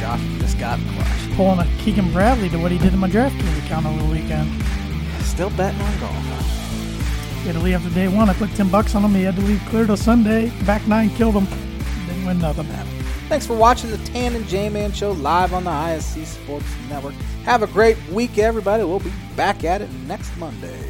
Josh 0.00 0.20
just 0.38 0.58
got 0.58 0.80
crushed. 0.80 1.32
Pulling 1.36 1.60
a 1.60 1.66
Keegan 1.78 2.12
Bradley 2.12 2.48
to 2.48 2.58
what 2.58 2.72
he 2.72 2.78
did 2.78 2.92
in 2.92 2.98
my 2.98 3.08
draft 3.08 3.36
DraftKings 3.36 3.66
account 3.66 3.86
over 3.86 4.02
the 4.02 4.12
weekend. 4.12 4.50
Still 5.22 5.50
betting 5.50 5.80
on 5.80 6.00
golf. 6.00 6.14
He 7.42 7.46
had 7.46 7.54
to 7.54 7.60
leave 7.60 7.74
after 7.74 7.90
day 7.90 8.08
one. 8.08 8.28
I 8.28 8.34
put 8.34 8.50
ten 8.54 8.68
bucks 8.68 8.94
on 8.94 9.04
him. 9.04 9.14
He 9.14 9.22
had 9.22 9.36
to 9.36 9.42
leave 9.42 9.60
clear 9.68 9.86
till 9.86 9.96
Sunday. 9.96 10.50
Back 10.66 10.86
nine 10.88 11.10
killed 11.10 11.34
him. 11.34 11.46
Didn't 12.06 12.26
win 12.26 12.38
nothing. 12.38 12.66
Thanks 13.30 13.46
for 13.46 13.54
watching 13.54 13.92
the 13.92 13.98
Tan 13.98 14.34
and 14.34 14.44
J 14.48 14.68
Man 14.68 14.90
Show 14.90 15.12
live 15.12 15.54
on 15.54 15.62
the 15.62 15.70
ISC 15.70 16.26
Sports 16.26 16.66
Network. 16.88 17.14
Have 17.44 17.62
a 17.62 17.68
great 17.68 17.96
week, 18.08 18.38
everybody. 18.38 18.82
We'll 18.82 18.98
be 18.98 19.12
back 19.36 19.62
at 19.62 19.80
it 19.80 19.88
next 20.08 20.36
Monday. 20.36 20.89